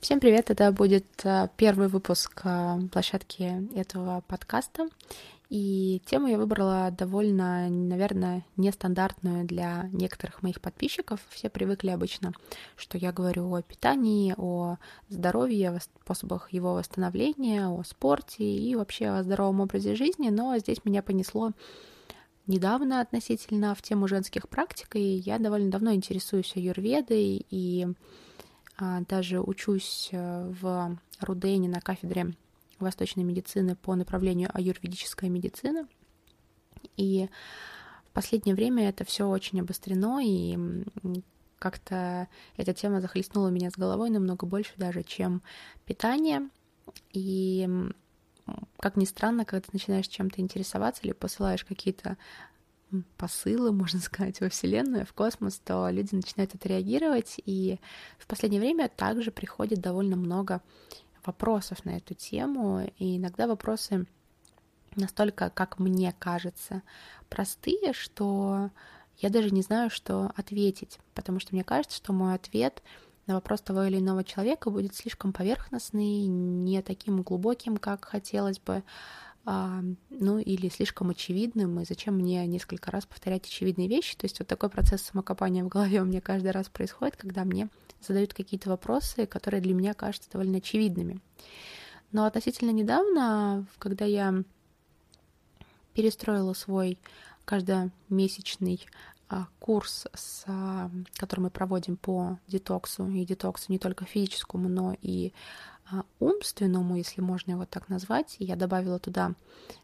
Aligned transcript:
Всем 0.00 0.18
привет! 0.18 0.50
Это 0.50 0.72
будет 0.72 1.04
э, 1.24 1.50
первый 1.58 1.88
выпуск 1.88 2.40
э, 2.44 2.78
площадки 2.90 3.68
этого 3.76 4.24
подкаста. 4.26 4.88
И 5.50 6.00
тему 6.06 6.28
я 6.28 6.38
выбрала 6.38 6.90
довольно, 6.90 7.68
наверное, 7.68 8.46
нестандартную 8.56 9.44
для 9.44 9.90
некоторых 9.92 10.42
моих 10.42 10.62
подписчиков. 10.62 11.20
Все 11.28 11.50
привыкли 11.50 11.90
обычно, 11.90 12.32
что 12.76 12.96
я 12.96 13.12
говорю 13.12 13.54
о 13.54 13.60
питании, 13.60 14.34
о 14.38 14.78
здоровье, 15.10 15.68
о 15.68 15.80
способах 15.80 16.50
его 16.50 16.72
восстановления, 16.72 17.68
о 17.68 17.84
спорте 17.84 18.42
и 18.42 18.74
вообще 18.76 19.08
о 19.08 19.22
здоровом 19.22 19.60
образе 19.60 19.96
жизни. 19.96 20.30
Но 20.30 20.56
здесь 20.56 20.82
меня 20.86 21.02
понесло 21.02 21.50
недавно 22.46 23.02
относительно 23.02 23.74
в 23.74 23.82
тему 23.82 24.08
женских 24.08 24.48
практик, 24.48 24.96
и 24.96 25.16
я 25.16 25.38
довольно 25.38 25.70
давно 25.70 25.92
интересуюсь 25.92 26.56
аюрведой 26.56 27.44
и 27.50 27.86
даже 29.08 29.40
учусь 29.40 30.08
э, 30.12 30.52
в 30.60 30.98
Рудене 31.20 31.68
на 31.68 31.80
кафедре 31.80 32.34
восточной 32.78 33.24
медицины 33.24 33.76
по 33.76 33.94
направлению 33.94 34.50
аюрведическая 34.52 35.30
медицина. 35.30 35.86
И 36.96 37.28
в 38.04 38.10
последнее 38.12 38.54
время 38.54 38.88
это 38.88 39.04
все 39.04 39.28
очень 39.28 39.60
обострено, 39.60 40.20
и 40.22 40.58
как-то 41.58 42.28
эта 42.56 42.72
тема 42.72 43.00
захлестнула 43.00 43.48
меня 43.48 43.70
с 43.70 43.74
головой 43.74 44.10
намного 44.10 44.46
больше 44.46 44.72
даже, 44.76 45.02
чем 45.02 45.42
питание. 45.84 46.48
И 47.12 47.68
как 48.78 48.96
ни 48.96 49.04
странно, 49.04 49.44
когда 49.44 49.60
ты 49.60 49.68
начинаешь 49.72 50.08
чем-то 50.08 50.40
интересоваться 50.40 51.02
или 51.02 51.12
посылаешь 51.12 51.64
какие-то 51.64 52.16
посылы, 53.16 53.72
можно 53.72 54.00
сказать, 54.00 54.40
во 54.40 54.48
Вселенную, 54.48 55.06
в 55.06 55.12
космос, 55.12 55.60
то 55.64 55.88
люди 55.90 56.14
начинают 56.14 56.54
отреагировать, 56.54 57.40
и 57.44 57.78
в 58.18 58.26
последнее 58.26 58.60
время 58.60 58.88
также 58.88 59.30
приходит 59.30 59.80
довольно 59.80 60.16
много 60.16 60.62
вопросов 61.24 61.84
на 61.84 61.96
эту 61.96 62.14
тему, 62.14 62.90
и 62.98 63.18
иногда 63.18 63.46
вопросы 63.46 64.06
настолько, 64.96 65.50
как 65.50 65.78
мне 65.78 66.14
кажется, 66.18 66.82
простые, 67.28 67.92
что 67.92 68.70
я 69.18 69.28
даже 69.28 69.50
не 69.50 69.62
знаю, 69.62 69.90
что 69.90 70.32
ответить, 70.36 70.98
потому 71.14 71.40
что 71.40 71.54
мне 71.54 71.62
кажется, 71.62 71.96
что 71.96 72.12
мой 72.12 72.34
ответ 72.34 72.82
на 73.26 73.34
вопрос 73.34 73.60
того 73.60 73.84
или 73.84 73.98
иного 73.98 74.24
человека 74.24 74.70
будет 74.70 74.94
слишком 74.94 75.32
поверхностный, 75.32 76.26
не 76.26 76.82
таким 76.82 77.22
глубоким, 77.22 77.76
как 77.76 78.04
хотелось 78.06 78.58
бы, 78.58 78.82
ну 80.10 80.38
или 80.38 80.68
слишком 80.68 81.10
очевидным, 81.10 81.80
и 81.80 81.84
зачем 81.84 82.14
мне 82.16 82.46
несколько 82.46 82.90
раз 82.90 83.06
повторять 83.06 83.46
очевидные 83.46 83.88
вещи. 83.88 84.16
То 84.16 84.26
есть 84.26 84.38
вот 84.38 84.48
такой 84.48 84.68
процесс 84.70 85.02
самокопания 85.02 85.64
в 85.64 85.68
голове 85.68 86.00
у 86.00 86.04
меня 86.04 86.20
каждый 86.20 86.50
раз 86.52 86.68
происходит, 86.68 87.16
когда 87.16 87.44
мне 87.44 87.68
задают 88.00 88.34
какие-то 88.34 88.68
вопросы, 88.68 89.26
которые 89.26 89.60
для 89.60 89.74
меня 89.74 89.94
кажутся 89.94 90.30
довольно 90.30 90.58
очевидными. 90.58 91.20
Но 92.12 92.24
относительно 92.24 92.70
недавно, 92.70 93.66
когда 93.78 94.04
я 94.04 94.42
перестроила 95.94 96.52
свой 96.54 96.98
каждомесячный 97.44 98.86
а, 99.28 99.46
курс, 99.58 100.06
с, 100.12 100.44
а, 100.46 100.90
который 101.14 101.40
мы 101.40 101.50
проводим 101.50 101.96
по 101.96 102.38
детоксу, 102.48 103.08
и 103.08 103.24
детоксу 103.24 103.66
не 103.68 103.78
только 103.78 104.04
физическому, 104.04 104.68
но 104.68 104.96
и 105.02 105.32
а, 105.79 105.79
умственному, 106.18 106.96
если 106.96 107.20
можно 107.20 107.52
его 107.52 107.66
так 107.66 107.88
назвать. 107.88 108.36
Я 108.38 108.56
добавила 108.56 108.98
туда 108.98 109.34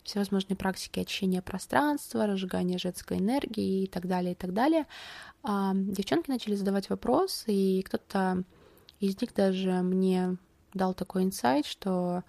всевозможные 0.03 0.57
практики 0.57 1.01
очищения 1.01 1.43
пространства, 1.43 2.27
разжигания 2.27 2.79
женской 2.79 3.19
энергии 3.19 3.85
и 3.85 3.87
так 3.87 4.07
далее, 4.07 4.33
и 4.33 4.35
так 4.35 4.53
далее. 4.53 4.87
А 5.43 5.73
девчонки 5.75 6.31
начали 6.31 6.55
задавать 6.55 6.91
вопросы, 6.91 7.53
и 7.53 7.83
кто-то 7.83 8.45
из 9.01 9.21
них 9.21 9.35
даже 9.35 9.73
мне 9.83 10.37
дал 10.75 10.95
такой 10.95 11.25
инсайт, 11.25 11.67
что 11.67 12.23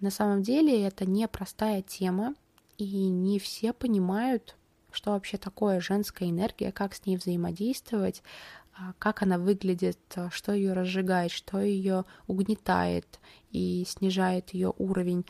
на 0.00 0.10
самом 0.10 0.42
деле 0.42 0.86
это 0.86 1.04
не 1.04 1.28
простая 1.28 1.82
тема, 1.82 2.34
и 2.78 3.08
не 3.08 3.38
все 3.38 3.72
понимают, 3.72 4.56
что 4.90 5.12
вообще 5.12 5.36
такое 5.36 5.80
женская 5.80 6.30
энергия, 6.30 6.72
как 6.72 6.94
с 6.94 7.04
ней 7.06 7.16
взаимодействовать, 7.16 8.22
а, 8.22 8.59
как 8.98 9.22
она 9.22 9.38
выглядит, 9.38 9.98
а, 10.16 10.30
что 10.30 10.52
ее 10.52 10.72
разжигает, 10.72 11.32
что 11.32 11.60
ее 11.60 12.04
угнетает 12.26 13.20
и 13.50 13.84
снижает 13.86 14.50
ее 14.50 14.72
уровень, 14.78 15.24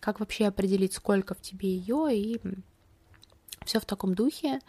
как 0.00 0.20
вообще 0.20 0.46
определить, 0.46 0.94
сколько 0.94 1.34
в 1.34 1.40
тебе 1.40 1.74
ее, 1.74 2.08
и 2.16 2.40
все 3.64 3.80
в 3.80 3.84
таком 3.84 4.14
духе. 4.14 4.60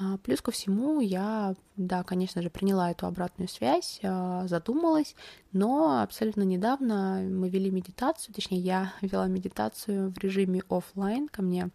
А, 0.00 0.16
плюс 0.18 0.40
ко 0.40 0.52
всему, 0.52 1.00
я, 1.00 1.56
да, 1.76 2.04
конечно 2.04 2.40
же, 2.40 2.50
приняла 2.50 2.92
эту 2.92 3.06
обратную 3.06 3.48
связь, 3.48 3.98
а, 4.04 4.46
задумалась, 4.46 5.16
но 5.50 6.00
абсолютно 6.02 6.42
недавно 6.42 7.20
мы 7.28 7.48
вели 7.48 7.68
медитацию, 7.68 8.32
точнее, 8.32 8.60
я 8.60 8.92
вела 9.00 9.26
медитацию 9.26 10.12
в 10.12 10.18
режиме 10.18 10.62
офлайн. 10.68 11.26
Ко 11.26 11.42
мне 11.42 11.70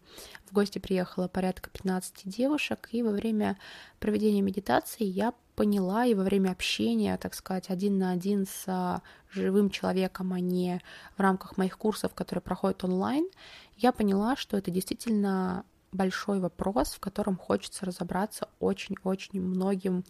в 0.45 0.53
гости 0.53 0.79
приехало 0.79 1.28
порядка 1.28 1.69
15 1.69 2.29
девушек, 2.29 2.88
и 2.94 3.03
во 3.03 3.12
время 3.12 3.57
проведения 4.00 4.41
медитации 4.41 5.03
я 5.03 5.33
поняла, 5.56 6.06
и 6.06 6.13
во 6.13 6.23
время 6.23 6.51
общения, 6.51 7.17
так 7.17 7.33
сказать, 7.33 7.69
один 7.69 7.97
на 7.97 8.12
один 8.12 8.45
с 8.45 8.63
а, 8.67 9.01
живым 9.31 9.69
человеком, 9.69 10.31
а 10.31 10.39
не 10.39 10.81
в 11.17 11.19
рамках 11.19 11.57
моих 11.57 11.78
курсов, 11.78 12.13
которые 12.13 12.41
проходят 12.41 12.85
онлайн, 12.85 13.28
я 13.75 13.91
поняла, 13.91 14.38
что 14.38 14.56
это 14.56 14.72
действительно 14.72 15.66
большой 15.93 16.39
вопрос, 16.39 16.93
в 16.93 16.99
котором 16.99 17.37
хочется 17.37 17.85
разобраться 17.85 18.49
очень-очень 18.59 19.41
многим 19.41 20.03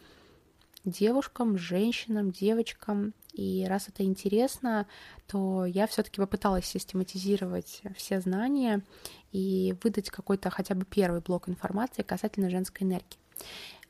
девушкам, 0.86 1.58
женщинам, 1.58 2.32
девочкам. 2.32 3.14
И 3.34 3.66
раз 3.68 3.88
это 3.88 4.04
интересно, 4.04 4.88
то 5.28 5.66
я 5.66 5.88
все-таки 5.88 6.22
попыталась 6.22 6.66
систематизировать 6.66 7.82
все 7.96 8.22
знания 8.22 8.84
и 9.32 9.76
выдать 9.84 10.10
какой-то 10.10 10.50
хотя 10.50 10.76
бы 10.76 10.86
первый 10.86 11.22
блок 11.22 11.50
информации 11.50 12.04
касательно 12.04 12.50
женской 12.50 12.86
энергии. 12.86 13.18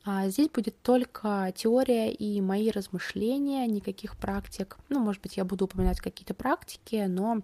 А 0.06 0.28
здесь 0.28 0.48
будет 0.50 0.80
только 0.82 1.52
теория 1.56 2.12
и 2.12 2.40
мои 2.40 2.70
размышления, 2.70 3.66
никаких 3.66 4.16
практик. 4.18 4.76
Ну, 4.90 5.00
может 5.00 5.22
быть, 5.22 5.36
я 5.36 5.44
буду 5.44 5.64
упоминать 5.64 6.00
какие-то 6.00 6.34
практики, 6.34 7.06
но 7.08 7.40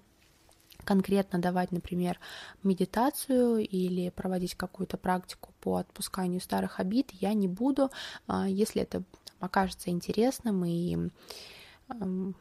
конкретно 0.90 1.38
давать, 1.38 1.70
например, 1.70 2.18
медитацию 2.64 3.58
или 3.58 4.10
проводить 4.10 4.56
какую-то 4.56 4.96
практику 4.96 5.50
по 5.60 5.76
отпусканию 5.76 6.40
старых 6.40 6.80
обид 6.80 7.12
я 7.12 7.32
не 7.32 7.46
буду, 7.46 7.92
а, 8.26 8.48
если 8.48 8.82
это 8.82 9.04
окажется 9.38 9.90
интересным 9.90 10.64
и 10.64 10.98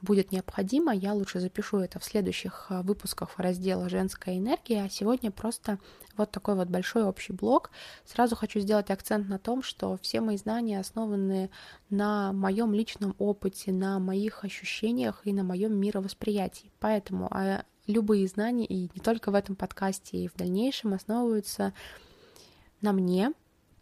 будет 0.01 0.31
необходимо, 0.31 0.93
я 0.93 1.13
лучше 1.13 1.39
запишу 1.39 1.77
это 1.77 1.99
в 1.99 2.03
следующих 2.03 2.67
а, 2.69 2.81
выпусках 2.81 3.37
раздела 3.37 3.87
«Женская 3.87 4.37
энергия», 4.37 4.83
а 4.83 4.89
сегодня 4.89 5.29
просто 5.29 5.77
вот 6.17 6.31
такой 6.31 6.55
вот 6.55 6.69
большой 6.69 7.03
общий 7.03 7.33
блок. 7.33 7.69
Сразу 8.05 8.35
хочу 8.35 8.59
сделать 8.59 8.89
акцент 8.89 9.29
на 9.29 9.37
том, 9.37 9.61
что 9.61 9.97
все 10.01 10.21
мои 10.21 10.37
знания 10.37 10.79
основаны 10.79 11.51
на 11.89 12.33
моем 12.33 12.73
личном 12.73 13.15
опыте, 13.19 13.71
на 13.71 13.99
моих 13.99 14.43
ощущениях 14.43 15.21
и 15.23 15.33
на 15.33 15.43
моем 15.43 15.73
мировосприятии. 15.73 16.71
Поэтому 16.79 17.27
а, 17.31 17.63
любые 17.89 18.27
знания, 18.27 18.65
и 18.65 18.89
не 18.93 19.01
только 19.03 19.31
в 19.31 19.35
этом 19.35 19.55
подкасте, 19.55 20.17
и 20.17 20.27
в 20.27 20.35
дальнейшем 20.35 20.93
основываются 20.93 21.73
на 22.81 22.93
мне 22.93 23.33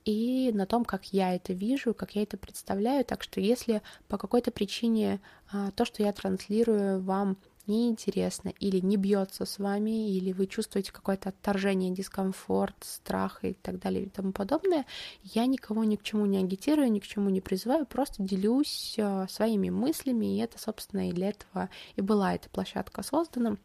и 0.05 0.51
на 0.53 0.65
том, 0.65 0.85
как 0.85 1.11
я 1.11 1.35
это 1.35 1.51
вижу, 1.51 1.93
как 1.93 2.15
я 2.15 2.23
это 2.23 2.37
представляю. 2.37 3.03
Так 3.03 3.23
что 3.23 3.41
если 3.41 3.81
по 4.07 4.17
какой-то 4.17 4.51
причине 4.51 5.19
а, 5.51 5.71
то, 5.71 5.83
что 5.83 6.01
я 6.01 6.13
транслирую, 6.13 7.01
вам 7.01 7.37
неинтересно 7.67 8.53
или 8.61 8.79
не 8.79 8.95
бьется 8.95 9.45
с 9.45 9.59
вами, 9.59 10.09
или 10.11 10.31
вы 10.31 10.47
чувствуете 10.47 10.93
какое-то 10.93 11.29
отторжение, 11.29 11.93
дискомфорт, 11.93 12.75
страх 12.79 13.43
и 13.43 13.53
так 13.53 13.79
далее 13.79 14.05
и 14.05 14.09
тому 14.09 14.31
подобное, 14.31 14.85
я 15.23 15.45
никого 15.45 15.83
ни 15.83 15.97
к 15.97 16.03
чему 16.03 16.25
не 16.25 16.37
агитирую, 16.37 16.89
ни 16.89 16.99
к 16.99 17.07
чему 17.07 17.29
не 17.29 17.41
призываю, 17.41 17.85
просто 17.85 18.23
делюсь 18.23 18.95
а, 18.97 19.27
своими 19.27 19.69
мыслями, 19.69 20.37
и 20.37 20.39
это, 20.39 20.57
собственно, 20.57 21.09
и 21.09 21.13
для 21.13 21.31
этого 21.31 21.69
и 21.97 22.01
была 22.01 22.33
эта 22.33 22.49
площадка 22.49 23.03
создана. 23.03 23.57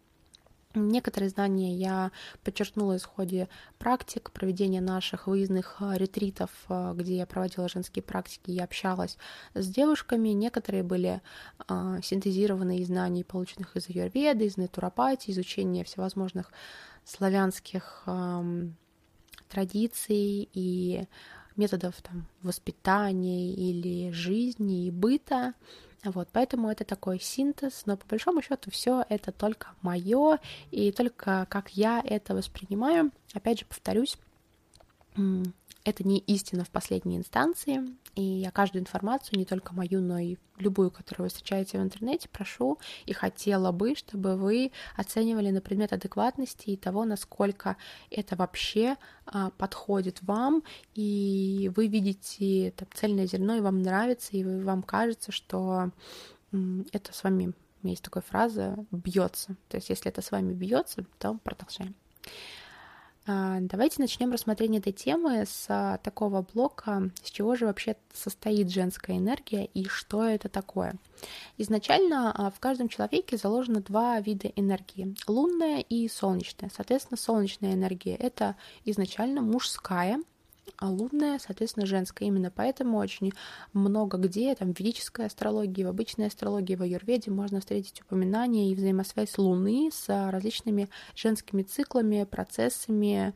Некоторые 0.75 1.29
знания 1.29 1.75
я 1.75 2.13
подчеркнула 2.45 2.99
в 2.99 3.05
ходе 3.05 3.49
практик, 3.79 4.31
проведения 4.31 4.81
наших 4.81 5.27
выездных 5.27 5.77
а, 5.81 5.99
ретритов, 5.99 6.51
а, 6.69 6.95
где 6.95 7.17
я 7.17 7.27
проводила 7.27 7.69
женские 7.69 8.03
практики 8.03 8.51
и 8.51 8.59
общалась 8.59 9.19
с 9.55 9.69
девушками. 9.69 10.31
Некоторые 10.31 10.83
были 10.83 11.21
а, 11.69 12.01
синтезированы 12.03 12.79
из 12.79 12.87
знаний, 12.87 13.23
полученных 13.23 13.77
из 13.77 13.91
аюрведы, 13.91 14.47
из 14.47 14.57
натуропатии, 14.57 15.33
изучения 15.33 15.85
всевозможных 15.85 16.51
славянских 17.05 18.05
традиций 19.49 20.49
и 20.55 21.07
методов 21.57 22.01
там, 22.01 22.27
воспитания 22.43 23.53
или 23.53 24.11
жизни 24.13 24.87
и 24.87 24.91
быта. 24.91 25.55
Вот, 26.05 26.29
поэтому 26.33 26.69
это 26.69 26.85
такой 26.85 27.21
синтез, 27.21 27.85
но 27.87 27.97
по 27.97 28.07
большому 28.07 28.43
счету 28.43 28.73
все 28.73 29.05
это 29.09 29.31
только 29.31 29.69
мое 29.83 30.41
и 30.73 30.91
только 30.91 31.47
как 31.49 31.71
я 31.71 32.03
это 32.05 32.35
воспринимаю. 32.35 33.13
Опять 33.35 33.61
же, 33.61 33.67
повторюсь, 33.67 34.19
это 35.85 36.07
не 36.07 36.19
истина 36.19 36.65
в 36.65 36.71
последней 36.71 37.17
инстанции, 37.17 37.83
и 38.15 38.23
я 38.23 38.51
каждую 38.51 38.83
информацию, 38.83 39.39
не 39.39 39.45
только 39.45 39.75
мою, 39.75 40.01
но 40.01 40.19
и 40.19 40.37
любую, 40.59 40.91
которую 40.91 41.25
вы 41.25 41.29
встречаете 41.31 41.79
в 41.79 41.83
интернете, 41.83 42.29
прошу 42.29 42.79
и 43.07 43.13
хотела 43.13 43.73
бы, 43.73 43.95
чтобы 43.95 44.37
вы 44.37 44.71
оценивали 44.97 45.51
на 45.51 45.61
предмет 45.61 45.93
адекватности 45.93 46.71
и 46.71 46.77
того, 46.77 47.05
насколько 47.05 47.77
это 48.11 48.37
вообще 48.37 48.97
а, 49.27 49.51
подходит 49.51 50.23
вам, 50.23 50.63
и 50.95 51.71
вы 51.75 51.89
видите 51.89 52.73
там, 52.77 52.89
цельное 52.95 53.27
зерно, 53.27 53.57
и 53.57 53.61
вам 53.61 53.83
нравится, 53.83 54.31
и 54.33 54.45
вам 54.45 54.83
кажется, 54.83 55.33
что 55.33 55.91
это 56.93 57.13
с 57.13 57.25
вами, 57.25 57.55
есть 57.83 58.03
такая 58.03 58.23
фраза, 58.23 58.77
бьется. 58.91 59.57
То 59.69 59.79
есть, 59.79 59.89
если 59.89 60.11
это 60.11 60.23
с 60.23 60.31
вами 60.31 60.53
бьется, 60.53 61.07
то 61.19 61.39
продолжаем. 61.43 61.95
А, 63.25 63.59
давайте 63.61 64.01
начнем 64.01 64.33
рассмотрение 64.33 64.81
этой 64.81 64.93
темы 64.93 65.45
с 65.47 65.67
а, 65.69 65.99
такого 65.99 66.43
блока, 66.43 67.11
с 67.23 67.31
чего 67.31 67.55
же 67.55 67.67
вообще 67.67 67.95
состоит 68.13 68.69
женская 68.71 69.17
энергия 69.17 69.67
и 69.67 69.87
что 69.87 70.25
это 70.25 70.49
такое. 70.49 70.97
Изначально 71.57 72.33
а, 72.33 72.51
в 72.51 72.59
каждом 72.59 72.89
человеке 72.89 73.37
заложено 73.37 73.81
два 73.81 74.19
вида 74.19 74.49
энергии– 74.49 75.15
лунная 75.29 75.81
и 75.81 76.09
солнечная. 76.09 76.71
Соответственно, 76.75 77.17
солнечная 77.17 77.75
энергия– 77.75 78.17
это 78.19 78.57
изначально 78.85 79.41
мужская, 79.41 80.19
а 80.79 80.91
лунная, 80.91 81.39
соответственно, 81.39 81.87
женская. 81.87 82.27
Именно 82.27 82.51
поэтому 82.51 82.99
очень 82.99 83.33
много 83.73 84.19
где, 84.19 84.55
там, 84.55 84.75
в 84.75 84.79
ведической 84.79 85.27
астрологии, 85.27 85.85
в 85.85 85.89
обычной 85.89 86.27
астрологии, 86.27 86.75
в 86.75 86.83
аюрведе 86.83 87.31
можно 87.31 87.61
встретить 87.61 88.01
упоминания 88.03 88.71
и 88.71 88.75
взаимосвязь 88.75 89.39
Луны 89.39 89.91
с 89.93 90.09
различными 90.31 90.89
женскими 91.15 91.63
циклами, 91.63 92.25
процессами, 92.25 93.35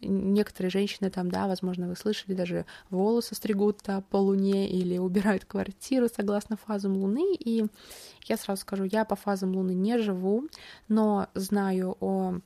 некоторые 0.00 0.70
женщины 0.70 1.10
там, 1.10 1.30
да, 1.30 1.46
возможно, 1.46 1.88
вы 1.88 1.96
слышали, 1.96 2.34
даже 2.34 2.66
волосы 2.90 3.34
стригут 3.34 3.80
да, 3.84 4.00
по 4.00 4.16
луне 4.16 4.68
или 4.68 4.98
убирают 4.98 5.44
квартиру 5.44 6.08
согласно 6.08 6.56
фазам 6.56 6.96
луны. 6.96 7.34
И 7.34 7.66
я 8.26 8.36
сразу 8.36 8.62
скажу, 8.62 8.84
я 8.84 9.04
по 9.04 9.16
фазам 9.16 9.56
луны 9.56 9.74
не 9.74 9.98
живу, 9.98 10.44
но 10.88 11.28
знаю 11.34 11.96
о 12.00 12.38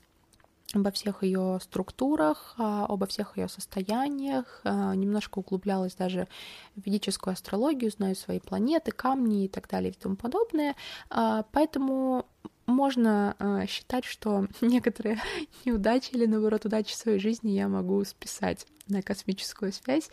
обо 0.74 0.90
всех 0.90 1.22
ее 1.22 1.58
структурах, 1.62 2.54
а, 2.58 2.86
обо 2.86 3.06
всех 3.06 3.36
ее 3.36 3.48
состояниях, 3.48 4.60
а, 4.64 4.94
немножко 4.94 5.38
углублялась 5.38 5.94
даже 5.94 6.28
в 6.76 6.84
ведическую 6.84 7.32
астрологию, 7.32 7.90
знаю 7.90 8.16
свои 8.16 8.40
планеты, 8.40 8.90
камни 8.90 9.44
и 9.44 9.48
так 9.48 9.68
далее 9.68 9.90
и 9.92 9.94
тому 9.94 10.16
подобное. 10.16 10.74
А, 11.10 11.44
поэтому 11.52 12.26
можно 12.66 13.66
считать, 13.68 14.04
что 14.04 14.46
некоторые 14.60 15.20
неудачи 15.64 16.10
или, 16.12 16.26
наоборот, 16.26 16.64
удачи 16.64 16.92
в 16.92 16.96
своей 16.96 17.18
жизни 17.18 17.50
я 17.50 17.68
могу 17.68 18.02
списать 18.04 18.66
на 18.88 19.02
космическую 19.02 19.72
связь 19.72 20.10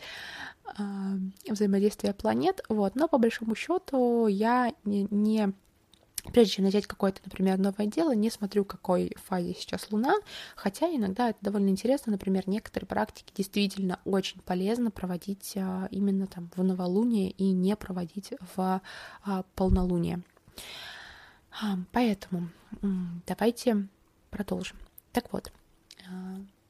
взаимодействия 1.48 2.14
планет. 2.14 2.64
Вот. 2.70 2.96
Но 2.96 3.08
по 3.08 3.18
большому 3.18 3.56
счету 3.56 4.28
я 4.28 4.74
не, 4.84 5.08
не 5.10 5.54
Прежде 6.24 6.54
чем 6.54 6.66
начать 6.66 6.86
какое-то, 6.86 7.22
например, 7.26 7.58
новое 7.58 7.88
дело, 7.88 8.14
не 8.14 8.30
смотрю, 8.30 8.66
какой 8.66 9.16
фазе 9.24 9.56
сейчас 9.58 9.92
Луна, 9.92 10.16
хотя 10.56 10.88
иногда 10.88 11.30
это 11.30 11.40
довольно 11.42 11.70
интересно, 11.70 12.12
например, 12.12 12.48
некоторые 12.48 12.88
практики 12.88 13.32
действительно 13.36 14.00
очень 14.06 14.42
полезно 14.42 14.92
проводить 14.92 15.54
а, 15.56 15.88
именно 15.92 16.28
там 16.28 16.50
в 16.56 16.64
новолуние 16.64 17.32
и 17.32 17.52
не 17.52 17.76
проводить 17.76 18.34
в 18.56 18.82
а, 19.24 19.44
полнолуние. 19.56 20.22
А, 21.62 21.78
поэтому 21.92 22.50
давайте 23.26 23.88
продолжим. 24.30 24.78
Так 25.12 25.34
вот, 25.34 25.52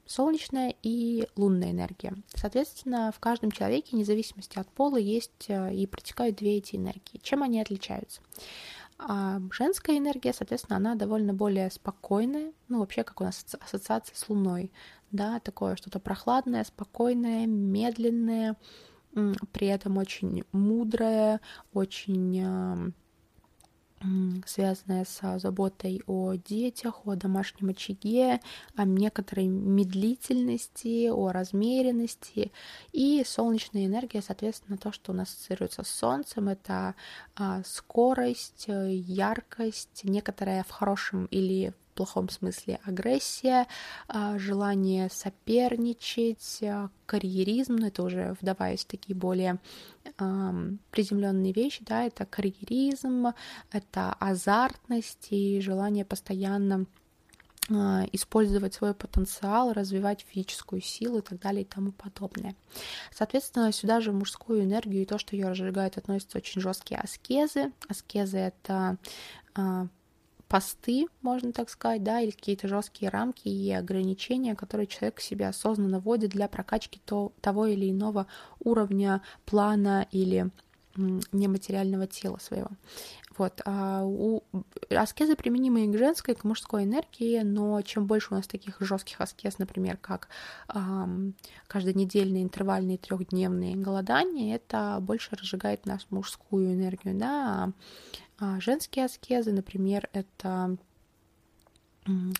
солнечная 0.05 0.75
и 0.81 1.27
лунная 1.35 1.71
энергия. 1.71 2.13
Соответственно, 2.33 3.11
в 3.15 3.19
каждом 3.19 3.51
человеке, 3.51 3.89
вне 3.91 4.05
зависимости 4.05 4.57
от 4.57 4.67
пола, 4.69 4.97
есть 4.97 5.47
и 5.49 5.87
протекают 5.87 6.37
две 6.37 6.57
эти 6.57 6.77
энергии. 6.77 7.19
Чем 7.21 7.43
они 7.43 7.61
отличаются? 7.61 8.21
А 9.01 9.39
женская 9.53 9.97
энергия, 9.97 10.33
соответственно, 10.33 10.75
она 10.77 10.95
довольно 10.95 11.33
более 11.33 11.71
спокойная, 11.71 12.51
ну, 12.67 12.79
вообще, 12.79 13.03
как 13.03 13.21
у 13.21 13.23
нас 13.23 13.45
ассоциация 13.59 14.13
с 14.15 14.27
Луной, 14.27 14.71
да, 15.11 15.39
такое 15.39 15.77
что-то 15.77 15.99
прохладное, 15.99 16.65
спокойное, 16.65 17.47
медленное, 17.47 18.57
при 19.53 19.67
этом 19.67 19.97
очень 19.97 20.43
мудрое, 20.51 21.39
очень 21.73 22.93
связанная 24.45 25.05
с 25.05 25.39
заботой 25.39 26.01
о 26.07 26.35
детях, 26.35 27.05
о 27.05 27.15
домашнем 27.15 27.69
очаге, 27.69 28.39
о 28.75 28.85
некоторой 28.85 29.47
медлительности, 29.47 31.09
о 31.09 31.31
размеренности. 31.31 32.51
И 32.91 33.23
солнечная 33.25 33.85
энергия, 33.85 34.21
соответственно, 34.21 34.77
то, 34.77 34.91
что 34.91 35.11
у 35.11 35.15
нас 35.15 35.29
ассоциируется 35.29 35.83
с 35.83 35.89
Солнцем, 35.89 36.49
это 36.49 36.95
а, 37.35 37.61
скорость, 37.65 38.65
яркость, 38.67 40.01
некоторая 40.03 40.63
в 40.63 40.69
хорошем 40.69 41.25
или 41.25 41.73
плохом 41.99 42.29
смысле 42.29 42.79
агрессия, 42.85 43.67
а, 44.07 44.39
желание 44.39 45.09
соперничать, 45.11 46.59
а, 46.63 46.89
карьеризм, 47.05 47.75
ну 47.75 47.87
это 47.87 48.03
уже 48.03 48.37
вдаваясь 48.39 48.85
в 48.85 48.87
такие 48.87 49.15
более 49.15 49.59
приземленные 50.91 51.53
вещи, 51.53 51.83
да, 51.85 52.03
это 52.03 52.25
карьеризм, 52.25 53.27
это 53.71 54.13
азартность 54.19 55.27
и 55.29 55.59
желание 55.61 56.03
постоянно 56.05 56.85
а, 57.69 58.05
использовать 58.13 58.73
свой 58.73 58.93
потенциал, 58.93 59.73
развивать 59.73 60.25
физическую 60.27 60.81
силу 60.81 61.19
и 61.19 61.21
так 61.21 61.39
далее 61.39 61.63
и 61.63 61.65
тому 61.65 61.91
подобное. 61.91 62.55
Соответственно, 63.11 63.73
сюда 63.73 63.99
же 63.99 64.13
мужскую 64.13 64.63
энергию 64.63 65.03
и 65.03 65.05
то, 65.05 65.17
что 65.17 65.35
ее 65.35 65.49
разжигает, 65.49 65.97
относятся 65.97 66.37
очень 66.37 66.61
жесткие 66.61 67.01
аскезы. 67.01 67.73
Аскезы— 67.89 68.37
это 68.37 68.97
посты, 70.49 71.05
можно 71.21 71.53
так 71.53 71.69
сказать, 71.69 72.03
да, 72.03 72.19
или 72.19 72.31
какие-то 72.31 72.67
жесткие 72.67 73.09
рамки 73.09 73.47
и 73.47 73.71
ограничения, 73.71 74.55
которые 74.55 74.87
человек 74.87 75.21
себе 75.21 75.47
осознанно 75.47 75.99
вводит 75.99 76.31
для 76.31 76.49
прокачки 76.49 76.99
то, 77.05 77.31
того 77.39 77.67
или 77.67 77.89
иного 77.89 78.25
уровня, 78.59 79.21
плана 79.45 80.07
или 80.11 80.49
нематериального 81.31 82.07
тела 82.07 82.39
своего. 82.41 82.71
Вот. 83.37 83.61
А 83.63 84.03
у 84.03 84.43
аскезы 84.89 85.37
применимы 85.37 85.85
и 85.85 85.87
к 85.87 85.97
женской, 85.97 86.33
и 86.33 86.37
к 86.37 86.43
мужской 86.43 86.83
энергии, 86.83 87.39
но 87.39 87.81
чем 87.83 88.05
больше 88.05 88.29
у 88.31 88.35
нас 88.35 88.47
таких 88.47 88.81
жестких 88.81 89.21
аскез, 89.21 89.59
например, 89.59 89.95
как 89.95 90.27
эм, 90.73 91.35
каждонедельные 91.67 92.43
интервальные 92.43 92.97
трехдневные 92.97 93.77
голодания, 93.77 94.55
это 94.55 94.97
больше 94.99 95.37
разжигает 95.37 95.85
нашу 95.85 96.05
мужскую 96.09 96.73
энергию, 96.73 97.17
да, 97.17 97.63
а 97.63 97.71
женские 98.59 99.05
аскезы, 99.05 99.51
например, 99.51 100.09
это 100.13 100.77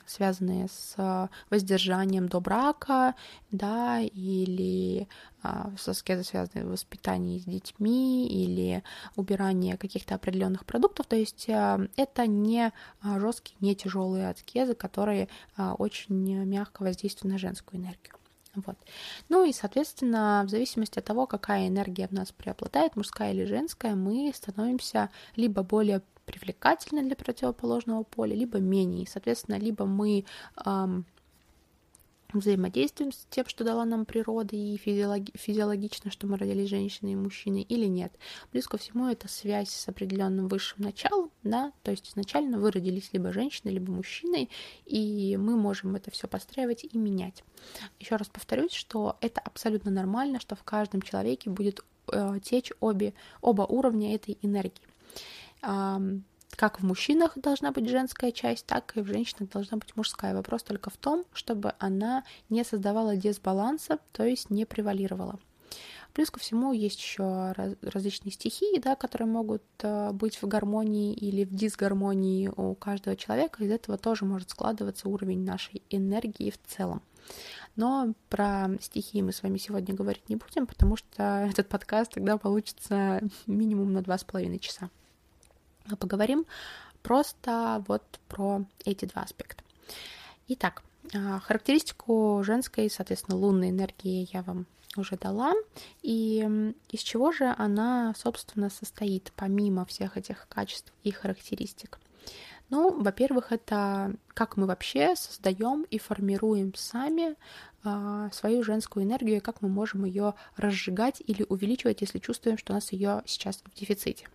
связанные 0.06 0.68
с 0.68 1.30
воздержанием 1.50 2.28
до 2.28 2.40
брака, 2.40 3.16
да, 3.52 4.00
или 4.00 5.08
а, 5.42 5.72
с 5.78 5.88
аскезой 5.88 6.24
связанные 6.24 6.66
с 6.66 6.70
воспитанием 6.70 7.40
с 7.40 7.44
детьми, 7.44 8.28
или 8.28 8.84
убирание 9.16 9.78
каких-то 9.78 10.16
определенных 10.16 10.66
продуктов. 10.66 11.06
То 11.06 11.16
есть 11.16 11.50
а, 11.50 11.80
это 11.98 12.28
не 12.28 12.72
жесткие, 13.04 13.58
не 13.60 13.76
тяжелые 13.76 14.30
аскезы, 14.30 14.74
которые 14.74 15.28
а, 15.56 15.76
очень 15.76 16.46
мягко 16.46 16.84
воздействуют 16.84 17.34
на 17.34 17.38
женскую 17.38 17.82
энергию. 17.82 18.19
Вот. 18.66 18.78
Ну 19.30 19.46
и, 19.46 19.54
соответственно, 19.54 20.44
в 20.46 20.50
зависимости 20.50 21.00
от 21.00 21.06
того, 21.06 21.28
какая 21.28 21.68
энергия 21.68 22.08
в 22.08 22.12
нас 22.12 22.32
преобладает, 22.32 22.96
мужская 22.96 23.32
или 23.34 23.46
женская, 23.46 23.96
мы 23.96 24.32
становимся 24.34 25.10
либо 25.36 25.64
более 25.64 26.02
привлекательны 26.26 27.04
для 27.04 27.16
противоположного 27.16 28.04
поля, 28.04 28.36
либо 28.36 28.60
менее. 28.60 29.08
соответственно, 29.08 29.58
либо 29.58 29.86
мы 29.86 30.26
эм, 30.66 31.06
взаимодействуем 32.34 33.12
с 33.12 33.26
тем, 33.30 33.48
что 33.48 33.64
дала 33.64 33.86
нам 33.86 34.06
природа, 34.06 34.56
и 34.56 34.78
физиологи- 34.78 35.36
физиологично, 35.36 36.12
что 36.12 36.28
мы 36.28 36.38
родились 36.38 36.70
женщиной 36.70 37.14
и 37.14 37.16
мужчиной, 37.16 37.62
или 37.62 37.86
нет. 37.86 38.14
Плюс 38.52 38.68
ко 38.68 38.78
всему, 38.78 39.08
это 39.08 39.28
связь 39.28 39.70
с 39.70 39.88
определенным 39.88 40.48
высшим 40.48 40.84
началом, 40.84 41.32
да, 41.44 41.72
то 41.84 41.92
есть 41.92 42.10
изначально 42.10 42.60
вы 42.60 42.72
родились 42.72 43.10
либо 43.14 43.32
женщиной, 43.32 43.74
либо 43.74 43.92
мужчиной, 43.92 44.50
и 44.86 45.38
мы 45.38 45.58
можем 45.58 45.96
это 45.96 46.12
все 46.12 46.28
подстраивать 46.28 46.84
и 46.84 46.98
менять. 46.98 47.44
Еще 48.00 48.16
раз 48.16 48.28
повторюсь, 48.28 48.74
что 48.74 49.18
это 49.22 49.42
абсолютно 49.42 49.92
нормально, 49.92 50.40
что 50.40 50.56
в 50.56 50.64
каждом 50.64 51.02
человеке 51.02 51.50
будет 51.50 51.84
э, 52.12 52.40
течь 52.44 52.72
обе, 52.80 53.14
оба 53.42 53.64
уровня 53.64 54.14
этой 54.16 54.38
энергии 54.42 54.82
как 56.60 56.82
в 56.82 56.84
мужчинах 56.84 57.38
должна 57.38 57.72
быть 57.72 57.88
женская 57.88 58.34
часть, 58.34 58.66
так 58.66 58.92
и 58.98 59.02
в 59.02 59.08
женщинах 59.08 59.50
должна 59.50 59.78
быть 59.78 59.96
мужская. 59.96 60.36
Вопрос 60.36 60.62
только 60.62 60.90
в 60.90 60.98
том, 60.98 61.24
чтобы 61.32 61.74
она 61.80 62.26
не 62.50 62.66
создавала 62.66 63.16
дисбаланса, 63.16 64.00
то 64.12 64.26
есть 64.26 64.50
не 64.50 64.66
превалировала. 64.66 65.40
Плюс 66.14 66.30
ко 66.30 66.38
всему 66.42 66.74
есть 66.74 67.00
еще 67.00 67.54
различные 67.82 68.34
стихии, 68.34 68.78
да, 68.78 68.98
которые 68.98 69.30
могут 69.30 69.64
э, 69.84 70.12
быть 70.12 70.36
в 70.42 70.48
гармонии 70.50 71.14
или 71.14 71.46
в 71.46 71.56
дисгармонии 71.56 72.52
у 72.54 72.76
каждого 72.76 73.16
человека. 73.16 73.64
Из 73.64 73.72
этого 73.72 73.98
тоже 73.98 74.26
может 74.26 74.50
складываться 74.50 75.08
уровень 75.08 75.46
нашей 75.46 75.82
энергии 75.90 76.50
в 76.50 76.60
целом. 76.68 77.02
Но 77.78 78.16
про 78.28 78.68
стихии 78.82 79.22
мы 79.22 79.32
с 79.32 79.44
вами 79.44 79.60
сегодня 79.60 79.96
говорить 79.96 80.28
не 80.28 80.36
будем, 80.36 80.68
потому 80.68 80.98
что 80.98 81.48
этот 81.50 81.70
подкаст 81.70 82.12
тогда 82.16 82.38
получится 82.38 83.22
минимум 83.48 83.94
на 83.94 84.02
два 84.02 84.18
с 84.18 84.26
половиной 84.26 84.60
часа. 84.60 84.90
А 85.90 85.96
поговорим 85.96 86.46
просто 87.02 87.84
вот 87.88 88.04
про 88.28 88.64
эти 88.86 89.06
два 89.06 89.24
аспекта. 89.24 89.64
Итак, 90.48 90.84
а, 91.14 91.40
характеристику 91.40 92.42
женской, 92.44 92.90
соответственно, 92.90 93.38
лунной 93.38 93.70
энергии 93.70 94.28
я 94.32 94.42
вам 94.42 94.66
уже 94.98 95.18
дала. 95.18 95.54
И 96.02 96.74
из 96.90 97.00
чего 97.02 97.32
же 97.32 97.54
она, 97.58 98.14
собственно, 98.18 98.70
состоит, 98.70 99.32
помимо 99.36 99.86
всех 99.86 100.18
этих 100.18 100.48
качеств 100.48 100.92
и 101.04 101.12
характеристик? 101.12 102.00
Ну, 102.70 103.02
во-первых, 103.02 103.52
это 103.52 104.14
как 104.36 104.56
мы 104.56 104.68
вообще 104.68 105.16
создаем 105.16 105.84
и 105.90 105.98
формируем 105.98 106.74
сами 106.76 107.36
э, 107.84 108.30
свою 108.32 108.64
женскую 108.64 109.06
энергию, 109.06 109.42
как 109.42 109.62
мы 109.62 109.70
можем 109.70 110.06
ее 110.06 110.36
разжигать 110.56 111.22
или 111.26 111.44
увеличивать, 111.50 112.02
если 112.02 112.20
чувствуем, 112.20 112.60
что 112.60 112.74
у 112.74 112.76
нас 112.76 112.92
ее 112.92 113.24
сейчас 113.26 113.64
в 113.66 113.74
дефиците. 113.80 114.28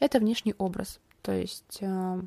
Это 0.00 0.18
внешний 0.18 0.54
образ, 0.58 1.00
то 1.22 1.32
есть 1.32 1.78
э, 1.80 2.22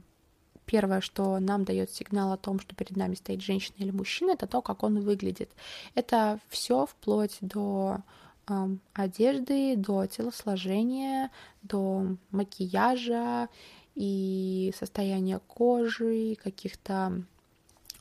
первое, 0.65 1.01
что 1.01 1.39
нам 1.39 1.63
дает 1.63 1.91
сигнал 1.91 2.31
о 2.31 2.37
том, 2.37 2.59
что 2.59 2.75
перед 2.75 2.95
нами 2.95 3.15
стоит 3.15 3.41
женщина 3.41 3.75
или 3.77 3.91
мужчина, 3.91 4.31
это 4.31 4.47
то, 4.47 4.61
как 4.61 4.83
он 4.83 4.99
выглядит. 5.01 5.51
Это 5.93 6.39
все 6.49 6.85
вплоть 6.85 7.37
до 7.41 7.99
э, 8.47 8.67
одежды, 8.93 9.75
до 9.75 10.05
телосложения, 10.05 11.31
до 11.61 12.17
макияжа 12.31 13.49
и 13.95 14.73
состояния 14.77 15.39
кожи, 15.47 16.35
каких-то 16.43 17.23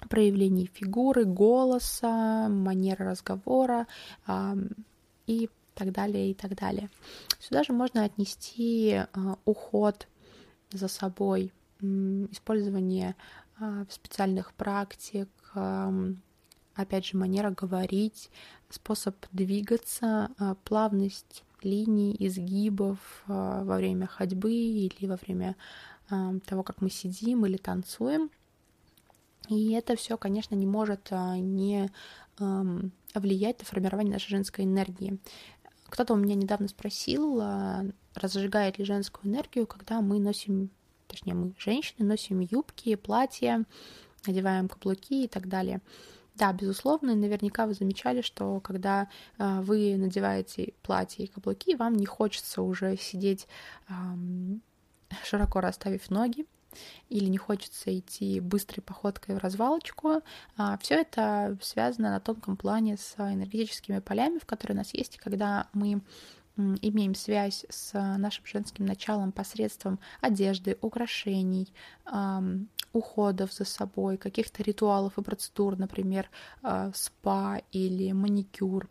проявлений 0.08 0.70
фигуры, 0.72 1.24
голоса, 1.24 2.48
манеры 2.48 3.06
разговора 3.06 3.86
и 5.26 5.48
так 5.74 5.92
далее, 5.92 6.30
и 6.30 6.34
так 6.34 6.54
далее. 6.54 6.90
Сюда 7.40 7.64
же 7.64 7.72
можно 7.72 8.04
отнести 8.04 8.90
э, 8.92 9.06
уход 9.44 10.08
за 10.70 10.88
собой, 10.88 11.52
использование 11.80 13.14
а, 13.60 13.84
специальных 13.88 14.52
практик, 14.54 15.28
опять 16.74 17.06
же, 17.06 17.16
манера 17.16 17.50
говорить, 17.50 18.30
способ 18.68 19.14
двигаться, 19.32 20.30
а, 20.38 20.56
плавность 20.64 21.44
линий, 21.62 22.16
изгибов 22.18 22.98
во 23.26 23.76
время 23.76 24.06
ходьбы 24.06 24.52
или 24.52 25.06
во 25.06 25.16
время 25.16 25.56
того, 26.08 26.62
как 26.62 26.82
мы 26.82 26.90
сидим 26.90 27.46
или 27.46 27.56
танцуем. 27.56 28.30
И 29.48 29.72
это 29.72 29.96
все, 29.96 30.18
конечно, 30.18 30.54
не 30.54 30.66
может 30.66 31.10
не 31.10 31.90
влиять 32.38 33.60
на 33.60 33.64
формирование 33.64 34.12
нашей 34.12 34.28
женской 34.28 34.66
энергии. 34.66 35.18
Кто-то 35.94 36.14
у 36.14 36.16
меня 36.16 36.34
недавно 36.34 36.66
спросил, 36.66 37.40
разжигает 38.16 38.78
ли 38.78 38.84
женскую 38.84 39.32
энергию, 39.32 39.64
когда 39.64 40.00
мы 40.00 40.18
носим 40.18 40.70
точнее 41.06 41.34
мы, 41.34 41.54
женщины, 41.56 42.04
носим 42.04 42.40
юбки, 42.40 42.96
платья, 42.96 43.64
надеваем 44.26 44.68
каблуки 44.68 45.22
и 45.22 45.28
так 45.28 45.48
далее. 45.48 45.80
Да, 46.34 46.52
безусловно, 46.52 47.14
наверняка 47.14 47.64
вы 47.68 47.74
замечали, 47.74 48.22
что 48.22 48.58
когда 48.58 49.08
э, 49.38 49.60
вы 49.60 49.96
надеваете 49.96 50.74
платье 50.82 51.26
и 51.26 51.28
каблуки, 51.28 51.76
вам 51.76 51.94
не 51.94 52.06
хочется 52.06 52.62
уже 52.62 52.96
сидеть 52.96 53.46
э, 53.88 53.92
широко 55.22 55.60
расставив 55.60 56.10
ноги, 56.10 56.44
или 57.08 57.26
не 57.26 57.38
хочется 57.38 57.96
идти 57.96 58.40
быстрой 58.40 58.82
походкой 58.82 59.36
в 59.36 59.38
развалочку. 59.38 60.22
А, 60.56 60.78
все 60.78 60.94
это 61.00 61.56
связано 61.60 62.10
на 62.10 62.20
тонком 62.20 62.56
плане 62.56 62.96
с 62.96 63.14
энергетическими 63.18 63.98
полями, 64.00 64.38
в 64.38 64.46
которые 64.46 64.74
у 64.76 64.78
нас 64.78 64.94
есть, 64.94 65.16
и 65.16 65.18
когда 65.18 65.68
мы 65.72 66.00
имеем 66.56 67.16
связь 67.16 67.66
с 67.68 67.92
нашим 68.16 68.46
женским 68.46 68.86
началом 68.86 69.32
посредством 69.32 69.98
одежды, 70.20 70.78
украшений, 70.80 71.72
уходов 72.94 73.52
за 73.52 73.64
собой, 73.64 74.16
каких-то 74.16 74.62
ритуалов 74.62 75.18
и 75.18 75.22
процедур, 75.22 75.76
например, 75.76 76.30
а, 76.62 76.92
спа 76.94 77.60
или 77.72 78.12
маникюр 78.12 78.88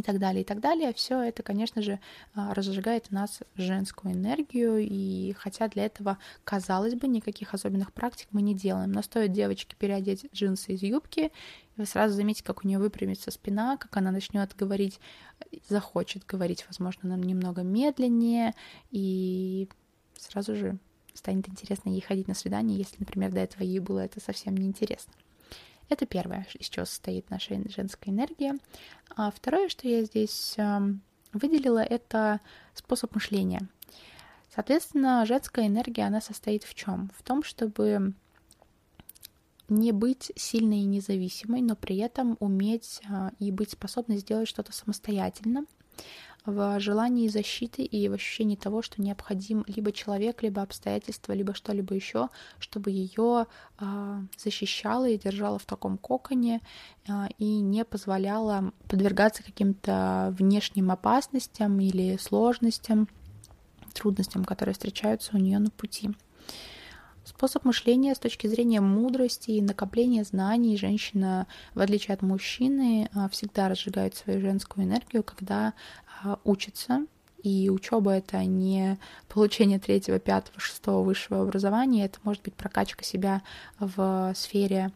и 0.00 0.02
так 0.02 0.18
далее, 0.18 0.42
и 0.42 0.44
так 0.44 0.60
далее. 0.60 0.92
Все 0.92 1.20
это, 1.20 1.42
конечно 1.42 1.82
же, 1.82 2.00
а, 2.34 2.54
разжигает 2.54 3.06
в 3.06 3.10
нас 3.12 3.40
женскую 3.56 4.14
энергию, 4.14 4.78
и 4.78 5.34
хотя 5.38 5.68
для 5.68 5.86
этого, 5.86 6.18
казалось 6.44 6.94
бы, 6.94 7.08
никаких 7.08 7.54
особенных 7.54 7.92
практик 7.92 8.28
мы 8.32 8.42
не 8.42 8.54
делаем, 8.54 8.92
но 8.92 9.02
стоит 9.02 9.32
девочке 9.32 9.76
переодеть 9.78 10.26
джинсы 10.32 10.72
из 10.72 10.82
юбки, 10.82 11.20
и 11.76 11.80
вы 11.80 11.86
сразу 11.86 12.14
заметите, 12.14 12.44
как 12.44 12.64
у 12.64 12.68
нее 12.68 12.78
выпрямится 12.78 13.30
спина, 13.30 13.76
как 13.76 13.96
она 13.96 14.10
начнет 14.10 14.54
говорить, 14.56 15.00
захочет 15.68 16.24
говорить, 16.26 16.64
возможно, 16.68 17.08
нам 17.08 17.22
немного 17.22 17.62
медленнее, 17.62 18.54
и 18.90 19.68
сразу 20.16 20.54
же 20.54 20.78
станет 21.14 21.48
интересно 21.48 21.90
ей 21.90 22.00
ходить 22.00 22.28
на 22.28 22.34
свидание, 22.34 22.76
если, 22.76 22.96
например, 22.98 23.32
до 23.32 23.40
этого 23.40 23.62
ей 23.62 23.78
было 23.78 24.00
это 24.00 24.20
совсем 24.20 24.56
неинтересно. 24.56 25.12
Это 25.88 26.06
первое, 26.06 26.46
из 26.58 26.68
чего 26.68 26.86
состоит 26.86 27.30
наша 27.30 27.60
женская 27.68 28.10
энергия. 28.10 28.54
А 29.16 29.30
второе, 29.30 29.68
что 29.68 29.86
я 29.86 30.02
здесь 30.04 30.54
эм, 30.56 31.02
выделила, 31.32 31.80
это 31.80 32.40
способ 32.74 33.14
мышления. 33.14 33.68
Соответственно, 34.54 35.26
женская 35.26 35.66
энергия, 35.66 36.04
она 36.04 36.20
состоит 36.20 36.64
в 36.64 36.74
чем? 36.74 37.10
В 37.16 37.22
том, 37.22 37.42
чтобы 37.42 38.14
не 39.68 39.92
быть 39.92 40.30
сильной 40.36 40.80
и 40.80 40.86
независимой, 40.86 41.60
но 41.60 41.74
при 41.74 41.96
этом 41.98 42.36
уметь 42.40 43.00
а, 43.08 43.32
и 43.38 43.50
быть 43.50 43.72
способной 43.72 44.18
сделать 44.18 44.48
что-то 44.48 44.72
самостоятельно, 44.72 45.64
в 46.46 46.78
желании 46.78 47.28
защиты 47.28 47.82
и 47.82 48.08
в 48.08 48.12
ощущении 48.12 48.56
того, 48.56 48.82
что 48.82 49.00
необходим 49.00 49.64
либо 49.66 49.92
человек, 49.92 50.42
либо 50.42 50.62
обстоятельства, 50.62 51.32
либо 51.32 51.54
что-либо 51.54 51.94
еще, 51.94 52.28
чтобы 52.58 52.90
ее 52.90 53.46
э, 53.80 54.20
защищало 54.36 55.08
и 55.08 55.18
держало 55.18 55.58
в 55.58 55.64
таком 55.64 55.96
коконе 55.96 56.60
э, 57.08 57.12
и 57.38 57.60
не 57.60 57.84
позволяло 57.84 58.72
подвергаться 58.88 59.42
каким-то 59.42 60.34
внешним 60.38 60.90
опасностям 60.90 61.80
или 61.80 62.18
сложностям, 62.18 63.08
трудностям, 63.94 64.44
которые 64.44 64.74
встречаются 64.74 65.36
у 65.36 65.38
нее 65.38 65.58
на 65.58 65.70
пути. 65.70 66.10
Способ 67.24 67.64
мышления 67.64 68.14
с 68.14 68.18
точки 68.18 68.46
зрения 68.46 68.82
мудрости 68.82 69.52
и 69.52 69.62
накопления 69.62 70.24
знаний 70.24 70.76
женщина, 70.76 71.46
в 71.74 71.80
отличие 71.80 72.12
от 72.12 72.20
мужчины, 72.20 73.08
всегда 73.30 73.70
разжигает 73.70 74.14
свою 74.14 74.42
женскую 74.42 74.84
энергию, 74.84 75.22
когда 75.22 75.68
а, 75.68 76.03
учится, 76.44 77.06
и 77.42 77.68
учеба 77.68 78.12
это 78.12 78.42
не 78.44 78.98
получение 79.28 79.78
третьего, 79.78 80.18
пятого, 80.18 80.58
шестого 80.58 81.04
высшего 81.04 81.42
образования, 81.42 82.06
это 82.06 82.18
может 82.22 82.42
быть 82.42 82.54
прокачка 82.54 83.04
себя 83.04 83.42
в 83.78 84.32
сфере 84.34 84.92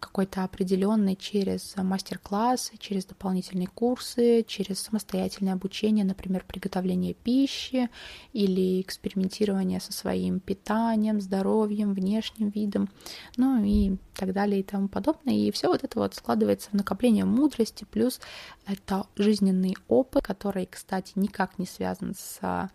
какой-то 0.00 0.44
определенный 0.44 1.16
через 1.16 1.74
мастер-классы, 1.76 2.76
через 2.78 3.04
дополнительные 3.04 3.68
курсы, 3.68 4.44
через 4.46 4.80
самостоятельное 4.80 5.54
обучение, 5.54 6.04
например, 6.04 6.44
приготовление 6.46 7.14
пищи 7.14 7.88
или 8.32 8.80
экспериментирование 8.80 9.80
со 9.80 9.92
своим 9.92 10.40
питанием, 10.40 11.20
здоровьем, 11.20 11.94
внешним 11.94 12.50
видом, 12.50 12.88
ну 13.36 13.64
и 13.64 13.96
так 14.14 14.32
далее 14.32 14.60
и 14.60 14.64
тому 14.64 14.88
подобное. 14.88 15.34
И 15.34 15.50
все 15.50 15.68
вот 15.68 15.84
это 15.84 15.98
вот 15.98 16.14
складывается 16.14 16.70
в 16.70 16.74
накопление 16.74 17.24
мудрости, 17.24 17.86
плюс 17.90 18.20
это 18.66 19.06
жизненный 19.16 19.76
опыт, 19.88 20.24
который, 20.24 20.66
кстати, 20.66 21.12
никак 21.16 21.58
не 21.58 21.66
связан 21.66 22.14
с 22.14 22.70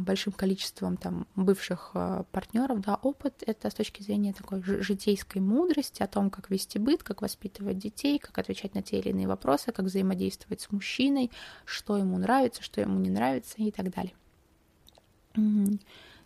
большим 0.00 0.32
количеством 0.32 0.96
там 0.96 1.26
бывших 1.36 1.92
э, 1.94 2.24
партнеров, 2.32 2.80
да, 2.80 2.96
опыт 2.96 3.42
это 3.46 3.70
с 3.70 3.74
точки 3.74 4.02
зрения 4.02 4.32
такой 4.32 4.62
житейской 4.62 5.38
мудрости 5.38 6.02
о 6.02 6.06
том, 6.06 6.30
как 6.30 6.50
вести 6.50 6.78
быт, 6.78 7.02
как 7.02 7.22
воспитывать 7.22 7.78
детей, 7.78 8.18
как 8.18 8.38
отвечать 8.38 8.74
на 8.74 8.82
те 8.82 8.98
или 8.98 9.10
иные 9.10 9.28
вопросы, 9.28 9.72
как 9.72 9.86
взаимодействовать 9.86 10.60
с 10.60 10.70
мужчиной, 10.70 11.30
что 11.64 11.96
ему 11.96 12.18
нравится, 12.18 12.62
что 12.62 12.80
ему 12.80 12.98
не 12.98 13.10
нравится 13.10 13.56
и 13.58 13.70
так 13.70 13.90
далее. 13.94 14.14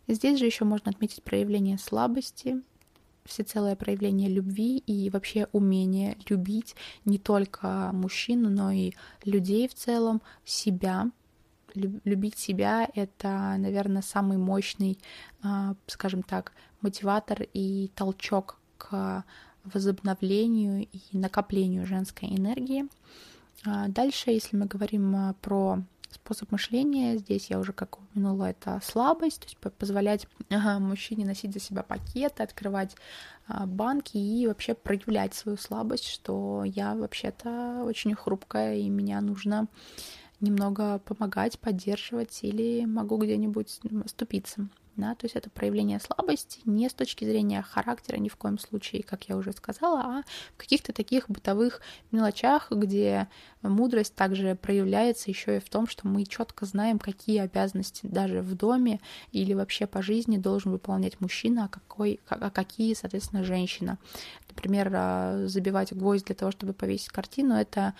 Здесь 0.06 0.38
же 0.38 0.46
еще 0.46 0.64
можно 0.64 0.90
отметить 0.90 1.22
проявление 1.22 1.78
слабости, 1.78 2.62
всецелое 3.28 3.76
проявление 3.76 4.28
любви 4.28 4.78
и 4.78 5.10
вообще 5.10 5.48
умение 5.52 6.16
любить 6.28 6.74
не 7.04 7.18
только 7.18 7.90
мужчину, 7.92 8.48
но 8.48 8.70
и 8.70 8.92
людей 9.24 9.68
в 9.68 9.74
целом, 9.74 10.22
себя, 10.44 11.10
любить 12.04 12.38
себя— 12.38 12.88
это, 12.94 13.56
наверное, 13.58 14.02
самый 14.02 14.38
мощный, 14.38 14.98
а, 15.42 15.74
скажем 15.86 16.22
так, 16.22 16.52
мотиватор 16.80 17.42
и 17.54 17.90
толчок 17.94 18.58
к 18.76 19.24
возобновлению 19.64 20.86
и 20.92 21.18
накоплению 21.18 21.86
женской 21.86 22.28
энергии. 22.28 22.86
А, 23.64 23.88
дальше, 23.88 24.30
если 24.30 24.56
мы 24.56 24.66
говорим 24.66 25.14
а, 25.14 25.34
про 25.40 25.82
способ 26.10 26.50
мышления. 26.52 27.18
Здесь 27.18 27.50
я 27.50 27.58
уже, 27.58 27.74
как 27.74 27.98
упомянула, 27.98 28.46
это 28.46 28.80
слабость, 28.82 29.40
то 29.40 29.46
есть 29.46 29.58
позволять 29.76 30.26
мужчине 30.48 31.26
носить 31.26 31.52
за 31.52 31.60
себя 31.60 31.82
пакеты, 31.82 32.42
открывать 32.42 32.96
банки 33.46 34.16
и 34.16 34.46
вообще 34.46 34.72
проявлять 34.72 35.34
свою 35.34 35.58
слабость, 35.58 36.08
что 36.08 36.64
я 36.64 36.94
вообще-то 36.94 37.82
очень 37.84 38.14
хрупкая, 38.14 38.76
и 38.76 38.88
меня 38.88 39.20
нужно 39.20 39.66
немного 40.40 40.98
помогать, 41.00 41.58
поддерживать 41.58 42.40
или 42.42 42.84
могу 42.84 43.16
где-нибудь 43.18 43.80
оступиться 44.04 44.68
да, 44.98 45.14
то 45.14 45.26
есть 45.26 45.36
это 45.36 45.48
проявление 45.48 46.00
слабости 46.00 46.60
не 46.64 46.88
с 46.88 46.92
точки 46.92 47.24
зрения 47.24 47.62
характера 47.62 48.16
ни 48.16 48.28
в 48.28 48.36
коем 48.36 48.58
случае, 48.58 49.04
как 49.04 49.28
я 49.28 49.36
уже 49.36 49.52
сказала, 49.52 50.00
а 50.00 50.22
в 50.54 50.56
каких-то 50.56 50.92
таких 50.92 51.30
бытовых 51.30 51.80
мелочах, 52.10 52.70
где 52.72 53.28
мудрость 53.62 54.16
также 54.16 54.56
проявляется 54.56 55.30
еще 55.30 55.56
и 55.56 55.60
в 55.60 55.70
том, 55.70 55.86
что 55.86 56.08
мы 56.08 56.24
четко 56.24 56.66
знаем, 56.66 56.98
какие 56.98 57.38
обязанности 57.38 58.06
даже 58.06 58.42
в 58.42 58.56
доме 58.56 59.00
или 59.30 59.54
вообще 59.54 59.86
по 59.86 60.02
жизни 60.02 60.36
должен 60.36 60.72
выполнять 60.72 61.20
мужчина, 61.20 61.66
а, 61.66 61.68
какой, 61.68 62.18
а 62.28 62.50
какие, 62.50 62.94
соответственно, 62.94 63.44
женщина. 63.44 63.98
Например, 64.58 64.90
а, 64.92 65.46
забивать 65.46 65.92
гвоздь 65.92 66.24
для 66.24 66.34
того, 66.34 66.50
чтобы 66.50 66.72
повесить 66.72 67.10
картину, 67.10 67.54
это 67.54 67.94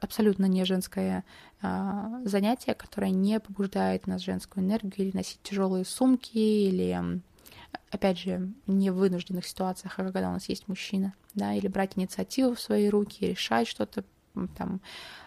абсолютно 0.00 0.46
не 0.46 0.64
женское 0.64 1.24
а, 1.62 2.20
занятие, 2.24 2.74
которое 2.74 3.12
не 3.12 3.38
побуждает 3.38 4.08
нас 4.08 4.22
женскую 4.22 4.64
энергию 4.64 5.06
или 5.06 5.16
носить 5.16 5.40
тяжелые 5.44 5.84
сумки, 5.84 6.36
или 6.36 7.20
опять 7.92 8.18
же, 8.18 8.50
не 8.66 8.90
в 8.90 8.96
вынужденных 8.96 9.46
ситуациях, 9.46 10.00
а 10.00 10.02
когда 10.02 10.30
у 10.30 10.32
нас 10.32 10.48
есть 10.48 10.66
мужчина, 10.66 11.14
да, 11.34 11.54
или 11.54 11.68
брать 11.68 11.96
инициативу 11.96 12.56
в 12.56 12.60
свои 12.60 12.88
руки, 12.88 13.24
решать 13.24 13.68
что-то, 13.68 14.02
там, 14.56 14.80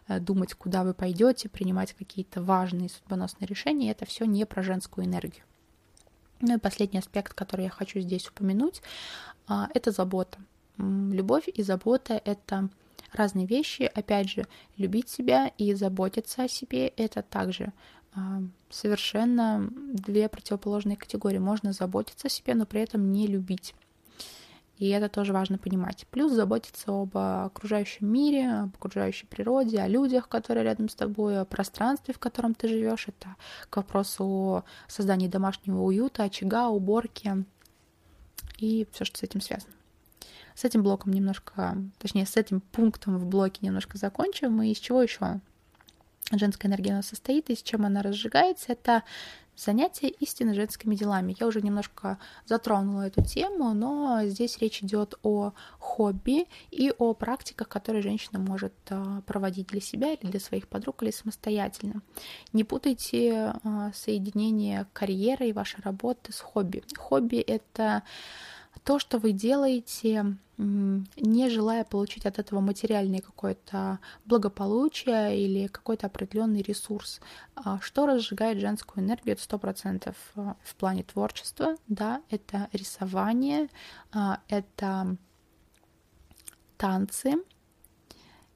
э, 0.09 0.19
думать, 0.19 0.53
куда 0.53 0.83
вы 0.83 0.93
пойдете, 0.93 1.47
принимать 1.47 1.93
какие-то 1.93 2.41
важные 2.41 2.89
судьбоносные 2.89 3.47
решения, 3.47 3.91
это 3.91 4.05
все 4.05 4.25
не 4.25 4.45
про 4.45 4.61
женскую 4.63 5.05
энергию. 5.07 5.45
Ну 6.41 6.55
и 6.55 6.59
последний 6.59 6.99
аспект, 6.99 7.33
который 7.33 7.63
я 7.63 7.69
хочу 7.69 8.01
здесь 8.01 8.27
упомянуть, 8.27 8.81
а, 9.47 9.69
это 9.73 9.91
забота. 9.91 10.39
Любовь 10.77 11.47
и 11.47 11.63
забота— 11.63 12.21
это 12.25 12.69
разные 13.11 13.45
вещи. 13.45 13.89
Опять 13.93 14.29
же, 14.29 14.45
любить 14.77 15.09
себя 15.09 15.51
и 15.57 15.73
заботиться 15.73 16.43
о 16.43 16.47
себе— 16.47 16.87
это 16.97 17.21
также 17.21 17.71
а, 18.15 18.41
совершенно 18.69 19.69
две 19.71 20.29
противоположные 20.29 20.97
категории. 20.97 21.37
Можно 21.39 21.73
заботиться 21.73 22.27
о 22.27 22.31
себе, 22.31 22.55
но 22.55 22.65
при 22.65 22.81
этом 22.81 23.11
не 23.11 23.27
любить. 23.27 23.73
И 24.77 24.89
это 24.89 25.07
тоже 25.07 25.33
важно 25.33 25.57
понимать. 25.57 26.05
Плюс 26.09 26.31
заботиться 26.31 26.91
об 26.91 27.15
окружающем 27.15 28.07
мире, 28.11 28.51
об 28.51 28.75
окружающей 28.75 29.27
природе, 29.27 29.79
о 29.79 29.87
людях, 29.87 30.27
которые 30.27 30.63
рядом 30.63 30.89
с 30.89 30.95
тобой, 30.95 31.39
о 31.39 31.45
пространстве, 31.45 32.13
в 32.13 32.19
котором 32.19 32.55
ты 32.55 32.67
живешь. 32.67 33.07
Это 33.07 33.35
к 33.69 33.77
вопросу 33.77 34.25
о 34.25 34.63
создании 34.87 35.27
домашнего 35.27 35.79
уюта, 35.81 36.23
очага, 36.23 36.69
уборки 36.69 37.45
и 38.57 38.87
все, 38.91 39.05
что 39.05 39.19
с 39.19 39.23
этим 39.23 39.41
связано. 39.41 39.73
С 40.55 40.63
этим 40.63 40.83
блоком 40.83 41.13
немножко, 41.13 41.77
точнее, 41.99 42.25
с 42.25 42.37
этим 42.37 42.61
пунктом 42.61 43.17
в 43.17 43.25
блоке 43.25 43.59
немножко 43.61 43.97
закончим. 43.97 44.61
И 44.61 44.71
из 44.71 44.77
чего 44.77 45.01
еще 45.01 45.39
женская 46.31 46.67
энергия 46.67 46.91
у 46.91 46.95
нас 46.95 47.07
состоит, 47.07 47.49
и 47.49 47.55
с 47.55 47.61
чем 47.61 47.85
она 47.85 48.01
разжигается, 48.01 48.71
это 48.71 49.03
занятие 49.55 50.09
истинно 50.09 50.53
женскими 50.53 50.95
делами. 50.95 51.35
Я 51.39 51.47
уже 51.47 51.61
немножко 51.61 52.17
затронула 52.45 53.07
эту 53.07 53.23
тему, 53.23 53.73
но 53.73 54.21
здесь 54.25 54.57
речь 54.57 54.81
идет 54.81 55.15
о 55.23 55.53
хобби 55.79 56.47
и 56.71 56.91
о 56.97 57.13
практиках, 57.13 57.67
которые 57.67 58.01
женщина 58.01 58.39
может 58.39 58.73
а, 58.89 59.21
проводить 59.21 59.67
для 59.67 59.81
себя 59.81 60.13
или 60.13 60.29
для 60.29 60.39
своих 60.39 60.67
подруг 60.67 61.03
или 61.03 61.11
самостоятельно. 61.11 62.01
Не 62.51 62.63
путайте 62.63 63.53
а, 63.63 63.91
соединение 63.93 64.87
карьеры 64.93 65.49
и 65.49 65.53
вашей 65.53 65.81
работы 65.81 66.33
с 66.33 66.39
хобби. 66.39 66.83
Хобби— 66.97 67.37
это 67.37 68.03
то, 68.83 68.99
что 68.99 69.17
вы 69.17 69.31
делаете, 69.31 70.37
не 70.57 71.49
желая 71.49 71.83
получить 71.83 72.25
от 72.25 72.37
этого 72.37 72.59
материальное 72.59 73.21
какое-то 73.21 73.99
благополучие 74.25 75.39
или 75.39 75.67
какой-то 75.67 76.07
определенный 76.07 76.61
ресурс. 76.61 77.21
А 77.55 77.79
что 77.81 78.05
разжигает 78.05 78.59
женскую 78.59 79.03
энергию? 79.03 79.33
Это 79.33 79.43
сто 79.43 79.57
процентов 79.57 80.15
а, 80.35 80.55
в 80.63 80.75
плане 80.75 81.03
творчества, 81.03 81.75
да, 81.87 82.21
это 82.29 82.69
рисование, 82.71 83.69
а, 84.11 84.41
это 84.47 85.17
танцы, 86.77 87.35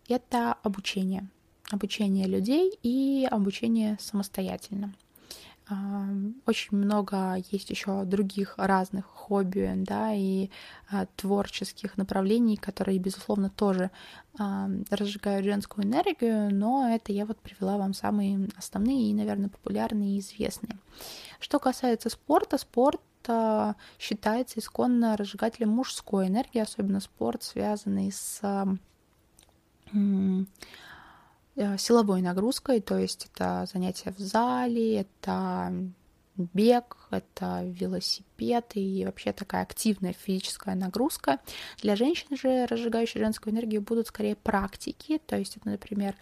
это 0.08 0.54
обучение, 0.54 1.28
обучение 1.72 2.28
людей 2.28 2.78
и 2.84 3.28
обучение 3.30 3.98
самостоятельно. 4.00 4.94
Очень 6.46 6.78
много 6.78 7.36
есть 7.52 7.70
еще 7.70 8.06
других 8.06 8.54
разных 8.58 9.06
хобби, 9.06 9.74
да, 9.76 10.14
и 10.14 10.50
а, 10.90 11.08
творческих 11.18 11.98
направлений, 11.98 12.56
которые, 12.56 13.00
безусловно, 13.00 13.50
тоже 13.50 13.92
разжигают 14.38 15.46
женскую 15.46 15.84
энергию, 15.84 16.54
но 16.54 16.88
это 16.88 17.12
я 17.12 17.26
вот 17.26 17.40
привела 17.40 17.78
вам 17.78 17.96
самые 17.96 18.48
основные 18.56 19.10
и, 19.10 19.14
наверное, 19.14 19.50
популярные 19.50 20.18
и 20.18 20.20
известные. 20.20 20.78
Что 21.40 21.58
касается 21.58 22.10
спорта, 22.12 22.60
спорт 22.60 23.02
а, 23.28 23.76
считается 24.00 24.60
исконно 24.60 25.18
разжигателем 25.18 25.70
мужской 25.70 26.28
энергии, 26.28 26.60
особенно 26.60 27.00
спорт, 27.00 27.44
связанный 27.44 28.12
с 28.12 28.42
силовой 31.78 32.22
нагрузкой, 32.22 32.82
то 32.82 32.98
есть 32.98 33.30
это 33.34 33.68
занятия 33.72 34.14
в 34.16 34.20
зале, 34.20 35.02
это 35.02 35.74
бег, 36.38 36.98
это 37.10 37.64
велосипед 37.64 38.72
и 38.76 39.04
вообще 39.06 39.34
такая 39.34 39.64
активная 39.64 40.14
физическая 40.14 40.76
нагрузка. 40.76 41.40
Для 41.82 41.96
женщин 41.96 42.38
же, 42.38 42.66
разжигающей 42.68 43.20
женскую 43.20 43.54
энергию, 43.54 43.82
будут 43.82 44.08
скорее 44.08 44.36
практики, 44.36 45.20
то 45.26 45.38
есть 45.38 45.58
это, 45.58 45.70
например, 45.70 46.16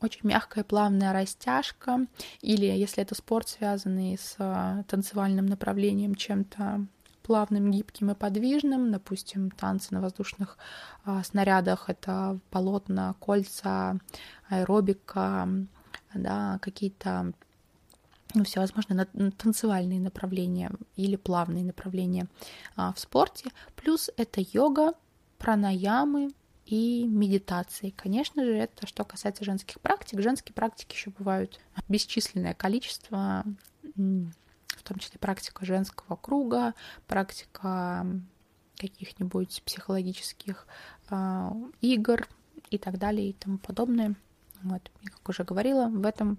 очень 0.00 0.20
мягкая 0.22 0.64
плавная 0.64 1.12
растяжка, 1.12 2.06
или 2.40 2.66
если 2.66 3.02
это 3.02 3.14
спорт, 3.14 3.48
связанный 3.48 4.16
с 4.16 4.36
э, 4.38 4.84
танцевальным 4.88 5.46
направлением, 5.46 6.14
чем-то 6.14 6.86
плавным, 7.28 7.70
гибким 7.70 8.10
и 8.10 8.14
подвижным, 8.14 8.90
допустим, 8.90 9.50
танцы 9.50 9.92
на 9.92 10.00
воздушных 10.00 10.56
а, 11.04 11.22
снарядах, 11.22 11.90
это 11.90 12.38
полотна, 12.48 13.14
кольца, 13.20 13.98
аэробика, 14.48 15.46
да, 16.14 16.58
какие-то 16.62 17.34
ну, 18.32 18.44
всевозможные 18.44 19.04
танцевальные 19.04 20.00
направления 20.00 20.70
или 20.96 21.16
плавные 21.16 21.64
направления 21.64 22.28
а, 22.76 22.94
в 22.94 22.98
спорте. 22.98 23.50
Плюс 23.76 24.10
это 24.16 24.40
йога, 24.40 24.94
пранаямы 25.36 26.30
и 26.64 27.06
медитации. 27.06 27.90
Конечно 27.90 28.42
же, 28.42 28.54
это 28.54 28.86
что 28.86 29.04
касается 29.04 29.44
женских 29.44 29.82
практик. 29.82 30.22
Женские 30.22 30.54
практики 30.54 30.94
еще 30.94 31.10
бывают 31.10 31.60
бесчисленное 31.88 32.54
количество 32.54 33.44
в 34.78 34.82
том 34.82 34.98
числе 34.98 35.18
практика 35.18 35.66
женского 35.66 36.16
круга, 36.16 36.74
практика 37.06 38.06
каких-нибудь 38.76 39.62
психологических 39.64 40.66
э, 41.10 41.50
игр 41.80 42.28
и 42.70 42.78
так 42.78 42.98
далее 42.98 43.30
и 43.30 43.32
тому 43.32 43.58
подобное. 43.58 44.14
Вот, 44.62 44.90
и 45.02 45.06
как 45.06 45.28
уже 45.28 45.44
говорила, 45.44 45.88
в 45.88 46.04
этом 46.04 46.38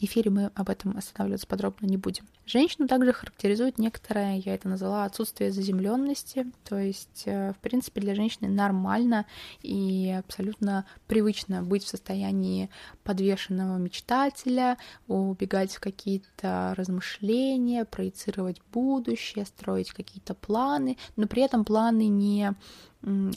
эфире 0.00 0.30
мы 0.30 0.50
об 0.54 0.68
этом 0.68 0.96
останавливаться 0.96 1.46
подробно 1.46 1.86
не 1.86 1.96
будем. 1.96 2.26
Женщину 2.44 2.86
также 2.86 3.12
характеризует 3.12 3.78
некоторое, 3.78 4.36
я 4.38 4.54
это 4.54 4.68
назвала, 4.68 5.04
отсутствие 5.04 5.50
заземленности. 5.50 6.46
То 6.64 6.78
есть, 6.78 7.24
э, 7.26 7.52
в 7.52 7.58
принципе, 7.58 8.00
для 8.00 8.14
женщины 8.14 8.48
нормально 8.48 9.26
и 9.62 10.14
абсолютно 10.18 10.86
привычно 11.06 11.62
быть 11.62 11.84
в 11.84 11.88
состоянии 11.88 12.70
подвешенного 13.04 13.78
мечтателя, 13.78 14.78
убегать 15.08 15.74
в 15.74 15.80
какие-то 15.80 16.74
размышления, 16.76 17.84
проецировать 17.84 18.60
будущее, 18.72 19.44
строить 19.46 19.90
какие-то 19.90 20.34
планы, 20.34 20.96
но 21.16 21.26
при 21.26 21.42
этом 21.42 21.64
планы 21.64 22.08
не 22.08 22.54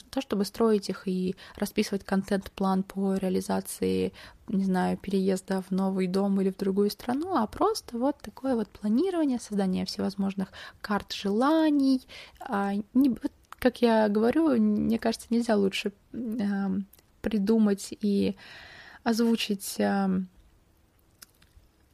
то, 0.10 0.21
чтобы 0.21 0.45
строить 0.45 0.89
их 0.89 1.08
и 1.08 1.36
расписывать 1.55 2.03
контент-план 2.03 2.84
по 2.84 3.15
реализации, 3.15 4.13
не 4.47 4.63
знаю, 4.63 4.97
переезда 4.97 5.62
в 5.62 5.71
новый 5.71 6.08
дом 6.08 6.41
или 6.41 6.49
в 6.49 6.58
другую 6.58 6.89
страну, 6.89 7.36
а 7.36 7.45
просто 7.45 7.97
вот 7.97 8.17
такое 8.19 8.55
вот 8.55 8.67
планирование, 8.69 9.39
создание 9.39 9.86
всевозможных 9.86 10.51
карт 10.82 11.13
желаний. 11.13 12.01
А, 12.39 12.71
как 13.60 13.82
я 13.82 14.10
говорю, 14.10 14.60
мне 14.60 14.97
кажется, 14.97 15.27
нельзя 15.29 15.55
лучше 15.55 15.93
придумать 17.21 17.93
и 18.01 18.36
озвучить 19.03 19.77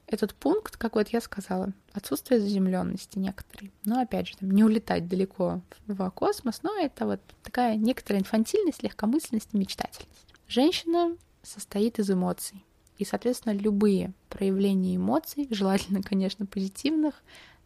этот 0.08 0.34
пункт, 0.36 0.78
как 0.78 0.96
вот 0.96 1.10
я 1.10 1.22
сказала, 1.22 1.74
отсутствие 1.94 2.40
заземленности 2.40 3.18
некоторой. 3.18 3.72
Но 3.84 4.00
опять 4.00 4.28
же, 4.28 4.38
там, 4.38 4.52
не 4.52 4.64
улетать 4.64 5.08
далеко 5.08 5.62
в 5.88 6.10
космос, 6.12 6.62
но 6.64 6.78
это 6.78 7.06
вот 7.06 7.22
такая 7.44 7.76
некоторая 7.76 8.22
инфантильность, 8.22 8.84
легкомысленность 8.84 9.50
и 9.54 9.58
мечтательность. 9.58 10.36
Женщина 10.48 11.16
состоит 11.42 12.00
из 12.00 12.10
эмоций. 12.12 12.64
И, 12.98 13.06
соответственно, 13.06 13.54
любые 13.54 14.14
проявления 14.30 14.96
эмоций, 14.96 15.48
желательно, 15.50 16.02
конечно, 16.02 16.46
позитивных, 16.46 17.16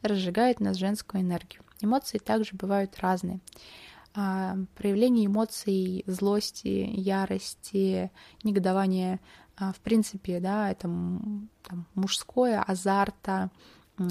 разжигают 0.01 0.59
нас 0.59 0.77
женскую 0.77 1.21
энергию. 1.21 1.61
Эмоции 1.81 2.17
также 2.17 2.55
бывают 2.55 2.97
разные. 2.99 3.39
А, 4.15 4.57
проявление 4.75 5.27
эмоций 5.27 6.03
злости, 6.07 6.89
ярости, 6.91 8.11
негодования, 8.43 9.19
в 9.59 9.79
принципе, 9.81 10.39
да, 10.39 10.71
это 10.71 10.83
там, 10.83 11.85
мужское, 11.95 12.61
азарта, 12.61 13.49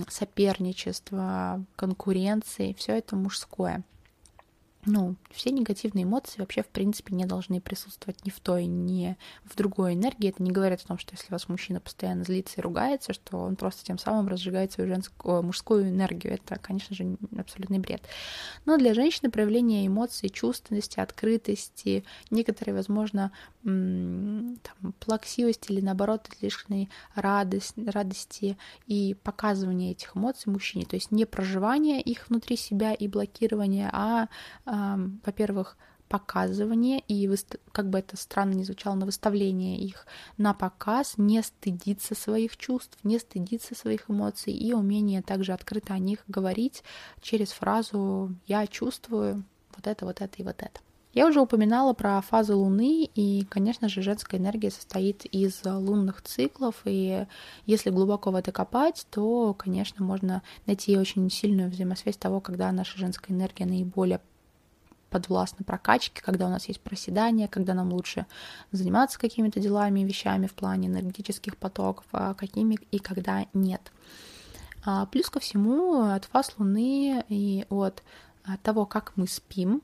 соперничество, 0.08 1.64
конкуренции, 1.76 2.74
все 2.74 2.98
это 2.98 3.16
мужское 3.16 3.84
ну, 4.86 5.16
все 5.30 5.50
негативные 5.50 6.04
эмоции 6.04 6.40
вообще, 6.40 6.62
в 6.62 6.68
принципе, 6.68 7.14
не 7.14 7.26
должны 7.26 7.60
присутствовать 7.60 8.24
ни 8.24 8.30
в 8.30 8.40
той, 8.40 8.66
ни 8.66 9.16
в 9.44 9.56
другой 9.56 9.94
энергии. 9.94 10.30
Это 10.30 10.42
не 10.42 10.50
говорит 10.50 10.80
о 10.80 10.88
том, 10.88 10.98
что 10.98 11.14
если 11.14 11.30
вас 11.30 11.48
мужчина 11.48 11.80
постоянно 11.80 12.24
злится 12.24 12.54
и 12.58 12.62
ругается, 12.62 13.12
что 13.12 13.38
он 13.38 13.56
просто 13.56 13.84
тем 13.84 13.98
самым 13.98 14.28
разжигает 14.28 14.72
свою 14.72 14.88
женскую, 14.88 15.42
мужскую 15.42 15.88
энергию. 15.88 16.34
Это, 16.34 16.58
конечно 16.58 16.94
же, 16.94 17.16
абсолютный 17.36 17.78
бред. 17.78 18.02
Но 18.64 18.76
для 18.78 18.94
женщины 18.94 19.30
проявление 19.30 19.86
эмоций, 19.86 20.28
чувственности, 20.28 21.00
открытости, 21.00 22.04
некоторые, 22.30 22.74
возможно, 22.74 23.32
там, 23.64 24.56
плаксивости 25.00 25.72
или, 25.72 25.80
наоборот, 25.80 26.28
лишней 26.40 26.88
радость, 27.14 27.74
радости 27.76 28.56
и 28.86 29.16
показывание 29.22 29.90
этих 29.90 30.16
эмоций 30.16 30.50
мужчине. 30.50 30.86
То 30.86 30.96
есть 30.96 31.10
не 31.10 31.26
проживание 31.26 32.00
их 32.00 32.28
внутри 32.28 32.56
себя 32.56 32.94
и 32.94 33.08
блокирование, 33.08 33.90
а 33.92 34.28
во-первых, 35.24 35.76
показывание 36.08 37.02
и, 37.06 37.30
как 37.72 37.90
бы 37.90 37.98
это 37.98 38.16
странно 38.16 38.54
ни 38.54 38.64
звучало, 38.64 38.94
на 38.94 39.06
выставление 39.06 39.78
их 39.78 40.06
на 40.36 40.54
показ, 40.54 41.14
не 41.16 41.42
стыдиться 41.42 42.14
своих 42.14 42.56
чувств, 42.56 42.98
не 43.04 43.18
стыдиться 43.18 43.74
своих 43.74 44.10
эмоций 44.10 44.52
и 44.52 44.72
умение 44.72 45.22
также 45.22 45.52
открыто 45.52 45.94
о 45.94 45.98
них 45.98 46.24
говорить 46.26 46.82
через 47.20 47.50
фразу 47.50 48.34
«я 48.46 48.66
чувствую 48.66 49.44
вот 49.76 49.86
это, 49.86 50.06
вот 50.06 50.20
это 50.20 50.36
и 50.38 50.42
вот 50.42 50.62
это». 50.62 50.80
Я 51.14 51.26
уже 51.26 51.40
упоминала 51.40 51.94
про 51.94 52.20
фазы 52.20 52.54
Луны, 52.54 53.04
и, 53.14 53.44
конечно 53.46 53.88
же, 53.88 54.02
женская 54.02 54.36
энергия 54.36 54.70
состоит 54.70 55.24
из 55.24 55.64
лунных 55.64 56.22
циклов, 56.22 56.82
и 56.84 57.26
если 57.64 57.90
глубоко 57.90 58.30
в 58.30 58.36
это 58.36 58.52
копать, 58.52 59.06
то, 59.10 59.54
конечно, 59.54 60.04
можно 60.04 60.42
найти 60.66 60.96
очень 60.98 61.28
сильную 61.30 61.70
взаимосвязь 61.70 62.18
того, 62.18 62.40
когда 62.40 62.70
наша 62.72 62.98
женская 62.98 63.32
энергия 63.32 63.64
наиболее 63.64 64.20
подвластны 65.10 65.64
прокачке, 65.64 66.22
когда 66.22 66.46
у 66.46 66.50
нас 66.50 66.68
есть 66.68 66.80
проседание, 66.80 67.48
когда 67.48 67.74
нам 67.74 67.92
лучше 67.92 68.26
заниматься 68.72 69.18
какими-то 69.18 69.60
делами 69.60 70.00
и 70.00 70.04
вещами 70.04 70.46
в 70.46 70.54
плане 70.54 70.88
энергетических 70.88 71.56
потоков, 71.56 72.04
а 72.12 72.34
какими 72.34 72.78
и 72.90 72.98
когда 72.98 73.46
нет. 73.52 73.92
А 74.84 75.06
плюс 75.06 75.28
ко 75.30 75.40
всему 75.40 76.02
от 76.10 76.24
фаз 76.26 76.54
Луны 76.58 77.24
и 77.28 77.66
от 77.68 78.02
того, 78.62 78.86
как 78.86 79.12
мы 79.16 79.26
спим, 79.26 79.82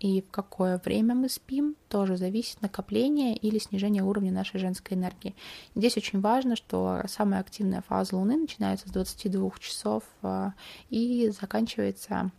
и 0.00 0.22
в 0.22 0.30
какое 0.30 0.80
время 0.82 1.14
мы 1.14 1.28
спим, 1.28 1.76
тоже 1.88 2.16
зависит 2.16 2.62
накопление 2.62 3.36
или 3.36 3.58
снижение 3.58 4.02
уровня 4.02 4.32
нашей 4.32 4.58
женской 4.58 4.96
энергии. 4.96 5.36
Здесь 5.74 5.98
очень 5.98 6.20
важно, 6.20 6.56
что 6.56 7.02
самая 7.06 7.40
активная 7.40 7.82
фаза 7.82 8.16
Луны 8.16 8.38
начинается 8.38 8.88
с 8.88 8.92
22 8.92 9.50
часов 9.60 10.04
а, 10.22 10.54
и 10.88 11.30
заканчивается 11.38 12.30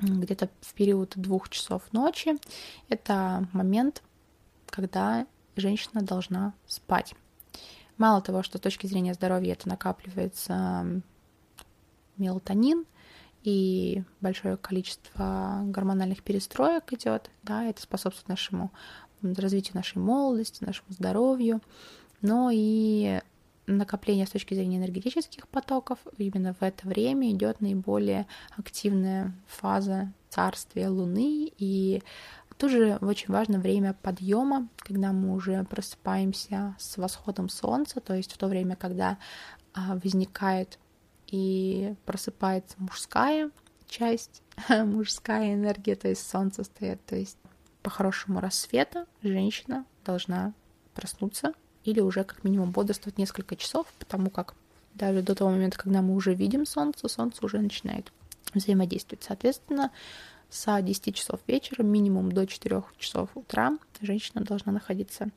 где-то 0.00 0.48
в 0.60 0.74
период 0.74 1.12
двух 1.16 1.48
часов 1.48 1.82
ночи. 1.92 2.36
Это 2.88 3.48
момент, 3.52 4.02
когда 4.66 5.26
женщина 5.56 6.02
должна 6.02 6.54
спать. 6.66 7.14
Мало 7.96 8.20
того, 8.20 8.42
что 8.42 8.58
с 8.58 8.60
точки 8.60 8.86
зрения 8.86 9.14
здоровья 9.14 9.52
это 9.52 9.68
накапливается 9.68 11.02
мелатонин 12.16 12.84
и 13.42 14.02
большое 14.20 14.56
количество 14.56 15.60
гормональных 15.64 16.22
перестроек 16.22 16.92
идет, 16.92 17.30
да, 17.42 17.64
это 17.64 17.80
способствует 17.82 18.28
нашему 18.28 18.72
развитию 19.22 19.76
нашей 19.76 19.98
молодости, 19.98 20.64
нашему 20.64 20.88
здоровью, 20.90 21.60
но 22.20 22.50
и 22.52 23.20
накопление 23.66 24.26
с 24.26 24.30
точки 24.30 24.54
зрения 24.54 24.78
энергетических 24.78 25.48
потоков, 25.48 25.98
именно 26.18 26.54
в 26.54 26.62
это 26.62 26.86
время 26.86 27.30
идет 27.30 27.60
наиболее 27.60 28.26
активная 28.56 29.34
фаза 29.46 30.12
царствия 30.28 30.88
Луны, 30.88 31.52
и 31.56 32.02
тоже 32.58 32.98
очень 33.00 33.32
важно 33.32 33.58
время 33.58 33.94
подъема, 34.02 34.68
когда 34.76 35.12
мы 35.12 35.34
уже 35.34 35.64
просыпаемся 35.64 36.76
с 36.78 36.96
восходом 36.96 37.48
Солнца, 37.48 38.00
то 38.00 38.14
есть 38.14 38.32
в 38.32 38.38
то 38.38 38.46
время, 38.46 38.76
когда 38.76 39.18
а, 39.72 39.98
возникает 40.02 40.78
и 41.26 41.94
просыпается 42.04 42.76
мужская 42.78 43.50
часть, 43.86 44.42
мужская 44.68 45.54
энергия, 45.54 45.96
то 45.96 46.08
есть 46.08 46.28
Солнце 46.28 46.64
стоит, 46.64 47.04
то 47.06 47.16
есть 47.16 47.38
по-хорошему 47.82 48.40
рассвета 48.40 49.06
женщина 49.22 49.84
должна 50.04 50.54
проснуться 50.94 51.54
или 51.84 52.00
уже 52.00 52.24
как 52.24 52.42
минимум 52.44 52.70
бодрствовать 52.70 53.18
несколько 53.18 53.56
часов, 53.56 53.86
потому 53.98 54.30
как 54.30 54.54
даже 54.94 55.22
до 55.22 55.34
того 55.34 55.50
момента, 55.50 55.78
когда 55.78 56.02
мы 56.02 56.14
уже 56.14 56.34
видим 56.34 56.66
солнце, 56.66 57.08
солнце 57.08 57.44
уже 57.44 57.58
начинает 57.58 58.12
взаимодействовать. 58.54 59.24
Соответственно, 59.24 59.90
с 60.50 60.80
10 60.80 61.14
часов 61.16 61.40
вечера, 61.46 61.82
минимум 61.82 62.30
до 62.30 62.46
4 62.46 62.82
часов 62.98 63.30
утра, 63.34 63.76
женщина 64.00 64.44
должна 64.44 64.72
находиться 64.72 65.28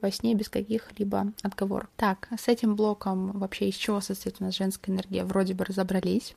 во 0.00 0.10
сне 0.12 0.34
без 0.34 0.48
каких-либо 0.48 1.32
отговорок. 1.42 1.90
Так, 1.96 2.28
с 2.38 2.46
этим 2.46 2.76
блоком 2.76 3.32
вообще 3.38 3.68
из 3.68 3.74
чего 3.74 4.00
состоит 4.00 4.36
у 4.40 4.44
нас 4.44 4.56
женская 4.56 4.92
энергия, 4.92 5.24
вроде 5.24 5.54
бы 5.54 5.64
разобрались. 5.64 6.36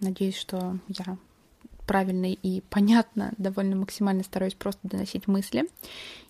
Надеюсь, 0.00 0.36
что 0.36 0.78
я 0.88 1.16
правильно 1.90 2.26
и 2.26 2.60
понятно, 2.70 3.32
довольно 3.36 3.74
максимально 3.74 4.22
стараюсь 4.22 4.54
просто 4.54 4.78
доносить 4.84 5.26
мысли. 5.26 5.68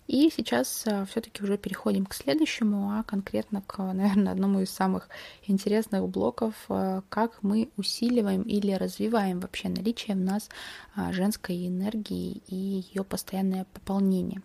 И 0.07 0.31
сейчас 0.35 0.87
э, 0.87 1.05
все-таки 1.05 1.43
уже 1.43 1.55
переходим 1.55 2.07
к 2.07 2.15
следующему, 2.15 2.89
а 2.89 3.03
конкретно 3.03 3.61
к, 3.61 3.77
наверное, 3.77 4.31
одному 4.33 4.61
из 4.61 4.71
самых 4.71 5.07
интересных 5.45 6.09
блоков, 6.09 6.55
э, 6.69 7.03
как 7.09 7.43
мы 7.43 7.69
усиливаем 7.77 8.41
или 8.41 8.71
развиваем 8.71 9.39
вообще 9.39 9.69
наличие 9.69 10.15
в 10.15 10.21
нас 10.21 10.49
э, 10.95 11.13
женской 11.13 11.67
энергии 11.67 12.41
и 12.47 12.83
ее 12.91 13.03
постоянное 13.03 13.67
пополнение. 13.71 14.41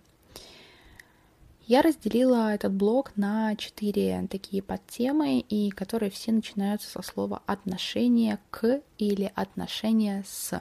Я 1.66 1.80
разделила 1.80 2.52
этот 2.52 2.74
блок 2.74 3.12
на 3.16 3.56
четыре 3.56 4.28
такие 4.30 4.62
подтемы, 4.62 5.38
и 5.38 5.70
которые 5.70 6.10
все 6.10 6.32
начинаются 6.32 6.90
со 6.90 7.00
слова 7.00 7.40
отношение 7.46 8.38
к 8.50 8.82
или 8.98 9.32
отношение 9.34 10.22
с 10.28 10.60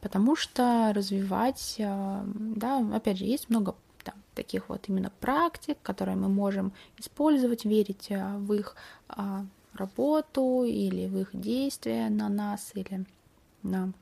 потому 0.00 0.36
что 0.36 0.92
развивать, 0.94 1.76
э, 1.78 2.22
да, 2.24 2.78
опять 2.94 3.18
же, 3.18 3.24
есть 3.24 3.50
много 3.50 3.74
там, 4.04 4.14
таких 4.34 4.68
вот 4.68 4.88
именно 4.88 5.12
практик, 5.20 5.78
которые 5.82 6.16
мы 6.16 6.28
можем 6.28 6.72
использовать, 6.98 7.64
верить 7.64 8.06
э, 8.10 8.36
в 8.36 8.52
их 8.54 8.76
а, 9.08 9.44
работу 9.74 10.64
или 10.64 11.06
в 11.06 11.18
их 11.18 11.30
действия 11.32 12.08
на 12.10 12.28
нас 12.28 12.72
или 12.74 13.04
на 13.62 13.92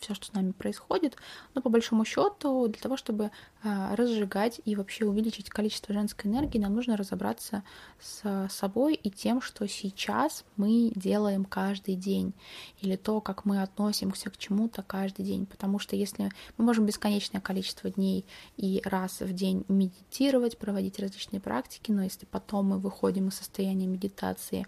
все, 0.00 0.14
что 0.14 0.26
с 0.26 0.32
нами 0.32 0.52
происходит, 0.52 1.16
но 1.54 1.62
по 1.62 1.70
большому 1.70 2.04
счету 2.04 2.68
для 2.68 2.80
того, 2.80 2.96
чтобы 2.96 3.30
а, 3.62 3.96
разжигать 3.96 4.60
и 4.64 4.76
вообще 4.76 5.04
увеличить 5.04 5.50
количество 5.50 5.94
женской 5.94 6.30
энергии, 6.30 6.58
нам 6.58 6.74
нужно 6.74 6.96
разобраться 6.96 7.62
с 8.00 8.48
собой 8.50 8.94
и 8.94 9.10
тем, 9.10 9.40
что 9.40 9.66
сейчас 9.66 10.44
мы 10.56 10.92
делаем 10.94 11.44
каждый 11.44 11.96
день, 11.96 12.34
или 12.80 12.96
то, 12.96 13.20
как 13.20 13.44
мы 13.44 13.62
относимся 13.62 14.30
к 14.30 14.36
чему-то 14.36 14.82
каждый 14.82 15.24
день. 15.24 15.46
Потому 15.46 15.78
что 15.78 15.96
если 15.96 16.30
мы 16.56 16.64
можем 16.64 16.86
бесконечное 16.86 17.40
количество 17.40 17.90
дней 17.90 18.24
и 18.56 18.80
раз 18.84 19.20
в 19.20 19.32
день 19.32 19.64
медитировать, 19.68 20.58
проводить 20.58 20.98
различные 20.98 21.40
практики, 21.40 21.90
но 21.90 22.02
если 22.02 22.26
потом 22.26 22.66
мы 22.66 22.78
выходим 22.78 23.28
из 23.28 23.34
состояния 23.34 23.86
медитации, 23.86 24.66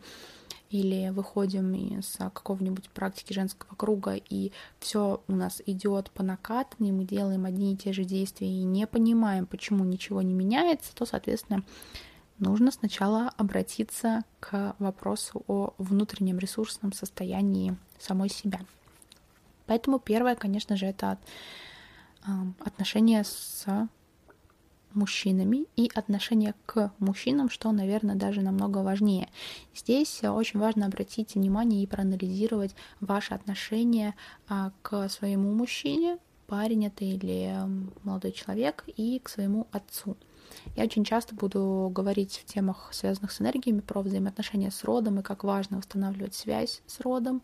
или 0.70 1.10
выходим 1.10 1.74
из 1.74 2.16
какого-нибудь 2.16 2.90
практики 2.90 3.32
женского 3.32 3.74
круга, 3.74 4.14
и 4.14 4.52
все 4.78 5.22
у 5.26 5.32
нас 5.32 5.62
идет 5.66 6.10
по 6.10 6.22
накатанной, 6.22 6.92
мы 6.92 7.04
делаем 7.04 7.44
одни 7.44 7.72
и 7.72 7.76
те 7.76 7.92
же 7.92 8.04
действия 8.04 8.48
и 8.48 8.64
не 8.64 8.86
понимаем, 8.86 9.46
почему 9.46 9.84
ничего 9.84 10.22
не 10.22 10.34
меняется, 10.34 10.94
то, 10.94 11.06
соответственно, 11.06 11.64
нужно 12.38 12.70
сначала 12.70 13.32
обратиться 13.36 14.24
к 14.40 14.76
вопросу 14.78 15.42
о 15.46 15.74
внутреннем 15.78 16.38
ресурсном 16.38 16.92
состоянии 16.92 17.76
самой 17.98 18.28
себя. 18.28 18.60
Поэтому 19.66 19.98
первое, 19.98 20.34
конечно 20.34 20.76
же, 20.76 20.86
это 20.86 21.18
отношения 22.60 23.24
с 23.24 23.88
мужчинами 24.94 25.66
и 25.76 25.90
отношение 25.94 26.54
к 26.66 26.92
мужчинам, 26.98 27.50
что, 27.50 27.72
наверное, 27.72 28.14
даже 28.14 28.40
намного 28.40 28.78
важнее. 28.78 29.28
Здесь 29.74 30.22
очень 30.24 30.60
важно 30.60 30.86
обратить 30.86 31.34
внимание 31.34 31.82
и 31.82 31.86
проанализировать 31.86 32.74
ваши 33.00 33.34
отношения 33.34 34.14
а, 34.48 34.72
к 34.82 35.08
своему 35.08 35.52
мужчине, 35.52 36.18
парень 36.46 36.86
это 36.86 37.04
или 37.04 37.54
молодой 38.02 38.32
человек, 38.32 38.84
и 38.96 39.20
к 39.22 39.28
своему 39.28 39.66
отцу. 39.72 40.16
Я 40.76 40.84
очень 40.84 41.04
часто 41.04 41.34
буду 41.34 41.90
говорить 41.94 42.42
в 42.42 42.52
темах, 42.52 42.88
связанных 42.92 43.32
с 43.32 43.40
энергиями, 43.40 43.80
про 43.80 44.00
взаимоотношения 44.00 44.70
с 44.70 44.84
родом 44.84 45.20
и 45.20 45.22
как 45.22 45.44
важно 45.44 45.78
устанавливать 45.78 46.34
связь 46.34 46.82
с 46.86 47.00
родом. 47.00 47.42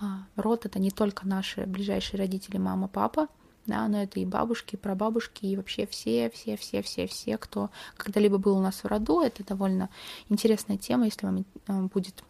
А, 0.00 0.26
род— 0.36 0.64
это 0.66 0.78
не 0.78 0.90
только 0.90 1.26
наши 1.26 1.66
ближайшие 1.66 2.18
родители, 2.18 2.58
мама, 2.58 2.88
папа, 2.88 3.28
да, 3.70 3.88
но 3.88 4.02
это 4.02 4.20
и 4.20 4.26
бабушки, 4.26 4.74
и 4.74 4.78
прабабушки, 4.78 5.46
и 5.46 5.56
вообще 5.56 5.86
все, 5.86 6.28
все, 6.30 6.56
все, 6.56 6.82
все, 6.82 7.06
все, 7.06 7.38
кто 7.38 7.70
когда-либо 7.96 8.38
был 8.38 8.58
у 8.58 8.60
нас 8.60 8.82
в 8.82 8.86
роду. 8.86 9.20
Это 9.20 9.44
довольно 9.44 9.88
интересная 10.28 10.76
тема, 10.76 11.06
если 11.06 11.26
вам 11.26 11.44
э, 11.68 11.82
будет 11.94 12.22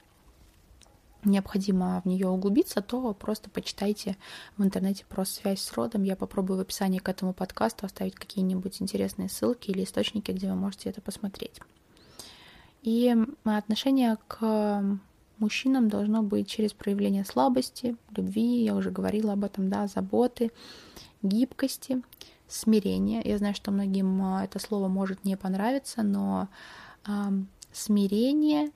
необходимо 1.24 2.00
в 2.02 2.08
нее 2.08 2.28
углубиться, 2.28 2.80
то 2.80 3.12
просто 3.12 3.50
почитайте 3.50 4.16
в 4.56 4.64
интернете 4.64 5.04
про 5.08 5.24
связь 5.24 5.60
с 5.60 5.72
родом. 5.72 6.02
Я 6.02 6.16
попробую 6.16 6.58
в 6.58 6.60
описании 6.60 6.98
к 6.98 7.08
этому 7.08 7.32
подкасту 7.32 7.86
оставить 7.86 8.14
какие-нибудь 8.14 8.80
интересные 8.80 9.28
ссылки 9.28 9.70
или 9.70 9.84
источники, 9.84 10.30
где 10.30 10.48
вы 10.48 10.54
можете 10.54 10.88
это 10.88 11.00
посмотреть. 11.00 11.60
И 12.82 13.14
отношение 13.44 14.16
к 14.28 14.82
мужчинам 15.38 15.88
должно 15.88 16.22
быть 16.22 16.48
через 16.48 16.72
проявление 16.72 17.24
слабости, 17.24 17.96
любви, 18.14 18.64
я 18.64 18.74
уже 18.74 18.90
говорила 18.90 19.32
об 19.32 19.44
этом, 19.44 19.68
да, 19.68 19.86
заботы, 19.86 20.50
гибкости, 21.22 22.02
смирения. 22.48 23.22
Я 23.24 23.38
знаю, 23.38 23.54
что 23.54 23.70
многим 23.70 24.22
а, 24.22 24.44
это 24.44 24.58
слово 24.58 24.88
может 24.88 25.24
не 25.24 25.36
понравиться, 25.36 26.02
но 26.02 26.48
смирение 27.72 28.70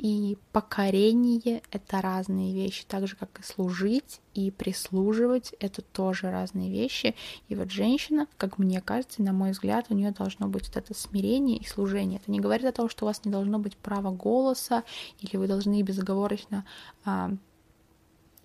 и 0.00 0.38
покорение— 0.52 1.62
это 1.72 2.00
разные 2.00 2.54
вещи, 2.54 2.84
так 2.86 3.06
же, 3.06 3.16
как 3.16 3.38
и 3.38 3.42
служить 3.42 4.20
и 4.34 4.50
прислуживать— 4.50 5.54
это 5.60 5.82
тоже 5.82 6.30
разные 6.30 6.70
вещи. 6.70 7.14
И 7.48 7.54
вот 7.54 7.70
женщина, 7.70 8.26
как 8.38 8.58
мне 8.58 8.80
кажется, 8.80 9.22
на 9.22 9.32
мой 9.32 9.50
взгляд, 9.50 9.86
у 9.90 9.94
нее 9.94 10.12
должно 10.12 10.48
быть 10.48 10.68
вот 10.68 10.76
это 10.76 10.94
смирение 10.94 11.58
и 11.58 11.66
служение. 11.66 12.18
Это 12.18 12.30
не 12.30 12.40
говорит 12.40 12.66
о 12.66 12.72
том, 12.72 12.88
что 12.88 13.04
у 13.04 13.08
вас 13.08 13.24
не 13.24 13.30
должно 13.30 13.58
быть 13.58 13.76
права 13.76 14.10
голоса, 14.10 14.84
или 15.20 15.36
вы 15.36 15.46
должны 15.46 15.82
безоговорочно 15.82 16.64
а, 17.04 17.32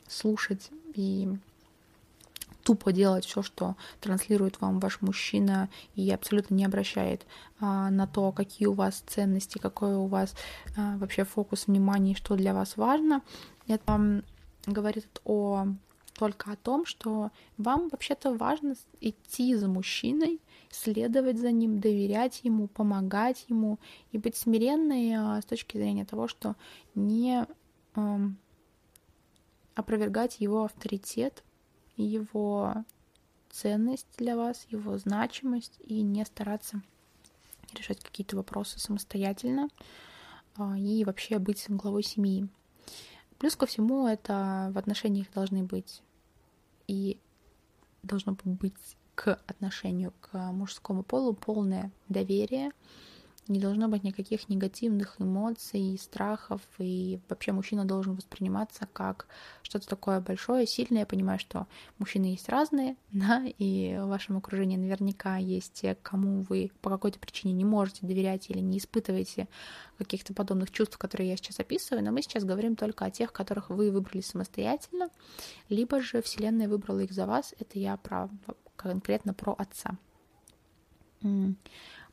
слушать 0.07 0.69
и 0.93 1.29
тупо 2.65 2.91
делать 2.91 3.25
все, 3.25 3.43
что 3.43 3.75
транслирует 4.01 4.59
вам 4.59 4.79
ваш 4.79 5.01
мужчина, 5.01 5.69
и 5.93 6.11
абсолютно 6.11 6.55
не 6.55 6.65
обращает 6.65 7.25
а, 7.59 7.91
на 7.91 8.07
то, 8.07 8.31
какие 8.31 8.67
у 8.67 8.73
вас 8.73 9.03
ценности, 9.05 9.59
какой 9.59 9.95
у 9.95 10.07
вас 10.07 10.35
а, 10.75 10.97
вообще 10.97 11.25
фокус 11.25 11.67
внимания, 11.67 12.15
что 12.15 12.35
для 12.35 12.55
вас 12.55 12.75
важно. 12.75 13.21
Это 13.67 14.23
говорит 14.65 15.21
о 15.23 15.67
только 16.13 16.53
о 16.53 16.55
том, 16.55 16.85
что 16.85 17.29
вам 17.57 17.89
вообще-то 17.89 18.33
важно 18.33 18.75
идти 19.01 19.53
за 19.53 19.67
мужчиной, 19.67 20.39
следовать 20.71 21.37
за 21.37 21.51
ним, 21.51 21.79
доверять 21.79 22.39
ему, 22.43 22.67
помогать 22.67 23.45
ему 23.49 23.79
и 24.11 24.17
быть 24.17 24.37
смиренной 24.37 25.13
а, 25.13 25.39
с 25.41 25.45
точки 25.45 25.77
зрения 25.77 26.05
того, 26.05 26.27
что 26.27 26.55
не 26.95 27.45
э, 27.95 28.19
опровергать 29.75 30.39
его 30.39 30.63
авторитет, 30.63 31.43
его 31.97 32.83
ценность 33.49 34.07
для 34.17 34.35
вас, 34.35 34.65
его 34.69 34.97
значимость 34.97 35.79
и 35.79 36.01
не 36.01 36.25
стараться 36.25 36.81
решать 37.73 37.99
какие-то 38.01 38.35
вопросы 38.35 38.79
самостоятельно 38.79 39.69
а, 40.57 40.77
и 40.77 41.03
вообще 41.03 41.39
быть 41.39 41.65
главой 41.69 42.03
семьи. 42.03 42.47
Плюс 43.39 43.55
ко 43.55 43.65
всему 43.65 44.07
это 44.07 44.71
в 44.73 44.77
отношениях 44.77 45.31
должны 45.33 45.63
быть 45.63 46.01
и 46.87 47.19
должно 48.03 48.37
быть 48.43 48.73
к 49.15 49.39
отношению 49.47 50.13
к 50.21 50.37
мужскому 50.51 51.03
полу 51.03 51.33
полное 51.33 51.91
доверие, 52.09 52.71
не 53.47 53.59
должно 53.59 53.87
быть 53.87 54.03
никаких 54.03 54.49
негативных 54.49 55.15
эмоций, 55.19 55.97
страхов, 56.01 56.61
и 56.79 57.19
вообще 57.29 57.51
мужчина 57.51 57.85
должен 57.85 58.15
восприниматься 58.15 58.87
как 58.91 59.27
что-то 59.61 59.87
такое 59.87 60.19
большое, 60.19 60.65
сильное. 60.65 61.01
Я 61.01 61.05
понимаю, 61.05 61.37
что 61.37 61.67
мужчины 61.99 62.25
есть 62.25 62.49
разные, 62.49 62.95
да, 63.11 63.43
и 63.45 63.97
в 63.99 64.07
вашем 64.07 64.37
окружении 64.37 64.77
наверняка 64.77 65.37
есть 65.37 65.73
те, 65.73 65.95
кому 66.01 66.41
вы 66.49 66.71
по 66.81 66.89
какой-то 66.89 67.19
причине 67.19 67.53
не 67.53 67.65
можете 67.65 68.05
доверять 68.05 68.49
или 68.49 68.59
не 68.59 68.79
испытываете 68.79 69.47
каких-то 69.97 70.33
подобных 70.33 70.71
чувств, 70.71 70.97
которые 70.97 71.29
я 71.29 71.37
сейчас 71.37 71.59
описываю, 71.59 72.03
но 72.03 72.11
мы 72.11 72.21
сейчас 72.21 72.43
говорим 72.43 72.75
только 72.75 73.05
о 73.05 73.11
тех, 73.11 73.31
которых 73.31 73.69
вы 73.69 73.91
выбрали 73.91 74.21
самостоятельно, 74.21 75.09
либо 75.69 76.01
же 76.01 76.21
Вселенная 76.21 76.67
выбрала 76.67 76.99
их 76.99 77.11
за 77.11 77.27
вас, 77.27 77.53
это 77.59 77.79
я 77.79 77.97
про, 77.97 78.29
конкретно 78.75 79.33
про 79.33 79.53
отца. 79.53 79.97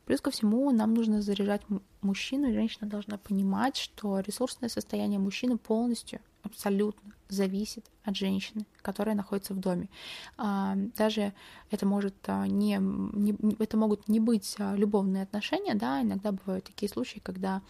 Плюс 0.05 0.19
ко 0.21 0.31
всему, 0.31 0.71
нам 0.71 0.93
нужно 0.93 1.21
заряжать 1.21 1.61
мужчину, 2.01 2.49
и 2.49 2.53
женщина 2.53 2.89
должна 2.89 3.17
понимать, 3.17 3.77
что 3.77 4.19
ресурсное 4.19 4.69
состояние 4.69 5.19
мужчины 5.19 5.57
полностью, 5.57 6.19
абсолютно 6.43 7.13
зависит 7.29 7.85
от 8.03 8.15
женщины, 8.15 8.65
которая 8.81 9.15
находится 9.15 9.53
в 9.53 9.59
доме. 9.59 9.89
А, 10.37 10.75
даже 10.97 11.33
это 11.71 11.85
может 11.85 12.15
а, 12.27 12.45
не, 12.47 12.77
не 12.79 13.35
это 13.59 13.77
могут 13.77 14.07
не 14.07 14.19
быть 14.19 14.55
а, 14.59 14.75
любовные 14.75 15.23
отношения, 15.23 15.73
да, 15.73 16.01
иногда 16.01 16.33
бывают 16.33 16.65
такие 16.65 16.89
случаи, 16.89 17.19
когда 17.19 17.61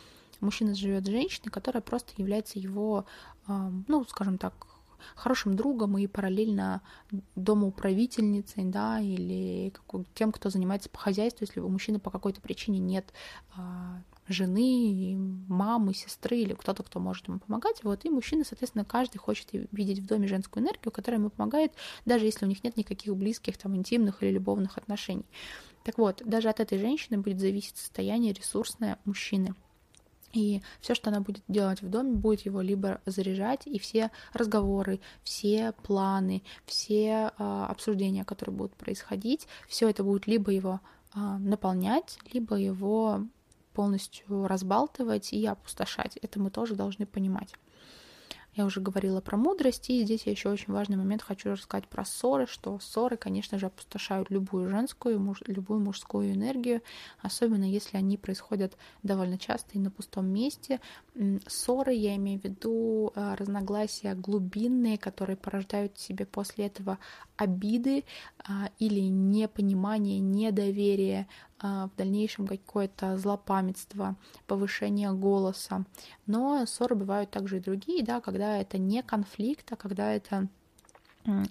мужчина 0.41 0.75
живет 0.75 1.05
с 1.05 1.09
женщиной, 1.09 1.51
которая 1.51 1.81
просто 1.81 2.11
является 2.17 2.59
его, 2.59 3.05
ну, 3.47 4.03
скажем 4.03 4.37
так, 4.37 4.53
хорошим 5.15 5.55
другом 5.55 5.97
и 5.97 6.07
параллельно 6.07 6.81
домоуправительницей, 7.35 8.65
да, 8.65 8.99
или 8.99 9.73
тем, 10.13 10.31
кто 10.31 10.49
занимается 10.49 10.89
по 10.89 10.99
хозяйству, 10.99 11.43
если 11.43 11.59
у 11.59 11.69
мужчины 11.69 11.99
по 11.99 12.11
какой-то 12.11 12.41
причине 12.41 12.79
нет 12.79 13.13
а, 13.55 14.01
жены, 14.27 15.15
мамы, 15.47 15.93
сестры 15.93 16.37
или 16.37 16.53
кто-то, 16.53 16.83
кто 16.83 16.99
может 16.99 17.27
ему 17.27 17.39
помогать. 17.39 17.83
Вот, 17.83 18.05
и 18.05 18.09
мужчины, 18.09 18.43
соответственно, 18.45 18.85
каждый 18.85 19.17
хочет 19.17 19.49
видеть 19.71 19.99
в 19.99 20.05
доме 20.05 20.27
женскую 20.27 20.63
энергию, 20.63 20.91
которая 20.91 21.19
ему 21.19 21.29
помогает, 21.29 21.73
даже 22.05 22.25
если 22.25 22.45
у 22.45 22.49
них 22.49 22.63
нет 22.63 22.77
никаких 22.77 23.15
близких, 23.15 23.57
там, 23.57 23.75
интимных 23.75 24.23
или 24.23 24.31
любовных 24.31 24.77
отношений. 24.77 25.25
Так 25.83 25.97
вот, 25.97 26.21
даже 26.25 26.49
от 26.49 26.59
этой 26.59 26.79
женщины 26.79 27.17
будет 27.17 27.39
зависеть 27.39 27.77
состояние 27.77 28.33
ресурсное 28.33 28.97
мужчины. 29.03 29.53
И 30.33 30.61
все, 30.81 30.95
что 30.95 31.11
она 31.11 31.21
будет 31.21 31.43
делать 31.47 31.81
в 31.81 31.89
доме, 31.89 32.13
будет 32.13 32.41
его 32.41 32.61
либо 32.61 32.99
заряжать, 33.05 33.67
и 33.67 33.77
все 33.79 34.11
разговоры, 34.33 34.99
все 35.23 35.73
планы, 35.83 36.43
все 36.65 37.31
э, 37.37 37.65
обсуждения, 37.69 38.25
которые 38.25 38.55
будут 38.55 38.75
происходить, 38.75 39.47
все 39.67 39.89
это 39.89 40.03
будет 40.03 40.25
либо 40.25 40.51
его 40.51 40.81
э, 41.15 41.19
наполнять, 41.19 42.17
либо 42.33 42.55
его 42.55 43.21
полностью 43.73 44.47
разбалтывать 44.47 45.33
и 45.33 45.45
опустошать. 45.45 46.17
Это 46.17 46.39
мы 46.39 46.49
тоже 46.49 46.75
должны 46.75 47.05
понимать. 47.05 47.53
Я 48.55 48.65
уже 48.65 48.81
говорила 48.81 49.19
про 49.19 49.35
мудрость, 49.35 49.89
и 49.89 50.03
здесь 50.03 50.23
я 50.25 50.31
еще 50.31 50.49
очень 50.49 50.71
важный 50.73 50.95
момент 50.95 51.23
хочу 51.23 51.51
рассказать 51.51 51.87
про 51.87 52.05
ссоры, 52.05 52.45
что 52.45 52.77
ссоры, 52.79 53.17
конечно 53.17 53.57
же, 53.57 53.65
опустошают 53.65 54.29
любую 54.29 54.69
женскую, 54.69 55.19
муж, 55.19 55.41
любую 55.47 55.79
мужскую 55.79 56.31
энергию, 56.33 56.81
особенно 57.19 57.63
если 57.63 57.97
они 57.97 58.15
происходят 58.15 58.77
довольно 59.01 59.39
часто 59.39 59.71
и 59.73 59.79
на 59.79 59.89
пустом 59.89 60.27
месте. 60.27 60.79
Ссоры, 61.47 61.93
я 61.93 62.15
имею 62.15 62.39
в 62.39 62.43
виду 62.43 63.11
э, 63.15 63.35
разногласия 63.35 64.13
глубинные, 64.13 64.99
которые 64.99 65.35
порождают 65.35 65.97
в 65.97 66.01
себе 66.01 66.27
после 66.27 66.67
этого 66.67 66.99
обиды 67.37 68.03
а, 68.37 68.69
или 68.77 69.01
непонимание, 69.01 70.19
недоверие, 70.19 71.27
в 71.63 71.91
дальнейшем 71.97 72.45
какое-то 72.45 73.17
злопамятство, 73.17 74.15
повышение 74.47 75.11
голоса. 75.13 75.85
Но 76.25 76.65
ссоры 76.65 76.95
бывают 76.95 77.31
также 77.31 77.57
и 77.57 77.61
другие, 77.61 78.03
да, 78.03 78.21
когда 78.21 78.57
это 78.57 78.77
не 78.77 79.01
конфликт, 79.01 79.71
а 79.71 79.75
когда 79.75 80.11
это 80.11 80.49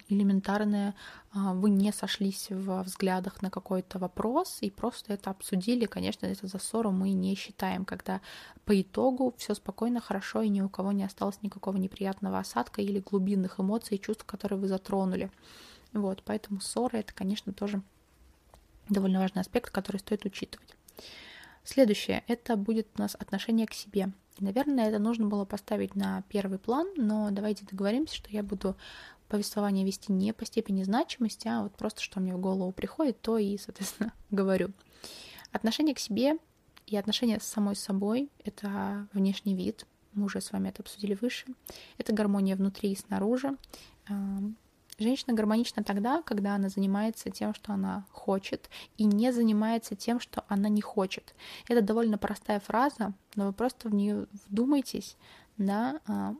элементарное, 0.09 0.93
а, 1.33 1.53
вы 1.53 1.69
не 1.69 1.91
сошлись 1.91 2.47
в 2.49 2.83
взглядах 2.83 3.41
на 3.41 3.49
какой-то 3.49 3.97
вопрос 3.97 4.59
и 4.61 4.69
просто 4.69 5.13
это 5.13 5.31
обсудили. 5.31 5.85
Конечно, 5.85 6.25
это 6.27 6.47
за 6.47 6.59
ссору 6.59 6.91
мы 6.91 7.11
не 7.11 7.35
считаем, 7.35 7.85
когда 7.85 8.21
по 8.65 8.79
итогу 8.79 9.33
все 9.37 9.55
спокойно, 9.55 9.99
хорошо, 9.99 10.41
и 10.41 10.49
ни 10.49 10.61
у 10.61 10.69
кого 10.69 10.91
не 10.91 11.03
осталось 11.03 11.41
никакого 11.41 11.77
неприятного 11.77 12.39
осадка 12.39 12.81
или 12.81 12.99
глубинных 12.99 13.59
эмоций 13.59 13.97
и 13.97 14.01
чувств, 14.01 14.25
которые 14.25 14.59
вы 14.59 14.67
затронули. 14.67 15.31
Вот, 15.91 16.21
поэтому 16.23 16.59
ссоры 16.59 16.99
это, 16.99 17.13
конечно, 17.13 17.53
тоже 17.53 17.81
довольно 18.89 19.19
важный 19.19 19.41
аспект, 19.41 19.71
который 19.71 19.97
стоит 19.97 20.25
учитывать. 20.25 20.75
Следующее, 21.63 22.23
это 22.27 22.55
будет 22.55 22.87
у 22.95 23.01
нас 23.01 23.15
отношение 23.15 23.67
к 23.67 23.73
себе. 23.73 24.11
Наверное, 24.39 24.89
это 24.89 24.99
нужно 24.99 25.27
было 25.27 25.45
поставить 25.45 25.95
на 25.95 26.23
первый 26.23 26.59
план, 26.59 26.87
но 26.97 27.29
давайте 27.31 27.65
договоримся, 27.65 28.15
что 28.15 28.29
я 28.31 28.43
буду 28.43 28.75
повествование 29.29 29.85
вести 29.85 30.11
не 30.11 30.33
по 30.33 30.45
степени 30.45 30.83
значимости, 30.83 31.47
а 31.47 31.63
вот 31.63 31.73
просто 31.75 32.01
что 32.01 32.19
мне 32.19 32.35
в 32.35 32.39
голову 32.39 32.71
приходит, 32.71 33.21
то 33.21 33.37
и, 33.37 33.57
соответственно, 33.57 34.13
говорю. 34.31 34.71
Отношение 35.51 35.95
к 35.95 35.99
себе 35.99 36.37
и 36.87 36.97
отношение 36.97 37.39
с 37.39 37.43
самой 37.43 37.75
собой— 37.75 38.29
это 38.43 39.07
внешний 39.13 39.55
вид, 39.55 39.85
мы 40.13 40.25
уже 40.25 40.41
с 40.41 40.51
вами 40.51 40.69
это 40.69 40.81
обсудили 40.81 41.17
выше. 41.19 41.45
Это 41.97 42.13
гармония 42.13 42.55
внутри 42.55 42.91
и 42.91 42.95
снаружи. 42.95 43.57
Женщина 44.99 45.33
гармонична 45.33 45.83
тогда, 45.83 46.21
когда 46.21 46.55
она 46.55 46.69
занимается 46.69 47.29
тем, 47.29 47.53
что 47.53 47.73
она 47.73 48.05
хочет, 48.11 48.69
и 48.97 49.05
не 49.05 49.31
занимается 49.31 49.95
тем, 49.95 50.19
что 50.19 50.43
она 50.47 50.69
не 50.69 50.81
хочет. 50.81 51.33
Это 51.67 51.81
довольно 51.81 52.17
простая 52.17 52.59
фраза, 52.59 53.13
но 53.35 53.47
вы 53.47 53.53
просто 53.53 53.89
в 53.89 53.93
нее 53.93 54.27
вдумайтесь, 54.47 55.17
да, 55.57 55.99
а, 56.07 56.35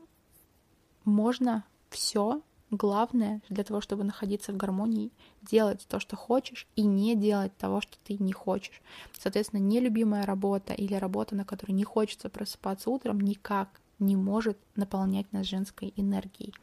можно 1.04 1.64
все, 1.90 2.42
главное 2.70 3.40
для 3.48 3.64
того, 3.64 3.80
чтобы 3.80 4.04
находиться 4.04 4.52
в 4.52 4.56
гармонии, 4.56 5.12
делать 5.42 5.86
то, 5.88 6.00
что 6.00 6.16
хочешь, 6.16 6.66
и 6.76 6.82
не 6.82 7.14
делать 7.14 7.56
того, 7.56 7.80
что 7.80 7.96
ты 8.04 8.16
не 8.18 8.32
хочешь. 8.32 8.82
Соответственно, 9.18 9.60
нелюбимая 9.60 10.26
работа 10.26 10.72
или 10.72 10.94
работа, 10.94 11.34
на 11.34 11.44
которой 11.44 11.72
не 11.72 11.84
хочется 11.84 12.28
просыпаться 12.28 12.90
утром, 12.90 13.20
никак 13.20 13.80
не 13.98 14.16
может 14.16 14.58
наполнять 14.76 15.32
нас 15.32 15.46
женской 15.46 15.92
энергией. 15.96 16.54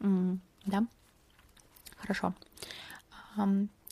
Да? 0.00 0.86
Хорошо. 2.04 2.34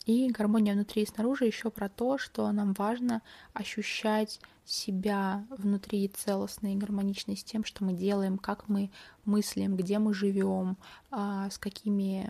И 0.05 0.29
гармония 0.29 0.73
внутри 0.73 1.01
и 1.01 1.07
снаружи 1.07 1.45
еще 1.45 1.71
про 1.71 1.89
то, 1.89 2.19
что 2.19 2.51
нам 2.51 2.73
важно 2.73 3.23
ощущать 3.53 4.39
себя 4.65 5.45
внутри 5.49 6.07
целостной 6.09 6.73
и 6.73 6.77
гармоничной 6.77 7.35
с 7.35 7.43
тем, 7.43 7.63
что 7.63 7.83
мы 7.83 7.93
делаем, 7.93 8.37
как 8.37 8.69
мы 8.69 8.91
мыслим, 9.25 9.75
где 9.75 9.97
мы 9.97 10.13
живем, 10.13 10.77
а, 11.09 11.49
с 11.49 11.57
какими 11.57 12.29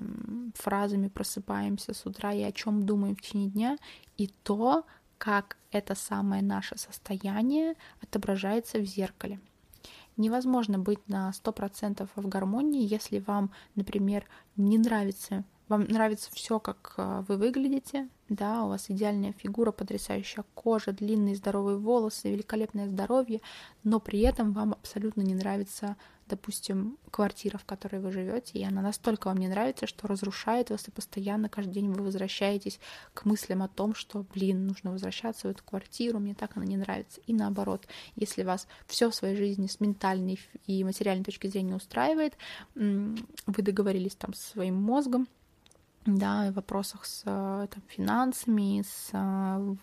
фразами 0.55 1.09
просыпаемся 1.09 1.93
с 1.93 2.05
утра 2.05 2.31
и 2.31 2.43
о 2.43 2.51
чем 2.51 2.85
думаем 2.85 3.15
в 3.15 3.21
течение 3.21 3.49
дня, 3.49 3.77
и 4.17 4.27
то, 4.43 4.85
как 5.17 5.57
это 5.71 5.95
самое 5.95 6.41
наше 6.43 6.77
состояние 6.77 7.75
отображается 8.01 8.79
в 8.79 8.85
зеркале. 8.85 9.39
Невозможно 10.15 10.77
быть 10.77 11.07
на 11.07 11.31
100% 11.31 12.07
в 12.15 12.27
гармонии, 12.27 12.87
если 12.87 13.19
вам, 13.19 13.51
например, 13.75 14.25
не 14.55 14.77
нравится 14.77 15.43
вам 15.73 15.86
нравится 15.86 16.29
все, 16.31 16.59
как 16.59 16.93
а, 16.97 17.25
вы 17.27 17.38
выглядите, 17.38 18.07
да, 18.29 18.63
у 18.63 18.69
вас 18.69 18.86
идеальная 18.89 19.33
фигура, 19.33 19.71
потрясающая 19.71 20.45
кожа, 20.53 20.91
длинные 20.91 21.36
здоровые 21.36 21.77
волосы, 21.77 22.31
великолепное 22.31 22.88
здоровье, 22.88 23.41
но 23.83 23.99
при 23.99 24.19
этом 24.21 24.53
вам 24.53 24.73
абсолютно 24.73 25.21
не 25.21 25.33
нравится, 25.33 25.97
допустим, 26.29 26.97
квартира, 27.12 27.57
в 27.57 27.65
которой 27.65 27.99
вы 28.01 28.12
живете, 28.12 28.59
и 28.59 28.63
она 28.63 28.81
настолько 28.81 29.27
вам 29.27 29.38
не 29.38 29.47
нравится, 29.47 29.88
что 29.88 30.07
разрушает 30.07 30.69
вас, 30.69 30.88
и 30.88 30.91
постоянно 30.91 31.49
каждый 31.49 31.73
день 31.73 31.91
вы 31.91 32.03
возвращаетесь 32.03 32.79
к 33.13 33.25
мыслям 33.25 33.63
о 33.63 33.67
том, 33.67 33.95
что, 33.95 34.25
блин, 34.33 34.67
нужно 34.67 34.91
возвращаться 34.91 35.47
в 35.47 35.51
эту 35.51 35.63
квартиру, 35.63 36.19
мне 36.19 36.36
так 36.36 36.55
она 36.55 36.65
не 36.65 36.77
нравится. 36.77 37.19
И 37.25 37.33
наоборот, 37.33 37.88
если 38.15 38.43
вас 38.43 38.67
все 38.86 39.09
в 39.09 39.15
своей 39.15 39.36
жизни 39.36 39.67
с 39.67 39.79
ментальной 39.79 40.39
и 40.67 40.83
материальной 40.83 41.25
точки 41.25 41.47
зрения 41.47 41.75
устраивает, 41.75 42.38
вы 42.75 43.63
договорились 43.63 44.15
там 44.15 44.33
со 44.33 44.51
своим 44.51 44.75
мозгом, 44.75 45.27
да, 46.05 46.51
в 46.51 46.55
вопросах 46.55 47.05
с 47.05 47.23
э, 47.25 47.67
там, 47.69 47.83
финансами, 47.87 48.81
с 48.81 49.09
э, 49.13 49.75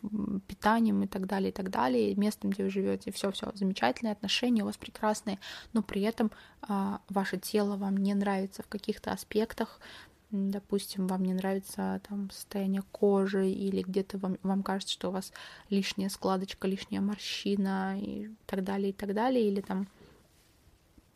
питанием 0.46 1.02
и 1.02 1.06
так 1.06 1.26
далее, 1.26 1.50
и 1.50 1.52
так 1.52 1.70
далее, 1.70 2.14
местом, 2.14 2.50
где 2.50 2.64
вы 2.64 2.70
живете, 2.70 3.10
все, 3.10 3.30
все 3.30 3.50
замечательные 3.54 4.12
отношения 4.12 4.62
у 4.62 4.66
вас 4.66 4.76
прекрасные, 4.76 5.38
но 5.72 5.82
при 5.82 6.02
этом 6.02 6.30
а, 6.62 7.00
ваше 7.08 7.38
тело 7.38 7.76
вам 7.76 7.96
не 7.96 8.14
нравится 8.14 8.62
в 8.62 8.68
каких-то 8.68 9.12
аспектах, 9.12 9.80
допустим, 10.30 11.06
вам 11.06 11.24
не 11.24 11.32
нравится 11.32 12.00
там 12.08 12.30
состояние 12.30 12.82
кожи 12.92 13.48
или 13.50 13.82
где-то 13.82 14.18
вам, 14.18 14.36
вам 14.42 14.62
кажется, 14.62 14.92
что 14.92 15.08
у 15.08 15.12
вас 15.12 15.32
лишняя 15.70 16.08
складочка, 16.08 16.68
лишняя 16.68 17.00
морщина 17.00 17.98
и 17.98 18.30
так 18.46 18.62
далее, 18.62 18.90
и 18.90 18.92
так 18.92 19.14
далее, 19.14 19.48
или 19.48 19.60
там 19.60 19.88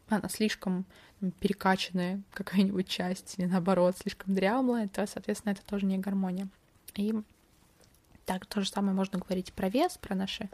она 0.09 0.29
слишком 0.29 0.85
перекачанная 1.33 2.23
какая-нибудь 2.33 2.89
часть, 2.89 3.39
или 3.39 3.47
наоборот, 3.47 3.97
слишком 3.99 4.35
дряблая, 4.35 4.89
то, 4.89 5.07
соответственно, 5.07 5.53
это 5.53 5.63
тоже 5.65 5.87
не 5.87 5.99
гармония. 5.99 6.49
И 6.95 7.15
так 8.25 8.47
то 8.47 8.61
же 8.61 8.69
самое 8.69 8.95
можно 8.95 9.19
говорить 9.19 9.53
про 9.53 9.69
вес, 9.69 9.99
про 9.99 10.15
наши 10.15 10.49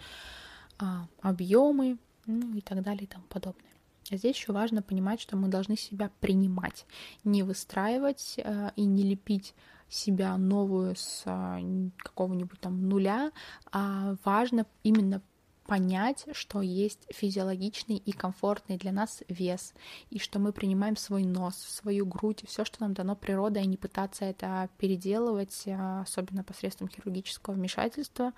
а, 0.79 1.07
объемы, 1.21 1.99
ну 2.27 2.55
и 2.55 2.61
так 2.61 2.83
далее 2.83 3.05
и 3.05 3.07
тому 3.07 3.25
подобное. 3.29 3.71
А 4.11 4.17
здесь 4.17 4.37
еще 4.37 4.53
важно 4.53 4.83
понимать, 4.83 5.21
что 5.21 5.37
мы 5.37 5.49
должны 5.49 5.77
себя 5.77 6.11
принимать, 6.21 6.85
не 7.23 7.43
выстраивать 7.43 8.35
э, 8.39 8.71
и 8.75 8.85
не 8.85 9.05
лепить 9.05 9.55
себя 9.89 10.37
новую 10.37 10.97
с 10.97 11.23
э, 11.27 11.91
какого-нибудь 11.99 12.59
там 12.61 12.89
нуля, 12.89 13.31
а 13.71 14.17
важно 14.25 14.67
именно 14.83 15.23
понять, 15.71 16.27
что 16.33 16.63
есть 16.63 16.99
физиологичный 17.11 17.95
и 17.95 18.11
комфортный 18.11 18.77
для 18.77 18.91
нас 18.91 19.23
вес, 19.29 19.73
и 20.11 20.19
что 20.19 20.41
мы 20.41 20.53
принимаем 20.53 20.97
свой 20.97 21.23
нос, 21.23 21.55
свою 21.55 22.07
грудь, 22.07 22.43
все, 22.45 22.65
что 22.65 22.81
нам 22.81 22.93
дано 22.93 23.15
природой, 23.15 23.63
и 23.63 23.69
не 23.69 23.77
пытаться 23.77 24.25
это 24.25 24.69
переделывать, 24.79 25.63
а, 25.69 26.01
особенно 26.01 26.43
посредством 26.43 26.89
хирургического 26.89 27.55
вмешательства. 27.55 28.33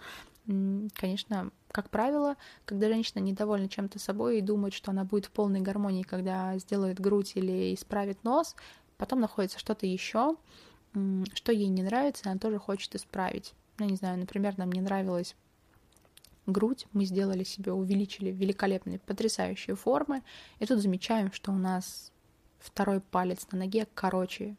Конечно, 0.45 1.53
как 1.71 1.89
правило, 1.89 2.37
когда 2.67 2.89
женщина 2.89 3.21
недовольна 3.21 3.71
чем-то 3.71 3.99
собой 3.99 4.37
и 4.37 4.43
думает, 4.43 4.75
что 4.75 4.91
она 4.91 5.05
будет 5.05 5.25
в 5.25 5.31
полной 5.31 5.63
гармонии, 5.63 6.03
когда 6.03 6.59
сделает 6.59 7.01
грудь 7.01 7.33
или 7.37 7.73
исправит 7.73 8.25
нос, 8.25 8.57
потом 8.99 9.21
находится 9.21 9.59
что-то 9.59 9.87
еще, 9.87 10.37
что 11.33 11.51
ей 11.51 11.69
не 11.69 11.83
нравится, 11.83 12.29
она 12.29 12.39
тоже 12.39 12.59
хочет 12.59 12.95
исправить. 12.95 13.55
Ну, 13.79 13.87
не 13.87 13.97
знаю, 13.97 14.19
например, 14.19 14.59
нам 14.59 14.71
не 14.71 14.83
нравилось 14.83 15.35
грудь 16.47 16.87
мы 16.93 17.05
сделали 17.05 17.45
себе, 17.45 17.73
увеличили 17.73 18.31
великолепные, 18.31 18.99
потрясающие 18.99 19.77
формы. 19.77 20.23
И 20.59 20.67
тут 20.67 20.81
замечаем, 20.81 21.33
что 21.33 21.53
у 21.53 21.57
нас 21.57 22.13
второй 22.59 23.01
палец 23.01 23.47
на 23.53 23.59
ноге 23.59 23.87
короче, 23.95 24.57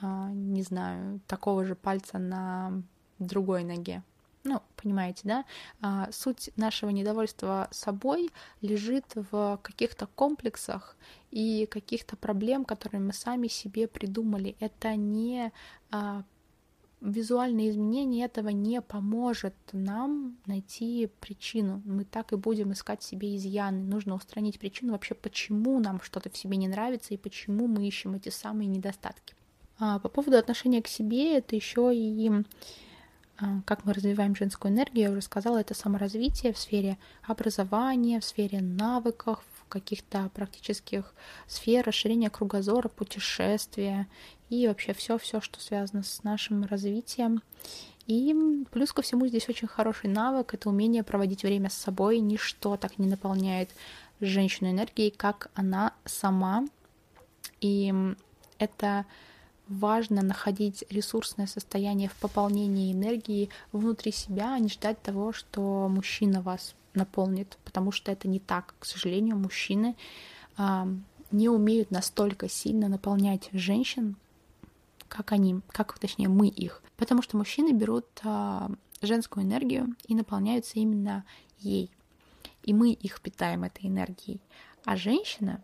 а, 0.00 0.30
не 0.30 0.62
знаю, 0.62 1.20
такого 1.26 1.64
же 1.64 1.74
пальца 1.74 2.18
на 2.18 2.82
другой 3.18 3.64
ноге. 3.64 4.02
Ну, 4.44 4.62
понимаете, 4.76 5.22
да? 5.24 5.44
А, 5.80 6.08
суть 6.12 6.50
нашего 6.56 6.90
недовольства 6.90 7.66
собой 7.72 8.30
лежит 8.60 9.04
в 9.14 9.58
каких-то 9.60 10.06
комплексах 10.06 10.96
и 11.32 11.66
каких-то 11.66 12.16
проблем, 12.16 12.64
которые 12.64 13.00
мы 13.00 13.12
сами 13.12 13.48
себе 13.48 13.88
придумали. 13.88 14.56
Это 14.60 14.94
не 14.94 15.50
а, 15.90 16.22
визуальное 17.00 17.68
изменение 17.70 18.26
этого 18.26 18.48
не 18.48 18.80
поможет 18.80 19.54
нам 19.72 20.36
найти 20.46 21.10
причину. 21.20 21.82
Мы 21.84 22.04
так 22.04 22.32
и 22.32 22.36
будем 22.36 22.72
искать 22.72 23.02
в 23.02 23.04
себе 23.04 23.36
изъяны. 23.36 23.82
Нужно 23.82 24.14
устранить 24.14 24.58
причину 24.58 24.92
вообще, 24.92 25.14
почему 25.14 25.78
нам 25.78 26.00
что-то 26.00 26.30
в 26.30 26.36
себе 26.36 26.56
не 26.56 26.68
нравится 26.68 27.14
и 27.14 27.18
почему 27.18 27.66
мы 27.66 27.86
ищем 27.86 28.14
эти 28.14 28.30
самые 28.30 28.68
недостатки. 28.68 29.34
А 29.78 29.98
по 29.98 30.08
поводу 30.08 30.38
отношения 30.38 30.82
к 30.82 30.88
себе, 30.88 31.36
это 31.36 31.54
еще 31.54 31.94
и 31.94 32.30
а, 33.38 33.60
как 33.66 33.84
мы 33.84 33.92
развиваем 33.92 34.34
женскую 34.34 34.72
энергию, 34.72 35.04
я 35.04 35.10
уже 35.10 35.20
сказала, 35.20 35.58
это 35.58 35.74
саморазвитие 35.74 36.54
в 36.54 36.58
сфере 36.58 36.96
образования, 37.22 38.20
в 38.20 38.24
сфере 38.24 38.62
навыков, 38.62 39.44
каких-то 39.68 40.30
практических 40.34 41.14
сфер, 41.46 41.84
расширения 41.86 42.30
кругозора, 42.30 42.88
путешествия 42.88 44.06
и 44.48 44.66
вообще 44.68 44.92
все-все, 44.92 45.40
что 45.40 45.60
связано 45.60 46.02
с 46.02 46.22
нашим 46.22 46.64
развитием. 46.64 47.42
И 48.06 48.34
плюс 48.70 48.92
ко 48.92 49.02
всему 49.02 49.26
здесь 49.26 49.48
очень 49.48 49.66
хороший 49.66 50.08
навык— 50.08 50.54
это 50.54 50.68
умение 50.68 51.02
проводить 51.02 51.42
время 51.42 51.70
с 51.70 51.74
собой. 51.74 52.20
Ничто 52.20 52.76
так 52.76 52.98
не 52.98 53.08
наполняет 53.08 53.70
женщину 54.20 54.70
энергией, 54.70 55.10
как 55.10 55.50
она 55.54 55.92
сама. 56.04 56.64
И 57.60 57.92
это 58.58 59.06
важно 59.68 60.22
находить 60.22 60.84
ресурсное 60.88 61.46
состояние 61.46 62.08
в 62.08 62.14
пополнении 62.14 62.92
энергии 62.92 63.50
внутри 63.72 64.12
себя, 64.12 64.54
а 64.54 64.58
не 64.58 64.68
ждать 64.68 65.02
того, 65.02 65.32
что 65.32 65.88
мужчина 65.88 66.40
вас 66.40 66.74
наполнит, 66.96 67.58
потому 67.64 67.92
что 67.92 68.10
это 68.10 68.28
не 68.28 68.40
так. 68.40 68.74
К 68.78 68.84
сожалению, 68.84 69.36
мужчины 69.36 69.96
а, 70.56 70.88
не 71.30 71.48
умеют 71.48 71.90
настолько 71.90 72.48
сильно 72.48 72.88
наполнять 72.88 73.48
женщин, 73.52 74.16
как 75.08 75.32
они, 75.32 75.60
как 75.68 75.98
точнее 75.98 76.28
мы 76.28 76.48
их. 76.48 76.82
Потому 76.96 77.22
что 77.22 77.36
мужчины 77.36 77.72
берут 77.72 78.06
а, 78.24 78.70
женскую 79.02 79.44
энергию 79.44 79.94
и 80.06 80.14
наполняются 80.14 80.78
именно 80.78 81.24
ей. 81.58 81.90
И 82.62 82.72
мы 82.72 82.92
их 82.92 83.20
питаем 83.20 83.64
этой 83.64 83.86
энергией. 83.86 84.40
А 84.84 84.96
женщина 84.96 85.62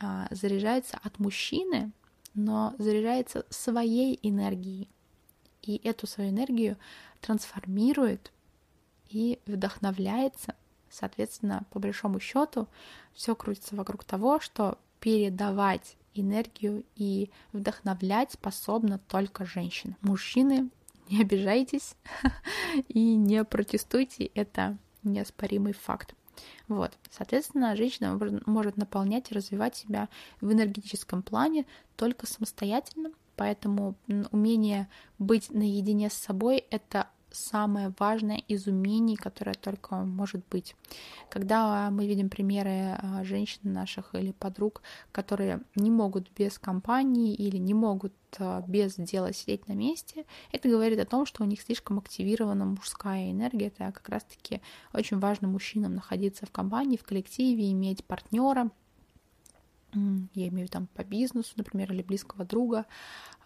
а, 0.00 0.28
заряжается 0.30 0.98
от 1.02 1.18
мужчины, 1.18 1.92
но 2.34 2.74
заряжается 2.78 3.44
своей 3.50 4.18
энергией. 4.22 4.88
И 5.62 5.76
эту 5.84 6.06
свою 6.06 6.30
энергию 6.30 6.76
трансформирует 7.20 8.32
и 9.08 9.40
вдохновляется. 9.46 10.54
Соответственно, 10.98 11.64
по 11.70 11.78
большому 11.78 12.18
счету, 12.18 12.66
все 13.14 13.36
крутится 13.36 13.76
вокруг 13.76 14.02
того, 14.02 14.40
что 14.40 14.78
передавать 14.98 15.96
энергию 16.14 16.84
и 16.96 17.30
вдохновлять 17.52 18.32
способна 18.32 18.98
только 19.06 19.44
женщина. 19.44 19.96
Мужчины, 20.00 20.70
не 21.08 21.22
обижайтесь 21.22 21.94
и 22.88 23.14
не 23.14 23.44
протестуйте, 23.44 24.24
это 24.34 24.76
неоспоримый 25.04 25.72
факт. 25.72 26.14
Вот, 26.66 26.92
соответственно, 27.10 27.76
женщина 27.76 28.18
может 28.46 28.76
наполнять 28.76 29.30
и 29.30 29.34
развивать 29.34 29.76
себя 29.76 30.08
в 30.40 30.52
энергетическом 30.52 31.22
плане 31.22 31.64
только 31.96 32.26
самостоятельно, 32.26 33.12
Поэтому 33.38 33.94
умение 34.32 34.88
быть 35.20 35.48
наедине 35.50 36.10
с 36.10 36.14
собой— 36.14 36.64
это 36.70 37.06
самое 37.38 37.92
важное 37.98 38.38
из 38.48 38.66
умений, 38.66 39.16
которое 39.16 39.54
только 39.54 39.96
может 39.96 40.42
быть. 40.50 40.74
Когда 41.30 41.90
мы 41.90 42.06
видим 42.06 42.28
примеры 42.28 42.96
а, 42.98 43.24
женщин 43.24 43.72
наших 43.72 44.14
или 44.14 44.32
подруг, 44.32 44.82
которые 45.12 45.60
не 45.74 45.90
могут 45.90 46.30
без 46.36 46.58
компании 46.58 47.34
или 47.34 47.56
не 47.56 47.74
могут 47.74 48.14
а, 48.38 48.62
без 48.66 48.96
дела 48.96 49.32
сидеть 49.32 49.68
на 49.68 49.72
месте, 49.72 50.24
это 50.52 50.68
говорит 50.68 50.98
о 50.98 51.06
том, 51.06 51.26
что 51.26 51.42
у 51.42 51.46
них 51.46 51.60
слишком 51.60 51.98
активирована 51.98 52.64
мужская 52.64 53.30
энергия. 53.30 53.68
Это 53.68 53.92
как 53.92 54.08
раз-таки 54.08 54.60
очень 54.92 55.18
важно 55.18 55.48
мужчинам 55.48 55.94
находиться 55.94 56.46
в 56.46 56.50
компании, 56.50 56.96
в 56.96 57.04
коллективе, 57.04 57.70
иметь 57.72 58.04
партнера, 58.04 58.70
я 59.94 60.48
имею 60.48 60.50
в 60.50 60.56
виду 60.56 60.68
там 60.68 60.86
по 60.88 61.02
бизнесу, 61.02 61.52
например, 61.56 61.92
или 61.92 62.02
близкого 62.02 62.44
друга. 62.44 62.84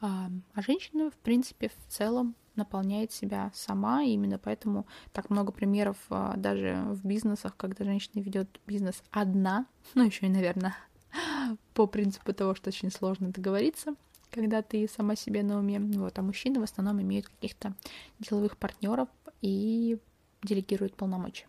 А, 0.00 0.28
а 0.54 0.62
женщина, 0.62 1.10
в 1.10 1.16
принципе, 1.16 1.68
в 1.68 1.92
целом 1.92 2.34
наполняет 2.56 3.12
себя 3.12 3.50
сама, 3.54 4.02
и 4.02 4.10
именно 4.10 4.38
поэтому 4.38 4.86
так 5.12 5.30
много 5.30 5.52
примеров 5.52 5.96
а, 6.10 6.36
даже 6.36 6.82
в 6.88 7.06
бизнесах, 7.06 7.56
когда 7.56 7.84
женщина 7.84 8.20
ведет 8.20 8.60
бизнес 8.66 9.02
одна, 9.10 9.66
ну 9.94 10.04
еще 10.04 10.26
и, 10.26 10.30
наверное, 10.30 10.76
по 11.74 11.86
принципу 11.86 12.32
того, 12.32 12.54
что 12.54 12.68
очень 12.68 12.90
сложно 12.90 13.28
договориться, 13.28 13.94
когда 14.30 14.62
ты 14.62 14.88
сама 14.88 15.16
себе 15.16 15.42
на 15.42 15.58
уме. 15.58 15.78
Вот, 15.80 16.18
а 16.18 16.22
мужчины 16.22 16.60
в 16.60 16.64
основном 16.64 17.00
имеют 17.02 17.28
каких-то 17.28 17.74
деловых 18.18 18.56
партнеров 18.56 19.08
и 19.40 19.98
делегируют 20.42 20.94
полномочия. 20.94 21.46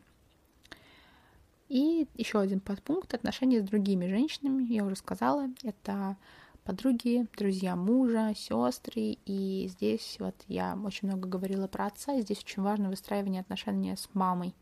И 1.69 2.07
еще 2.15 2.39
один 2.39 2.59
подпункт 2.59 3.13
отношения 3.13 3.61
с 3.61 3.63
другими 3.63 4.07
женщинами, 4.07 4.63
я 4.63 4.85
уже 4.85 4.95
сказала, 4.95 5.47
это 5.63 6.17
подруги, 6.63 7.27
друзья 7.37 7.75
мужа, 7.75 8.33
сестры. 8.35 9.17
И 9.25 9.67
здесь 9.69 10.17
вот 10.19 10.35
я 10.47 10.77
очень 10.83 11.07
много 11.07 11.27
говорила 11.27 11.67
про 11.67 11.87
отца, 11.87 12.13
и 12.13 12.21
здесь 12.21 12.39
очень 12.43 12.63
важно 12.63 12.89
выстраивание 12.89 13.41
отношений 13.41 13.95
с 13.95 14.09
мамой 14.13 14.53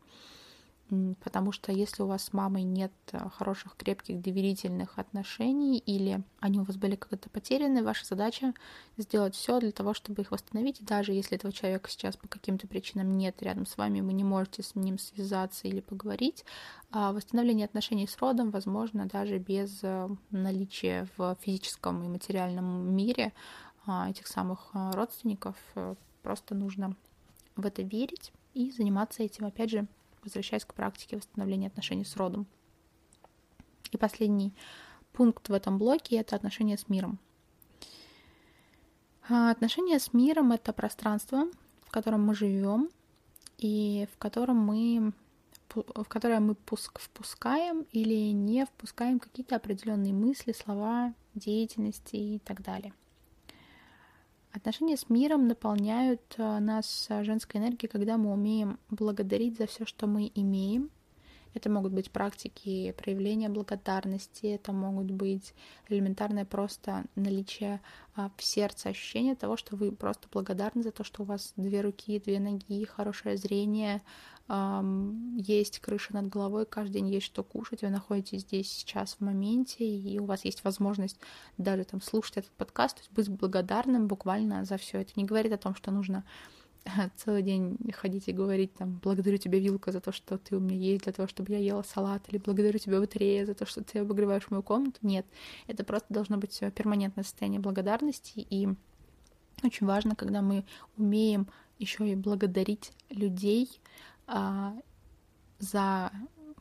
потому 1.20 1.52
что 1.52 1.72
если 1.72 2.02
у 2.02 2.06
вас 2.06 2.24
с 2.24 2.32
мамой 2.32 2.64
нет 2.64 2.92
э, 3.12 3.28
хороших, 3.30 3.76
крепких, 3.76 4.20
доверительных 4.20 4.98
отношений 4.98 5.78
или 5.78 6.22
они 6.40 6.60
у 6.60 6.64
вас 6.64 6.76
были 6.76 6.96
как-то 6.96 7.30
потеряны, 7.30 7.82
ваша 7.82 8.04
задача 8.04 8.52
сделать 8.98 9.34
все 9.34 9.58
для 9.58 9.72
того, 9.72 9.94
чтобы 9.94 10.22
их 10.22 10.30
восстановить. 10.30 10.80
И 10.80 10.84
даже 10.84 11.12
если 11.12 11.36
этого 11.36 11.52
человека 11.52 11.88
сейчас 11.90 12.16
по 12.16 12.28
каким-то 12.28 12.66
причинам 12.66 13.16
нет 13.16 13.42
рядом 13.42 13.64
с 13.64 13.78
вами, 13.78 14.02
вы 14.02 14.12
не 14.12 14.24
можете 14.24 14.62
с 14.62 14.74
ним 14.74 14.98
связаться 14.98 15.66
или 15.66 15.80
поговорить, 15.80 16.44
а 16.90 17.12
восстановление 17.12 17.64
отношений 17.64 18.06
с 18.06 18.18
родом 18.18 18.50
возможно 18.50 19.06
даже 19.06 19.38
без 19.38 19.78
э, 19.82 20.08
наличия 20.30 21.08
в 21.16 21.36
физическом 21.40 22.02
и 22.04 22.08
материальном 22.08 22.94
мире 22.94 23.32
а, 23.86 24.10
этих 24.10 24.26
самых 24.26 24.70
э, 24.74 24.90
родственников. 24.92 25.56
Просто 26.22 26.54
нужно 26.54 26.94
в 27.56 27.64
это 27.64 27.82
верить 27.82 28.32
и 28.52 28.70
заниматься 28.70 29.22
этим, 29.22 29.46
опять 29.46 29.70
же, 29.70 29.86
возвращаясь 30.22 30.64
к 30.64 30.74
практике 30.74 31.16
восстановления 31.16 31.66
отношений 31.66 32.04
с 32.04 32.16
родом. 32.16 32.46
И 33.90 33.96
последний 33.96 34.54
пункт 35.12 35.48
в 35.48 35.52
этом 35.52 35.78
блоке— 35.78 36.16
это 36.18 36.36
отношения 36.36 36.78
с 36.78 36.88
миром. 36.88 37.18
А, 39.28 39.50
отношения 39.50 39.98
с 39.98 40.12
миром— 40.12 40.52
это 40.52 40.72
пространство, 40.72 41.46
в 41.82 41.90
котором 41.90 42.24
мы 42.24 42.34
живем 42.34 42.90
и 43.58 44.08
в 44.12 44.18
котором 44.18 44.56
мы 44.58 45.12
в 45.74 46.04
которое 46.04 46.40
мы 46.40 46.54
впускаем 46.66 47.86
или 47.92 48.32
не 48.32 48.66
впускаем 48.66 49.18
какие-то 49.18 49.56
определенные 49.56 50.12
мысли, 50.12 50.52
слова, 50.52 51.14
деятельности 51.34 52.16
и 52.16 52.38
так 52.40 52.62
далее. 52.62 52.92
Отношения 54.52 54.98
с 54.98 55.08
миром 55.08 55.48
наполняют 55.48 56.34
э, 56.36 56.58
нас 56.58 57.06
э, 57.08 57.24
женской 57.24 57.58
энергией, 57.58 57.88
когда 57.90 58.18
мы 58.18 58.32
умеем 58.32 58.78
благодарить 58.90 59.56
за 59.56 59.66
все, 59.66 59.86
что 59.86 60.06
мы 60.06 60.30
имеем. 60.34 60.90
Это 61.54 61.70
могут 61.70 61.92
быть 61.92 62.10
практики 62.10 62.92
проявления 62.92 63.48
благодарности, 63.48 64.46
это 64.46 64.72
могут 64.72 65.10
быть 65.10 65.54
элементарное 65.88 66.44
просто 66.44 67.04
наличие 67.14 67.80
а, 68.14 68.30
в 68.36 68.42
сердце 68.42 68.90
ощущение 68.90 69.34
того, 69.34 69.56
что 69.56 69.76
вы 69.76 69.92
просто 69.92 70.28
благодарны 70.32 70.82
за 70.82 70.92
то, 70.92 71.04
что 71.04 71.22
у 71.22 71.26
вас 71.26 71.52
две 71.56 71.80
руки, 71.80 72.20
две 72.20 72.40
ноги, 72.40 72.84
хорошее 72.84 73.36
зрение, 73.36 74.02
есть 74.48 75.78
крыша 75.78 76.12
над 76.12 76.28
головой, 76.28 76.66
каждый 76.66 76.94
день 76.94 77.08
есть 77.08 77.26
что 77.26 77.42
кушать, 77.42 77.82
вы 77.82 77.88
находитесь 77.88 78.42
здесь 78.42 78.70
сейчас 78.70 79.14
в 79.14 79.20
моменте, 79.20 79.84
и 79.84 80.18
у 80.18 80.26
вас 80.26 80.44
есть 80.44 80.64
возможность 80.64 81.18
даже 81.56 81.84
там 81.84 82.02
слушать 82.02 82.38
этот 82.38 82.50
подкаст, 82.52 82.96
то 82.96 83.02
есть 83.02 83.12
быть 83.12 83.28
благодарным 83.28 84.08
буквально 84.08 84.64
за 84.64 84.76
все. 84.76 85.00
Это 85.00 85.12
не 85.16 85.24
говорит 85.24 85.52
о 85.52 85.58
том, 85.58 85.74
что 85.74 85.90
нужно 85.90 86.24
целый 87.16 87.42
день 87.42 87.76
ходить 87.92 88.28
и 88.28 88.32
говорить 88.32 88.74
там 88.74 89.00
благодарю 89.02 89.36
тебя, 89.38 89.58
Вилка, 89.58 89.92
за 89.92 90.00
то, 90.00 90.12
что 90.12 90.38
ты 90.38 90.56
у 90.56 90.60
меня 90.60 90.76
есть, 90.76 91.04
для 91.04 91.12
того, 91.12 91.28
чтобы 91.28 91.52
я 91.52 91.58
ела 91.58 91.82
салат, 91.82 92.22
или 92.28 92.38
благодарю 92.38 92.78
тебя, 92.78 93.00
батарея, 93.00 93.46
за 93.46 93.54
то, 93.54 93.66
что 93.66 93.82
ты 93.82 94.00
обогреваешь 94.00 94.50
мою 94.50 94.62
комнату. 94.62 94.98
Нет, 95.02 95.26
это 95.66 95.84
просто 95.84 96.12
должно 96.12 96.36
быть 96.36 96.58
перманентное 96.74 97.24
состояние 97.24 97.60
благодарности, 97.60 98.46
и 98.50 98.68
очень 99.62 99.86
важно, 99.86 100.16
когда 100.16 100.42
мы 100.42 100.64
умеем 100.96 101.46
еще 101.78 102.08
и 102.10 102.14
благодарить 102.14 102.92
людей, 103.10 103.80
а, 104.26 104.74
за 105.58 106.10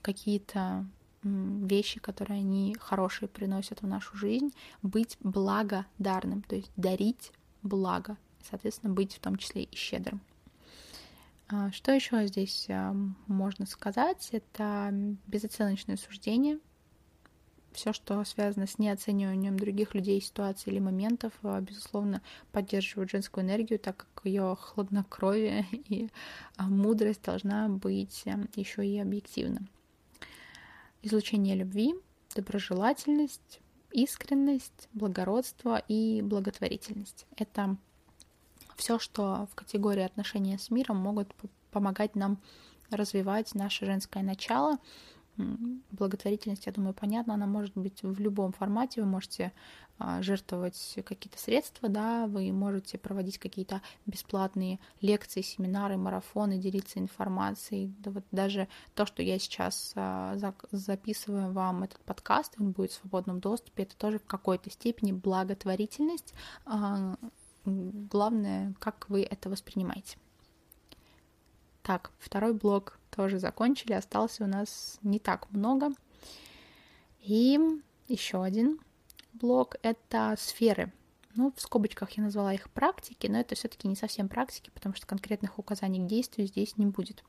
какие-то 0.02 0.86
вещи, 1.24 2.00
которые 2.00 2.40
они 2.40 2.76
хорошие 2.80 3.30
приносят 3.30 3.82
в 3.82 3.88
нашу 3.88 4.16
жизнь, 4.18 4.54
быть 4.82 5.18
благодарным, 5.22 6.42
то 6.42 6.56
есть 6.56 6.72
дарить 6.76 7.32
благо, 7.62 8.18
соответственно, 8.50 8.94
быть 8.94 9.16
в 9.16 9.20
том 9.20 9.38
числе 9.38 9.64
и 9.64 9.76
щедрым. 9.76 10.22
А, 11.50 11.72
что 11.72 11.92
еще 11.92 12.26
здесь 12.28 12.68
а, 12.70 12.96
можно 13.28 13.66
сказать? 13.66 14.30
Это 14.32 14.90
безоценочное 15.28 15.98
суждение— 15.98 16.60
все, 17.74 17.94
что 17.94 18.24
связано 18.26 18.68
с 18.68 18.78
неоцениванием 18.80 19.58
других 19.58 19.96
людей, 19.96 20.22
ситуаций 20.22 20.72
или 20.72 20.80
моментов, 20.80 21.34
а, 21.44 21.62
безусловно, 21.62 22.22
поддерживает 22.52 23.10
женскую 23.12 23.46
энергию, 23.46 23.80
так 23.80 24.08
как 24.14 24.26
ее 24.26 24.56
хладнокровие 24.60 25.66
и 25.72 26.10
мудрость 26.58 27.24
должна 27.24 27.70
быть 27.70 28.26
еще 28.56 28.86
и 28.86 29.00
объективна. 29.00 29.62
Излучение 31.02 31.56
любви, 31.56 31.96
доброжелательность, 32.36 33.62
искренность, 33.92 34.90
благородство 34.94 35.82
и 35.88 36.22
благотворительность. 36.22 37.26
Это 37.36 37.78
все, 38.82 38.98
что 38.98 39.48
в 39.52 39.56
категории 39.56 40.02
отношения 40.02 40.58
с 40.58 40.72
миром 40.72 40.98
могут 40.98 41.34
помогать 41.70 42.16
нам 42.16 42.40
развивать 42.90 43.54
наше 43.54 43.86
женское 43.86 44.24
начало, 44.24 44.80
Благотворительность, 45.92 46.66
я 46.66 46.72
думаю, 46.72 46.94
понятно, 46.94 47.34
она 47.34 47.48
может 47.48 47.74
быть 47.76 48.04
в 48.04 48.20
любом 48.20 48.52
формате. 48.52 49.02
Вы 49.02 49.08
можете 49.08 49.54
а, 49.98 50.22
жертвовать 50.22 51.00
какие-то 51.06 51.40
средства, 51.40 51.90
да, 51.90 52.28
вы 52.28 52.52
можете 52.52 52.98
проводить 52.98 53.38
какие-то 53.38 53.82
бесплатные 54.06 54.80
лекции, 55.00 55.42
семинары, 55.42 55.98
марафоны, 55.98 56.58
делиться 56.58 57.00
информацией. 57.00 57.94
Да 58.00 58.12
вот 58.12 58.26
даже 58.32 58.68
то, 58.94 59.06
что 59.06 59.24
я 59.24 59.40
сейчас 59.40 59.94
а, 59.96 60.36
записываю 60.72 61.52
вам 61.54 61.84
этот 61.84 62.02
подкаст, 62.02 62.56
он 62.60 62.72
будет 62.72 62.92
в 62.92 62.96
свободном 62.96 63.40
доступе, 63.40 63.84
это 63.84 63.96
тоже 63.96 64.20
в 64.20 64.26
какой-то 64.26 64.70
степени 64.70 65.14
благотворительность. 65.14 66.34
Главное, 67.66 68.74
как 68.80 69.10
вы 69.10 69.24
это 69.24 69.50
воспринимаете. 69.50 70.18
Так, 71.84 72.12
второй 72.20 72.54
блок 72.54 73.00
тоже 73.10 73.40
закончили, 73.40 73.94
остался 73.94 74.44
у 74.44 74.48
нас 74.48 75.00
не 75.02 75.20
так 75.20 75.50
много. 75.52 75.90
И 77.20 77.60
еще 78.08 78.44
один 78.44 78.80
блок— 79.34 79.76
это 79.84 80.36
сферы. 80.38 80.92
Ну, 81.36 81.54
в 81.56 81.62
скобочках 81.62 82.12
я 82.12 82.24
назвала 82.24 82.54
их 82.54 82.70
практики, 82.72 83.28
но 83.28 83.40
это 83.40 83.56
все-таки 83.56 83.88
не 83.88 83.96
совсем 83.96 84.28
практики, 84.28 84.70
потому 84.74 84.96
что 84.96 85.08
конкретных 85.08 85.60
указаний 85.60 86.00
к 86.00 86.08
действию 86.08 86.48
здесь 86.48 86.78
не 86.78 86.86
будет. 86.86 87.24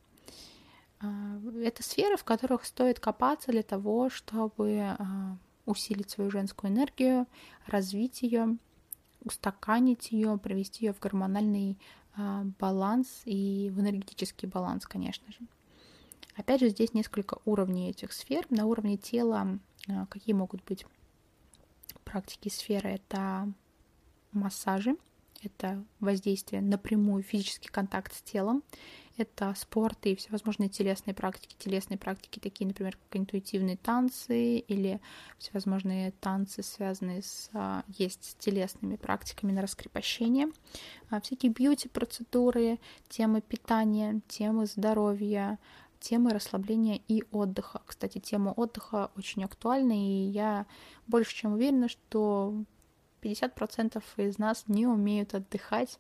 А, 1.01 1.39
это 1.63 1.83
сферы, 1.83 2.17
в 2.17 2.25
которых 2.25 2.65
стоит 2.65 3.01
копаться 3.01 3.53
для 3.53 3.63
того, 3.63 4.11
чтобы 4.11 4.81
а, 4.81 5.37
усилить 5.67 6.11
свою 6.11 6.31
женскую 6.31 6.73
энергию, 6.73 7.27
развить 7.67 8.23
ее, 8.23 8.57
устаканить 9.25 10.13
ее, 10.13 10.39
привести 10.39 10.87
ее 10.87 10.93
в 10.93 11.01
гормональный 11.01 11.79
а, 12.17 12.45
баланс 12.59 13.23
и 13.25 13.71
в 13.73 13.81
энергетический 13.81 14.49
баланс, 14.49 14.87
конечно 14.87 15.31
же. 15.33 15.39
Опять 16.37 16.61
же, 16.61 16.71
здесь 16.71 16.95
несколько 16.95 17.39
уровней 17.45 17.91
этих 17.91 18.13
сфер. 18.13 18.47
На 18.51 18.67
уровне 18.67 18.97
тела 18.97 19.59
а, 19.89 20.07
какие 20.07 20.35
могут 20.35 20.65
быть 20.65 20.87
практики 22.05 22.49
сферы? 22.49 22.91
Это 22.91 23.53
массажи, 24.33 24.97
это 25.43 25.85
воздействие 26.01 26.63
напрямую, 26.63 27.23
физический 27.23 27.69
контакт 27.69 28.15
с 28.15 28.23
телом, 28.23 28.63
Это 29.19 29.53
спорт 29.57 30.07
и 30.07 30.17
всевозможные 30.17 30.71
телесные 30.71 31.15
практики. 31.15 31.55
Телесные 31.59 31.99
практики 31.99 32.39
такие, 32.39 32.67
например, 32.67 32.97
как 32.97 33.21
интуитивные 33.21 33.77
танцы 33.77 34.59
или 34.59 35.01
всевозможные 35.39 36.13
танцы, 36.13 36.63
связанные 36.63 37.23
с, 37.23 37.51
а, 37.53 37.85
есть 37.89 38.25
с 38.25 38.35
телесными 38.37 38.97
практиками 38.97 39.53
на 39.53 39.61
раскрепощение. 39.61 40.49
А, 41.11 41.21
всякие 41.21 41.53
бьюти-процедуры, 41.53 42.79
темы 43.09 43.43
питания, 43.43 44.23
темы 44.29 44.65
здоровья, 44.65 45.59
темы 46.01 46.31
расслабления 46.31 47.01
и 47.07 47.23
отдыха. 47.33 47.83
Кстати, 47.87 48.19
тема 48.19 48.51
отдыха 48.51 49.11
очень 49.17 49.45
актуальна, 49.45 49.93
и 49.93 50.31
я 50.31 50.67
больше 51.07 51.35
чем 51.35 51.53
уверена, 51.53 51.89
что 51.89 52.55
50% 53.21 54.03
из 54.17 54.39
нас 54.39 54.65
не 54.67 54.87
умеют 54.87 55.35
отдыхать, 55.35 55.99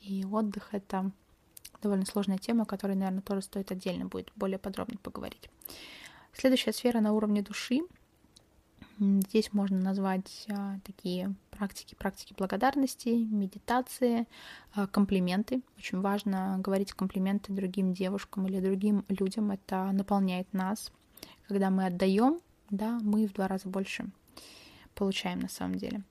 и 0.00 0.24
отдых— 0.24 0.68
это 0.72 1.12
довольно 1.84 2.06
сложная 2.06 2.38
тема, 2.38 2.62
о 2.62 2.66
которой, 2.66 2.96
наверное, 2.96 3.22
тоже 3.22 3.42
стоит 3.42 3.70
отдельно 3.70 4.06
будет 4.06 4.32
более 4.34 4.58
подробно 4.58 4.98
поговорить. 4.98 5.48
Следующая 6.32 6.72
сфера 6.72 7.00
на 7.00 7.12
уровне 7.12 7.42
души. 7.42 7.80
Здесь 8.98 9.52
можно 9.52 9.78
назвать 9.78 10.46
а, 10.50 10.78
такие 10.84 11.34
практики, 11.50 11.94
практики 11.94 12.34
благодарности, 12.36 13.08
медитации, 13.08 14.26
а, 14.72 14.86
комплименты. 14.86 15.62
Очень 15.78 16.00
важно 16.00 16.58
говорить 16.58 16.92
комплименты 16.92 17.52
другим 17.52 17.92
девушкам 17.92 18.46
или 18.46 18.60
другим 18.60 19.04
людям. 19.08 19.50
Это 19.50 19.90
наполняет 19.92 20.52
нас. 20.52 20.92
Когда 21.48 21.70
мы 21.70 21.86
отдаем, 21.86 22.40
да, 22.70 22.98
мы 23.02 23.26
в 23.26 23.32
два 23.32 23.48
раза 23.48 23.68
больше 23.68 24.06
получаем 24.94 25.40
на 25.40 25.48
самом 25.48 25.74
деле. 25.74 26.02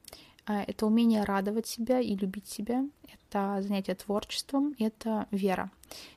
А, 0.45 0.63
это 0.63 0.85
умение 0.85 1.23
радовать 1.23 1.67
себя 1.67 1.99
и 1.99 2.15
любить 2.15 2.47
себя, 2.47 2.85
это 3.13 3.61
занятие 3.61 3.95
творчеством, 3.95 4.75
это 4.79 5.27
вера. 5.31 5.71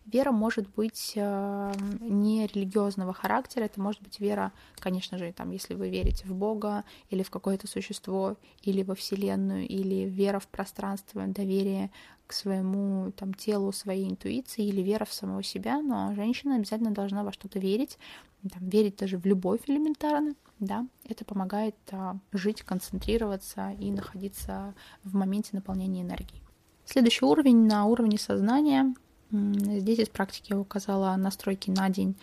Вера 0.06 0.32
может 0.32 0.68
быть 0.74 1.12
э, 1.16 1.72
не 2.00 2.46
религиозного 2.46 3.12
характера, 3.12 3.64
это 3.64 3.80
может 3.80 4.02
быть 4.02 4.20
вера, 4.20 4.52
конечно 4.78 5.18
же, 5.18 5.32
там, 5.32 5.50
если 5.50 5.74
вы 5.74 5.90
верите 5.90 6.24
в 6.26 6.34
Бога 6.34 6.84
или 7.10 7.22
в 7.22 7.30
какое-то 7.30 7.66
существо, 7.66 8.36
или 8.62 8.82
во 8.82 8.94
Вселенную, 8.94 9.66
или 9.66 10.08
вера 10.08 10.38
в 10.38 10.46
пространство, 10.48 11.26
доверие 11.26 11.90
к 12.26 12.32
своему 12.32 13.12
там, 13.12 13.34
телу, 13.34 13.72
своей 13.72 14.08
интуиции, 14.08 14.66
или 14.66 14.80
вера 14.80 15.04
в 15.04 15.12
самого 15.12 15.42
себя, 15.42 15.80
но 15.80 16.14
женщина 16.14 16.56
обязательно 16.56 16.90
должна 16.90 17.22
во 17.22 17.32
что-то 17.32 17.58
верить, 17.58 17.98
там, 18.42 18.68
верить 18.68 18.96
даже 18.96 19.18
в 19.18 19.26
любовь 19.26 19.60
элементарно, 19.66 20.34
да, 20.58 20.86
это 21.04 21.24
помогает 21.24 21.76
а, 21.90 22.16
жить, 22.32 22.62
концентрироваться 22.62 23.72
и 23.78 23.90
находиться 23.90 24.74
в 25.04 25.14
моменте 25.14 25.50
наполнения 25.52 26.02
энергии. 26.02 26.45
Следующий 26.86 27.24
уровень 27.24 27.66
на 27.66 27.84
уровне 27.84 28.16
сознания. 28.16 28.94
Здесь 29.30 29.98
из 29.98 30.08
практики 30.08 30.52
я 30.52 30.58
указала 30.58 31.14
настройки 31.16 31.68
на 31.68 31.88
день, 31.88 32.14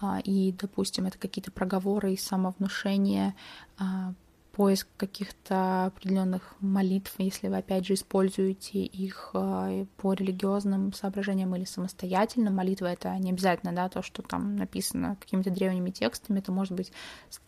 а, 0.00 0.20
и, 0.22 0.52
допустим, 0.52 1.06
это 1.06 1.18
какие-то 1.18 1.50
проговоры 1.50 2.12
и 2.12 2.16
самовнушение, 2.16 3.34
а, 3.78 4.14
поиск 4.52 4.86
каких-то 4.98 5.86
определенных 5.86 6.54
молитв, 6.60 7.14
если 7.18 7.48
вы, 7.48 7.56
опять 7.56 7.86
же, 7.86 7.94
используете 7.94 8.84
их 8.84 9.30
э, 9.32 9.86
по 9.96 10.12
религиозным 10.12 10.92
соображениям 10.92 11.56
или 11.56 11.64
самостоятельно. 11.64 12.50
Молитва— 12.50 12.86
это 12.92 13.16
не 13.18 13.30
обязательно, 13.30 13.72
да, 13.72 13.88
то, 13.88 14.02
что 14.02 14.22
там 14.22 14.56
написано 14.56 15.16
какими-то 15.18 15.50
древними 15.50 15.90
текстами, 15.90 16.38
это 16.38 16.52
может 16.52 16.74
быть 16.74 16.92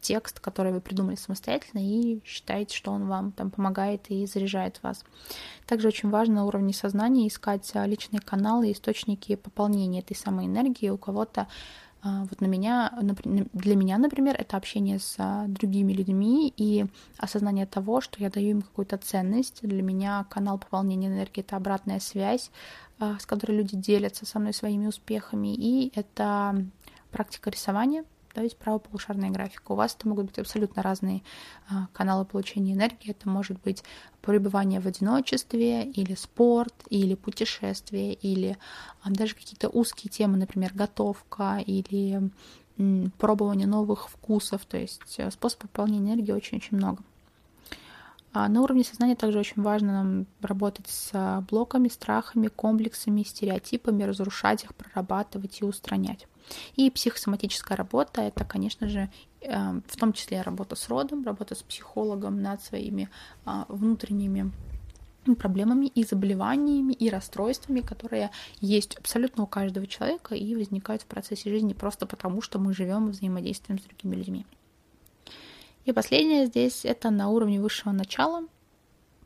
текст, 0.01 0.41
который 0.41 0.73
вы 0.73 0.81
придумали 0.81 1.17
самостоятельно 1.17 1.81
и 1.81 2.21
считаете, 2.25 2.75
что 2.75 2.91
он 2.91 3.07
вам 3.07 3.33
там 3.33 3.51
помогает 3.51 4.11
и 4.11 4.27
заряжает 4.27 4.83
вас. 4.83 5.05
Также 5.67 5.89
очень 5.89 6.09
важно 6.09 6.37
на 6.37 6.47
уровне 6.47 6.73
сознания 6.73 7.29
искать 7.29 7.71
э, 7.75 7.87
личные 7.87 8.21
каналы, 8.21 8.73
источники 8.73 9.37
пополнения 9.37 10.01
этой 10.01 10.17
самой 10.17 10.47
энергии. 10.47 10.89
У 10.89 10.97
кого-то 10.97 11.49
вот 12.05 12.41
на 12.43 12.47
меня, 12.47 12.93
для 13.55 13.77
меня, 13.77 13.97
например, 13.97 14.37
это 14.39 14.59
общение 14.59 14.99
с 14.99 15.17
а, 15.19 15.47
другими 15.49 15.93
людьми 15.95 16.53
и 16.55 16.85
осознание 17.17 17.65
того, 17.65 18.03
что 18.03 18.21
я 18.21 18.29
даю 18.29 18.51
им 18.51 18.63
какую-то 18.63 18.99
ценность. 18.99 19.61
Для 19.63 19.83
меня 19.83 20.27
канал 20.29 20.59
пополнения 20.59 21.09
энергии— 21.09 21.41
это 21.43 21.57
обратная 21.57 22.01
связь, 22.01 22.51
а, 22.99 23.19
с 23.19 23.25
которой 23.25 23.57
люди 23.57 23.77
делятся 23.77 24.27
со 24.27 24.39
мной 24.39 24.53
своими 24.53 24.87
успехами, 24.87 25.55
и 25.55 25.93
это 25.95 26.67
практика 27.11 27.49
рисования, 27.49 28.05
то 28.35 28.43
есть 28.43 28.57
правополушарная 28.59 29.31
графика. 29.31 29.73
У 29.73 29.75
вас 29.77 29.95
это 29.95 30.09
могут 30.09 30.27
быть 30.27 30.39
абсолютно 30.39 30.83
разные 30.83 31.23
а, 31.71 31.87
каналы 31.93 32.25
получения 32.25 32.73
энергии. 32.73 33.13
Это 33.13 33.29
может 33.29 33.61
быть 33.63 33.85
пребывание 34.23 34.81
в 34.81 34.87
одиночестве, 34.87 35.85
или 35.85 36.15
спорт, 36.15 36.75
или 36.91 37.15
путешествие, 37.15 38.15
или 38.15 38.59
а, 39.03 39.11
даже 39.11 39.35
какие-то 39.37 39.69
узкие 39.69 40.11
темы, 40.11 40.37
например, 40.37 40.73
готовка, 40.75 41.63
или 41.65 42.31
м, 42.77 43.13
пробование 43.19 43.69
новых 43.69 44.09
вкусов. 44.09 44.67
То 44.67 44.79
есть 44.79 45.15
э, 45.19 45.31
способов 45.31 45.71
пополнения 45.71 46.15
энергии 46.15 46.33
очень-очень 46.33 46.77
много. 46.77 47.03
А 48.33 48.49
на 48.49 48.63
уровне 48.63 48.83
сознания 48.83 49.15
также 49.15 49.39
очень 49.39 49.63
важно 49.63 49.93
нам 49.93 50.27
работать 50.41 50.89
с 50.89 51.41
блоками, 51.49 51.87
страхами, 51.87 52.49
комплексами, 52.49 53.23
стереотипами, 53.23 54.03
разрушать 54.03 54.65
их, 54.65 54.75
прорабатывать 54.75 55.61
и 55.61 55.65
устранять. 55.65 56.27
И 56.77 56.91
психосоматическая 56.91 57.77
работа— 57.77 58.21
это, 58.23 58.45
конечно 58.45 58.89
же, 58.89 59.11
эм, 59.41 59.83
в 59.87 59.97
том 59.97 60.13
числе 60.13 60.43
работа 60.43 60.77
с 60.77 60.89
родом, 60.89 61.25
работа 61.25 61.55
с 61.55 61.63
психологом 61.63 62.43
над 62.43 62.63
своими 62.63 63.09
а, 63.45 63.67
внутренними 63.69 64.53
проблемами 65.39 65.87
и 65.87 66.05
заболеваниями 66.05 66.93
и 66.93 67.09
расстройствами, 67.09 67.81
которые 67.81 68.31
есть 68.61 68.97
абсолютно 68.97 69.45
у 69.45 69.47
каждого 69.47 69.87
человека 69.87 70.35
и 70.35 70.55
возникают 70.55 71.03
в 71.03 71.07
процессе 71.07 71.49
жизни 71.49 71.73
просто 71.73 72.07
потому, 72.07 72.43
что 72.43 72.59
мы 72.59 72.75
живем 72.75 73.09
и 73.09 73.13
взаимодействуем 73.13 73.81
с 73.81 73.85
другими 73.85 74.17
людьми. 74.17 74.47
И 75.87 75.93
последнее 75.93 76.47
здесь 76.47 76.85
это 76.85 77.11
на 77.11 77.31
уровне 77.31 77.61
высшего 77.61 77.93
начала. 77.93 78.47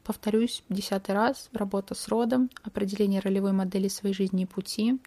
Повторюсь, 0.05 0.62
десятый 0.69 1.14
раз, 1.14 1.51
работа 1.53 1.95
с 1.95 2.09
родом, 2.09 2.49
определение 2.62 3.21
ролевой 3.21 3.53
модели 3.53 3.89
своей 3.89 4.14
жизни 4.14 4.45
и 4.45 4.47
пути, 4.47 4.99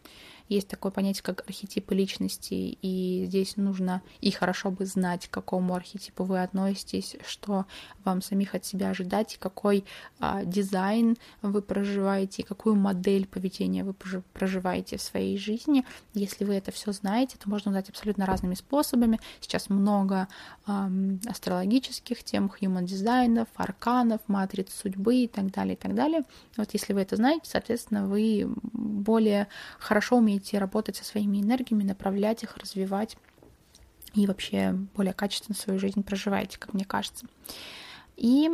есть 0.55 0.67
такое 0.67 0.91
понятие, 0.91 1.23
как 1.23 1.43
архетипы 1.47 1.95
личности, 1.95 2.77
и 2.81 3.23
здесь 3.25 3.55
нужно 3.55 4.01
и 4.19 4.31
хорошо 4.31 4.69
бы 4.69 4.85
знать, 4.85 5.27
к 5.27 5.31
какому 5.31 5.75
архетипу 5.75 6.25
вы 6.25 6.41
относитесь, 6.41 7.15
что 7.25 7.65
вам 8.03 8.21
самих 8.21 8.53
от 8.53 8.65
себя 8.65 8.89
ожидать, 8.89 9.37
какой 9.39 9.85
а, 10.19 10.43
дизайн 10.43 11.17
вы 11.41 11.61
проживаете, 11.61 12.43
какую 12.43 12.75
модель 12.75 13.27
поведения 13.27 13.85
вы 13.85 13.93
проживаете 14.33 14.97
в 14.97 15.01
своей 15.01 15.37
жизни. 15.37 15.85
Если 16.13 16.43
вы 16.43 16.55
это 16.55 16.71
все 16.71 16.91
знаете, 16.91 17.37
то 17.37 17.49
можно 17.49 17.71
узнать 17.71 17.89
абсолютно 17.89 18.25
разными 18.25 18.55
способами. 18.55 19.21
Сейчас 19.39 19.69
много 19.69 20.27
а, 20.65 20.91
астрологических 21.27 22.25
тем, 22.25 22.51
human 22.59 22.83
дизайнов, 22.83 23.47
арканов, 23.55 24.19
матриц 24.27 24.73
судьбы 24.73 25.15
и 25.15 25.27
так 25.29 25.49
далее, 25.51 25.75
и 25.75 25.77
так 25.77 25.95
далее. 25.95 26.23
Вот 26.57 26.69
если 26.73 26.91
вы 26.91 27.01
это 27.01 27.15
знаете, 27.15 27.43
соответственно, 27.45 28.05
вы 28.05 28.49
более 28.73 29.47
хорошо 29.79 30.17
умеете 30.17 30.40
умеете 30.41 30.57
работать 30.57 30.95
со 30.95 31.03
своими 31.03 31.41
энергиями, 31.41 31.83
направлять 31.83 32.43
их, 32.43 32.57
развивать 32.57 33.17
и 34.13 34.25
вообще 34.27 34.75
более 34.95 35.13
качественно 35.13 35.55
свою 35.55 35.79
жизнь 35.79 36.03
проживаете, 36.03 36.57
как 36.57 36.73
мне 36.73 36.83
кажется. 36.83 37.27
И 38.17 38.49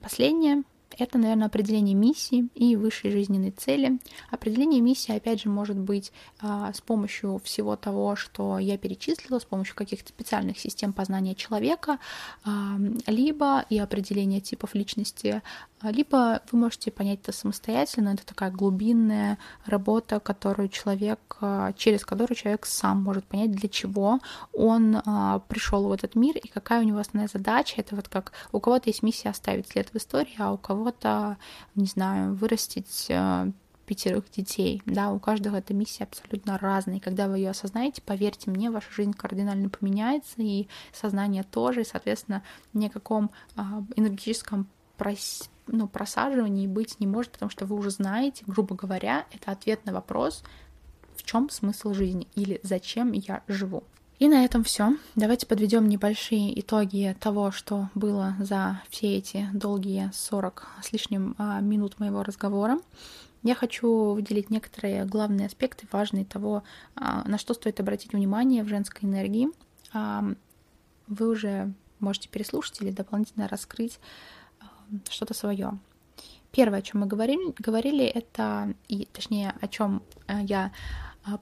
последнее 0.00 0.64
это, 0.98 1.18
наверное, 1.18 1.46
определение 1.48 1.94
миссии 1.94 2.48
и 2.54 2.76
высшей 2.76 3.10
жизненной 3.10 3.50
цели. 3.50 3.98
Определение 4.30 4.80
миссии, 4.80 5.14
опять 5.14 5.42
же, 5.42 5.48
может 5.48 5.76
быть 5.76 6.12
а, 6.40 6.72
с 6.72 6.80
помощью 6.80 7.40
всего 7.44 7.76
того, 7.76 8.16
что 8.16 8.58
я 8.58 8.78
перечислила, 8.78 9.38
с 9.38 9.44
помощью 9.44 9.74
каких-то 9.74 10.08
специальных 10.08 10.58
систем 10.58 10.92
познания 10.92 11.34
человека, 11.34 11.98
либо 13.06 13.66
и 13.68 13.78
определение 13.78 14.40
типов 14.40 14.74
личности, 14.74 15.42
либо 15.90 16.40
вы 16.50 16.58
можете 16.58 16.90
понять 16.90 17.20
это 17.22 17.32
самостоятельно. 17.32 18.10
Это 18.10 18.24
такая 18.24 18.50
глубинная 18.50 19.38
работа, 19.64 20.20
которую 20.20 20.68
человек, 20.68 21.38
через 21.76 22.04
которую 22.04 22.36
человек 22.36 22.64
сам 22.64 23.02
может 23.02 23.24
понять, 23.24 23.52
для 23.52 23.68
чего 23.68 24.20
он 24.52 25.02
пришел 25.48 25.88
в 25.88 25.92
этот 25.92 26.14
мир 26.14 26.36
и 26.36 26.48
какая 26.48 26.80
у 26.80 26.84
него 26.84 26.98
основная 26.98 27.28
задача. 27.32 27.74
Это 27.78 27.96
вот 27.96 28.08
как 28.08 28.32
у 28.52 28.60
кого-то 28.60 28.88
есть 28.88 29.02
миссия 29.02 29.30
оставить 29.30 29.68
след 29.68 29.88
в 29.90 29.96
истории, 29.96 30.36
а 30.38 30.52
у 30.52 30.58
кого 30.58 30.76
кого-то, 30.76 31.38
не 31.74 31.86
знаю, 31.86 32.34
вырастить 32.34 33.10
пятерых 33.86 34.30
детей. 34.30 34.82
Да, 34.84 35.10
у 35.12 35.18
каждого 35.18 35.56
эта 35.56 35.72
миссия 35.72 36.04
абсолютно 36.04 36.58
разная. 36.58 36.96
И 36.96 37.00
когда 37.00 37.28
вы 37.28 37.38
ее 37.38 37.50
осознаете, 37.50 38.02
поверьте 38.02 38.50
мне, 38.50 38.70
ваша 38.70 38.90
жизнь 38.90 39.12
кардинально 39.12 39.68
поменяется, 39.68 40.34
и 40.38 40.66
сознание 40.92 41.44
тоже, 41.44 41.82
и, 41.82 41.84
соответственно, 41.84 42.42
ни 42.72 42.86
о 42.86 42.90
каком 42.90 43.30
а, 43.54 43.84
энергетическом. 43.94 44.68
Ну, 45.66 45.88
просаживании 45.88 46.66
быть 46.66 47.00
не 47.00 47.06
может, 47.06 47.32
потому 47.32 47.50
что 47.50 47.66
вы 47.66 47.76
уже 47.76 47.90
знаете, 47.90 48.44
грубо 48.46 48.74
говоря, 48.74 49.26
это 49.32 49.52
ответ 49.52 49.84
на 49.84 49.92
вопрос, 49.92 50.42
в 51.16 51.22
чем 51.24 51.50
смысл 51.50 51.92
жизни 51.92 52.28
или 52.34 52.60
зачем 52.62 53.12
я 53.12 53.42
живу. 53.48 53.84
И 54.18 54.28
на 54.28 54.44
этом 54.44 54.64
все. 54.64 54.96
Давайте 55.14 55.46
подведем 55.46 55.88
небольшие 55.88 56.58
итоги 56.58 57.14
того, 57.20 57.50
что 57.50 57.90
было 57.94 58.34
за 58.40 58.80
все 58.88 59.18
эти 59.18 59.46
долгие 59.52 60.10
40 60.14 60.66
с 60.82 60.92
лишним 60.92 61.34
а, 61.36 61.60
минут 61.60 61.98
моего 62.00 62.22
разговора. 62.22 62.78
Я 63.42 63.54
хочу 63.54 64.14
выделить 64.14 64.48
некоторые 64.48 65.04
главные 65.04 65.48
аспекты, 65.48 65.86
важные 65.92 66.24
того, 66.24 66.62
а, 66.94 67.28
на 67.28 67.36
что 67.36 67.52
стоит 67.52 67.78
обратить 67.78 68.14
внимание 68.14 68.64
в 68.64 68.68
женской 68.68 69.06
энергии. 69.06 69.48
Вы 71.06 71.28
уже 71.28 71.72
можете 72.00 72.28
переслушать 72.28 72.80
или 72.80 72.90
дополнительно 72.90 73.48
раскрыть 73.48 74.00
что-то 75.10 75.34
свое. 75.34 75.78
Первое, 76.52 76.78
о 76.78 76.82
чем 76.82 77.00
мы 77.00 77.06
говорили, 77.06 77.54
говорили, 77.58 78.04
это, 78.04 78.74
и 78.88 79.06
точнее, 79.12 79.54
о 79.60 79.68
чем 79.68 80.02
я 80.26 80.72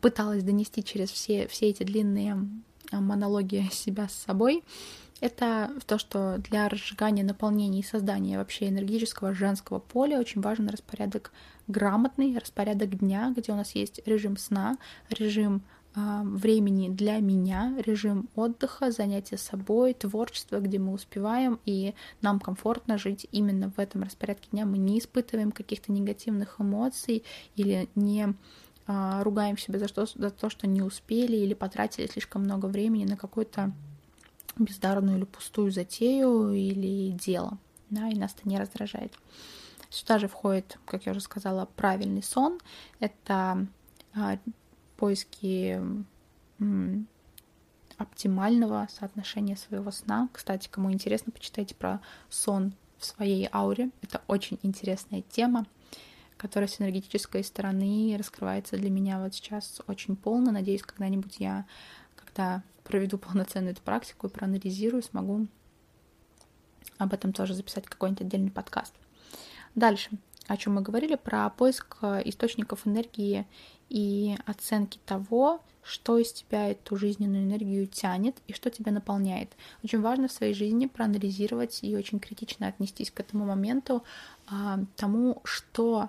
пыталась 0.00 0.42
донести 0.42 0.82
через 0.82 1.10
все, 1.10 1.46
все 1.46 1.68
эти 1.68 1.82
длинные 1.82 2.48
монологи 2.90 3.68
себя 3.70 4.08
с 4.08 4.14
собой, 4.14 4.64
это 5.20 5.72
то, 5.86 5.98
что 5.98 6.38
для 6.38 6.68
разжигания, 6.68 7.24
наполнения 7.24 7.80
и 7.80 7.84
создания 7.84 8.36
вообще 8.36 8.68
энергетического 8.68 9.32
женского 9.32 9.78
поля 9.78 10.18
очень 10.18 10.40
важен 10.40 10.68
распорядок 10.68 11.32
грамотный, 11.66 12.36
распорядок 12.38 12.98
дня, 12.98 13.32
где 13.34 13.52
у 13.52 13.54
нас 13.54 13.74
есть 13.74 14.00
режим 14.06 14.36
сна, 14.36 14.76
режим 15.08 15.56
э, 15.56 15.60
времени 15.94 16.88
для 16.88 17.18
меня, 17.18 17.74
режим 17.78 18.28
отдыха, 18.34 18.90
занятия 18.90 19.36
собой, 19.36 19.94
творчество, 19.94 20.58
где 20.58 20.78
мы 20.78 20.92
успеваем, 20.92 21.60
и 21.64 21.94
нам 22.20 22.40
комфортно 22.40 22.98
жить 22.98 23.28
именно 23.30 23.70
в 23.70 23.78
этом 23.78 24.02
распорядке 24.02 24.48
дня. 24.50 24.66
Мы 24.66 24.78
не 24.78 24.98
испытываем 24.98 25.52
каких-то 25.52 25.92
негативных 25.92 26.60
эмоций 26.60 27.22
или 27.54 27.88
не 27.94 28.34
э, 28.86 29.22
ругаем 29.22 29.56
себя 29.56 29.78
за, 29.78 29.86
что, 29.86 30.06
за 30.06 30.30
то, 30.30 30.50
что 30.50 30.66
не 30.66 30.82
успели 30.82 31.36
или 31.36 31.54
потратили 31.54 32.08
слишком 32.08 32.42
много 32.42 32.66
времени 32.66 33.04
на 33.04 33.16
какой-то 33.16 33.72
бездарную 34.56 35.18
или 35.18 35.24
пустую 35.24 35.70
затею 35.70 36.50
или 36.50 37.10
дело, 37.10 37.58
да, 37.90 38.08
и 38.08 38.16
нас 38.16 38.34
это 38.36 38.48
не 38.48 38.58
раздражает. 38.58 39.12
Сюда 39.90 40.18
же 40.18 40.26
входит, 40.26 40.76
как 40.86 41.06
я 41.06 41.12
уже 41.12 41.20
сказала, 41.20 41.68
правильный 41.76 42.22
сон. 42.22 42.58
Это 42.98 43.68
поиски 44.96 45.80
оптимального 47.96 48.88
соотношения 48.90 49.56
своего 49.56 49.90
сна. 49.90 50.28
Кстати, 50.32 50.68
кому 50.68 50.92
интересно, 50.92 51.32
почитайте 51.32 51.74
про 51.74 52.00
сон 52.28 52.74
в 52.98 53.04
своей 53.04 53.48
ауре. 53.52 53.90
Это 54.02 54.22
очень 54.26 54.58
интересная 54.62 55.22
тема, 55.22 55.66
которая 56.36 56.68
с 56.68 56.80
энергетической 56.80 57.44
стороны 57.44 58.16
раскрывается 58.18 58.76
для 58.76 58.90
меня 58.90 59.20
вот 59.20 59.34
сейчас 59.34 59.80
очень 59.86 60.16
полно. 60.16 60.50
Надеюсь, 60.50 60.82
когда-нибудь 60.82 61.36
я, 61.38 61.66
когда 62.16 62.62
проведу 62.82 63.18
полноценную 63.18 63.72
эту 63.72 63.82
практику 63.82 64.26
и 64.26 64.30
проанализирую, 64.30 65.02
смогу 65.02 65.46
об 66.98 67.12
этом 67.12 67.32
тоже 67.32 67.54
записать 67.54 67.86
какой-нибудь 67.86 68.22
отдельный 68.22 68.50
подкаст. 68.50 68.94
Дальше, 69.74 70.10
о 70.46 70.56
чем 70.56 70.74
мы 70.74 70.82
говорили, 70.82 71.14
про 71.16 71.48
поиск 71.50 71.96
э, 72.02 72.22
источников 72.24 72.86
энергии 72.86 73.46
и 73.88 74.36
оценки 74.46 74.98
того, 75.06 75.62
что 75.82 76.18
из 76.18 76.32
тебя 76.32 76.70
эту 76.70 76.96
жизненную 76.96 77.44
энергию 77.44 77.86
тянет 77.86 78.36
и 78.46 78.52
что 78.52 78.70
тебя 78.70 78.90
наполняет. 78.92 79.52
Очень 79.82 80.00
важно 80.00 80.28
в 80.28 80.32
своей 80.32 80.54
жизни 80.54 80.86
проанализировать 80.86 81.80
и 81.82 81.96
очень 81.96 82.18
критично 82.18 82.66
отнестись 82.66 83.10
к 83.10 83.20
этому 83.20 83.44
моменту, 83.44 84.02
а, 84.46 84.80
тому, 84.96 85.40
что 85.44 86.08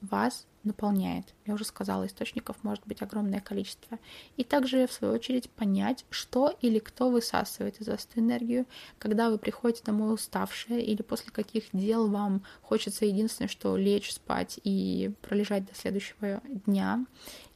вас 0.00 0.46
наполняет. 0.64 1.34
Я 1.46 1.54
уже 1.54 1.64
сказала, 1.64 2.06
источников 2.06 2.56
может 2.62 2.86
быть 2.86 3.02
огромное 3.02 3.40
количество. 3.40 3.98
И 4.36 4.44
также, 4.44 4.86
в 4.86 4.92
свою 4.92 5.14
очередь, 5.14 5.50
понять, 5.50 6.04
что 6.10 6.54
или 6.60 6.78
кто 6.78 7.10
высасывает 7.10 7.80
из 7.80 7.88
вас 7.88 8.06
эту 8.10 8.20
энергию, 8.20 8.66
когда 8.98 9.30
вы 9.30 9.38
приходите 9.38 9.82
домой 9.84 10.14
уставшие 10.14 10.84
или 10.84 11.02
после 11.02 11.32
каких 11.32 11.64
дел 11.72 12.08
вам 12.08 12.42
хочется 12.62 13.04
единственное, 13.04 13.48
что 13.48 13.76
лечь 13.76 14.12
спать 14.12 14.60
и 14.64 15.10
пролежать 15.22 15.66
до 15.66 15.74
следующего 15.74 16.40
дня, 16.66 17.04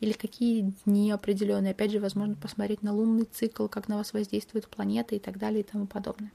или 0.01 0.13
какие 0.13 0.73
дни 0.85 1.11
определенные. 1.11 1.73
Опять 1.73 1.93
же, 1.93 2.01
возможно, 2.01 2.35
посмотреть 2.35 2.83
на 2.83 2.93
лунный 2.93 3.25
цикл, 3.25 3.67
как 3.67 3.89
на 3.89 3.97
вас 3.97 4.13
воздействует 4.13 4.69
планета 4.69 5.15
и 5.15 5.19
так 5.19 5.39
далее 5.39 5.61
и 5.61 5.65
тому 5.65 5.87
подобное. 5.87 6.33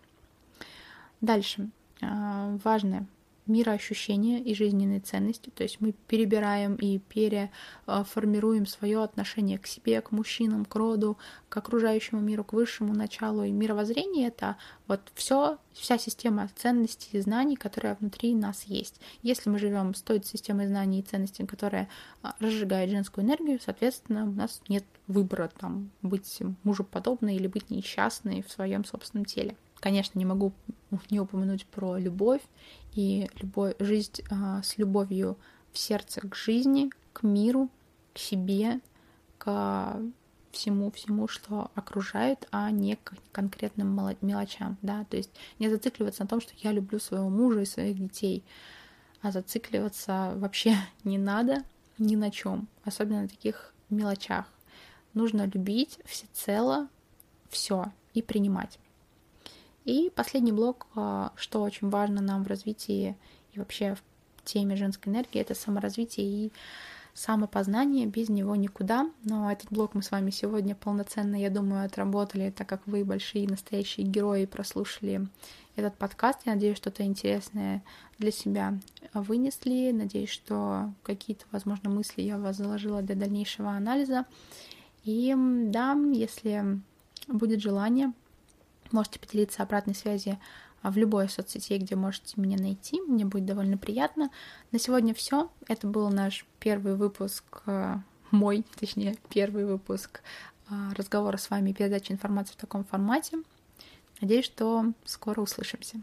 Дальше. 1.21 1.69
А, 2.01 2.57
важное 2.63 3.07
мироощущения 3.47 4.39
и 4.39 4.53
жизненные 4.53 4.99
ценности. 4.99 5.49
То 5.49 5.63
есть 5.63 5.79
мы 5.79 5.93
перебираем 6.07 6.75
и 6.75 6.99
переформируем 6.99 8.65
свое 8.65 9.03
отношение 9.03 9.57
к 9.57 9.67
себе, 9.67 10.01
к 10.01 10.11
мужчинам, 10.11 10.65
к 10.65 10.75
роду, 10.75 11.17
к 11.49 11.57
окружающему 11.57 12.21
миру, 12.21 12.43
к 12.43 12.53
высшему 12.53 12.93
началу. 12.93 13.43
И 13.43 13.51
мировоззрение— 13.51 14.27
это 14.29 14.57
вот 14.87 15.01
все, 15.15 15.57
вся 15.73 15.97
система 15.97 16.49
ценностей 16.55 17.17
и 17.17 17.21
знаний, 17.21 17.55
которая 17.55 17.97
внутри 17.99 18.33
нас 18.35 18.63
есть. 18.63 18.99
Если 19.21 19.49
мы 19.49 19.59
живем 19.59 19.93
с 19.93 20.01
той 20.01 20.23
системой 20.23 20.67
знаний 20.67 20.99
и 20.99 21.03
ценностей, 21.03 21.45
которая 21.45 21.87
а, 22.21 22.35
разжигает 22.39 22.89
женскую 22.89 23.25
энергию, 23.25 23.59
соответственно, 23.63 24.23
у 24.23 24.31
нас 24.31 24.61
нет 24.67 24.83
выбора 25.07 25.49
там 25.59 25.89
быть 26.01 26.41
мужеподобной 26.63 27.35
или 27.35 27.47
быть 27.47 27.69
несчастной 27.69 28.43
в 28.43 28.51
своем 28.51 28.85
собственном 28.85 29.25
теле. 29.25 29.55
Конечно, 29.79 30.17
не 30.17 30.25
могу 30.25 30.53
не 31.09 31.19
упомянуть 31.19 31.65
про 31.65 31.97
любовь 31.97 32.41
и 32.97 33.29
любовь, 33.39 33.75
жизнь 33.77 34.23
а, 34.31 34.63
с 34.63 34.79
любовью 34.79 35.37
в 35.71 35.77
сердце 35.77 36.19
к 36.21 36.35
жизни, 36.35 36.89
к 37.13 37.21
миру, 37.21 37.69
к 38.13 38.17
себе, 38.17 38.79
к 39.37 40.01
всему-всему, 40.51 41.27
что 41.27 41.69
окружает, 41.75 42.47
а 42.51 42.71
не 42.71 42.95
к 42.95 43.13
конкретным 43.31 43.95
мелочам, 44.21 44.77
да, 44.81 45.05
то 45.05 45.15
есть 45.15 45.29
не 45.59 45.69
зацикливаться 45.69 46.23
на 46.23 46.27
том, 46.27 46.41
что 46.41 46.53
я 46.57 46.71
люблю 46.71 46.99
своего 46.99 47.29
мужа 47.29 47.61
и 47.61 47.65
своих 47.65 47.99
детей, 47.99 48.43
а 49.21 49.31
зацикливаться 49.31 50.33
вообще 50.35 50.75
не 51.03 51.19
надо 51.19 51.63
ни 51.99 52.15
на 52.15 52.31
чем, 52.31 52.67
особенно 52.83 53.21
на 53.21 53.27
таких 53.27 53.75
мелочах. 53.91 54.45
Нужно 55.13 55.45
любить 55.45 55.99
всецело 56.03 56.89
все 57.49 57.91
и 58.15 58.23
принимать. 58.23 58.79
И 59.87 60.11
последний 60.13 60.51
блок, 60.51 60.85
а, 60.95 61.31
что 61.37 61.61
очень 61.61 61.89
важно 61.89 62.21
нам 62.21 62.43
в 62.43 62.47
развитии 62.47 63.15
и 63.53 63.59
вообще 63.59 63.95
в 63.95 64.03
теме 64.43 64.75
женской 64.75 65.13
энергии, 65.13 65.39
это 65.39 65.55
саморазвитие 65.55 66.27
и 66.27 66.51
самопознание, 67.13 68.05
без 68.05 68.27
него 68.27 68.57
никуда. 68.57 69.09
Но 69.23 69.49
этот 69.49 69.71
блок 69.71 69.93
мы 69.93 70.03
с 70.03 70.11
вами 70.11 70.29
сегодня 70.29 70.75
полноценно, 70.75 71.37
я 71.37 71.49
думаю, 71.49 71.85
отработали, 71.85 72.49
так 72.49 72.67
как 72.67 72.85
вы 72.85 73.05
большие 73.05 73.47
настоящие 73.47 74.05
герои 74.05 74.45
прослушали 74.45 75.25
этот 75.77 75.95
подкаст. 75.95 76.41
Я 76.45 76.55
надеюсь, 76.55 76.75
что-то 76.75 77.03
интересное 77.03 77.81
для 78.19 78.31
себя 78.31 78.77
вынесли. 79.13 79.91
Надеюсь, 79.93 80.31
что 80.31 80.91
какие-то, 81.03 81.45
возможно, 81.51 81.89
мысли 81.89 82.23
я 82.23 82.37
вас 82.37 82.57
заложила 82.57 83.01
для 83.01 83.15
дальнейшего 83.15 83.69
анализа. 83.69 84.25
И 85.05 85.33
да, 85.37 85.97
если 86.11 86.81
будет 87.29 87.61
желание, 87.61 88.11
Можете 88.91 89.19
поделиться 89.19 89.63
обратной 89.63 89.95
связью 89.95 90.37
а, 90.81 90.91
в 90.91 90.97
любой 90.97 91.29
соцсети, 91.29 91.77
где 91.77 91.95
можете 91.95 92.39
меня 92.39 92.57
найти. 92.57 93.01
Мне 93.01 93.25
будет 93.25 93.45
довольно 93.45 93.77
приятно. 93.77 94.29
На 94.71 94.79
сегодня 94.79 95.13
все. 95.13 95.49
Это 95.67 95.87
был 95.87 96.09
наш 96.09 96.45
первый 96.59 96.95
выпуск, 96.95 97.61
а, 97.65 98.01
мой, 98.31 98.65
точнее, 98.79 99.17
первый 99.29 99.65
выпуск 99.65 100.21
а, 100.69 100.93
разговора 100.95 101.37
с 101.37 101.49
вами, 101.49 101.73
передачи 101.73 102.11
информации 102.11 102.53
в 102.53 102.57
таком 102.57 102.83
формате. 102.83 103.37
Надеюсь, 104.21 104.45
что 104.45 104.93
скоро 105.05 105.41
услышимся. 105.41 106.01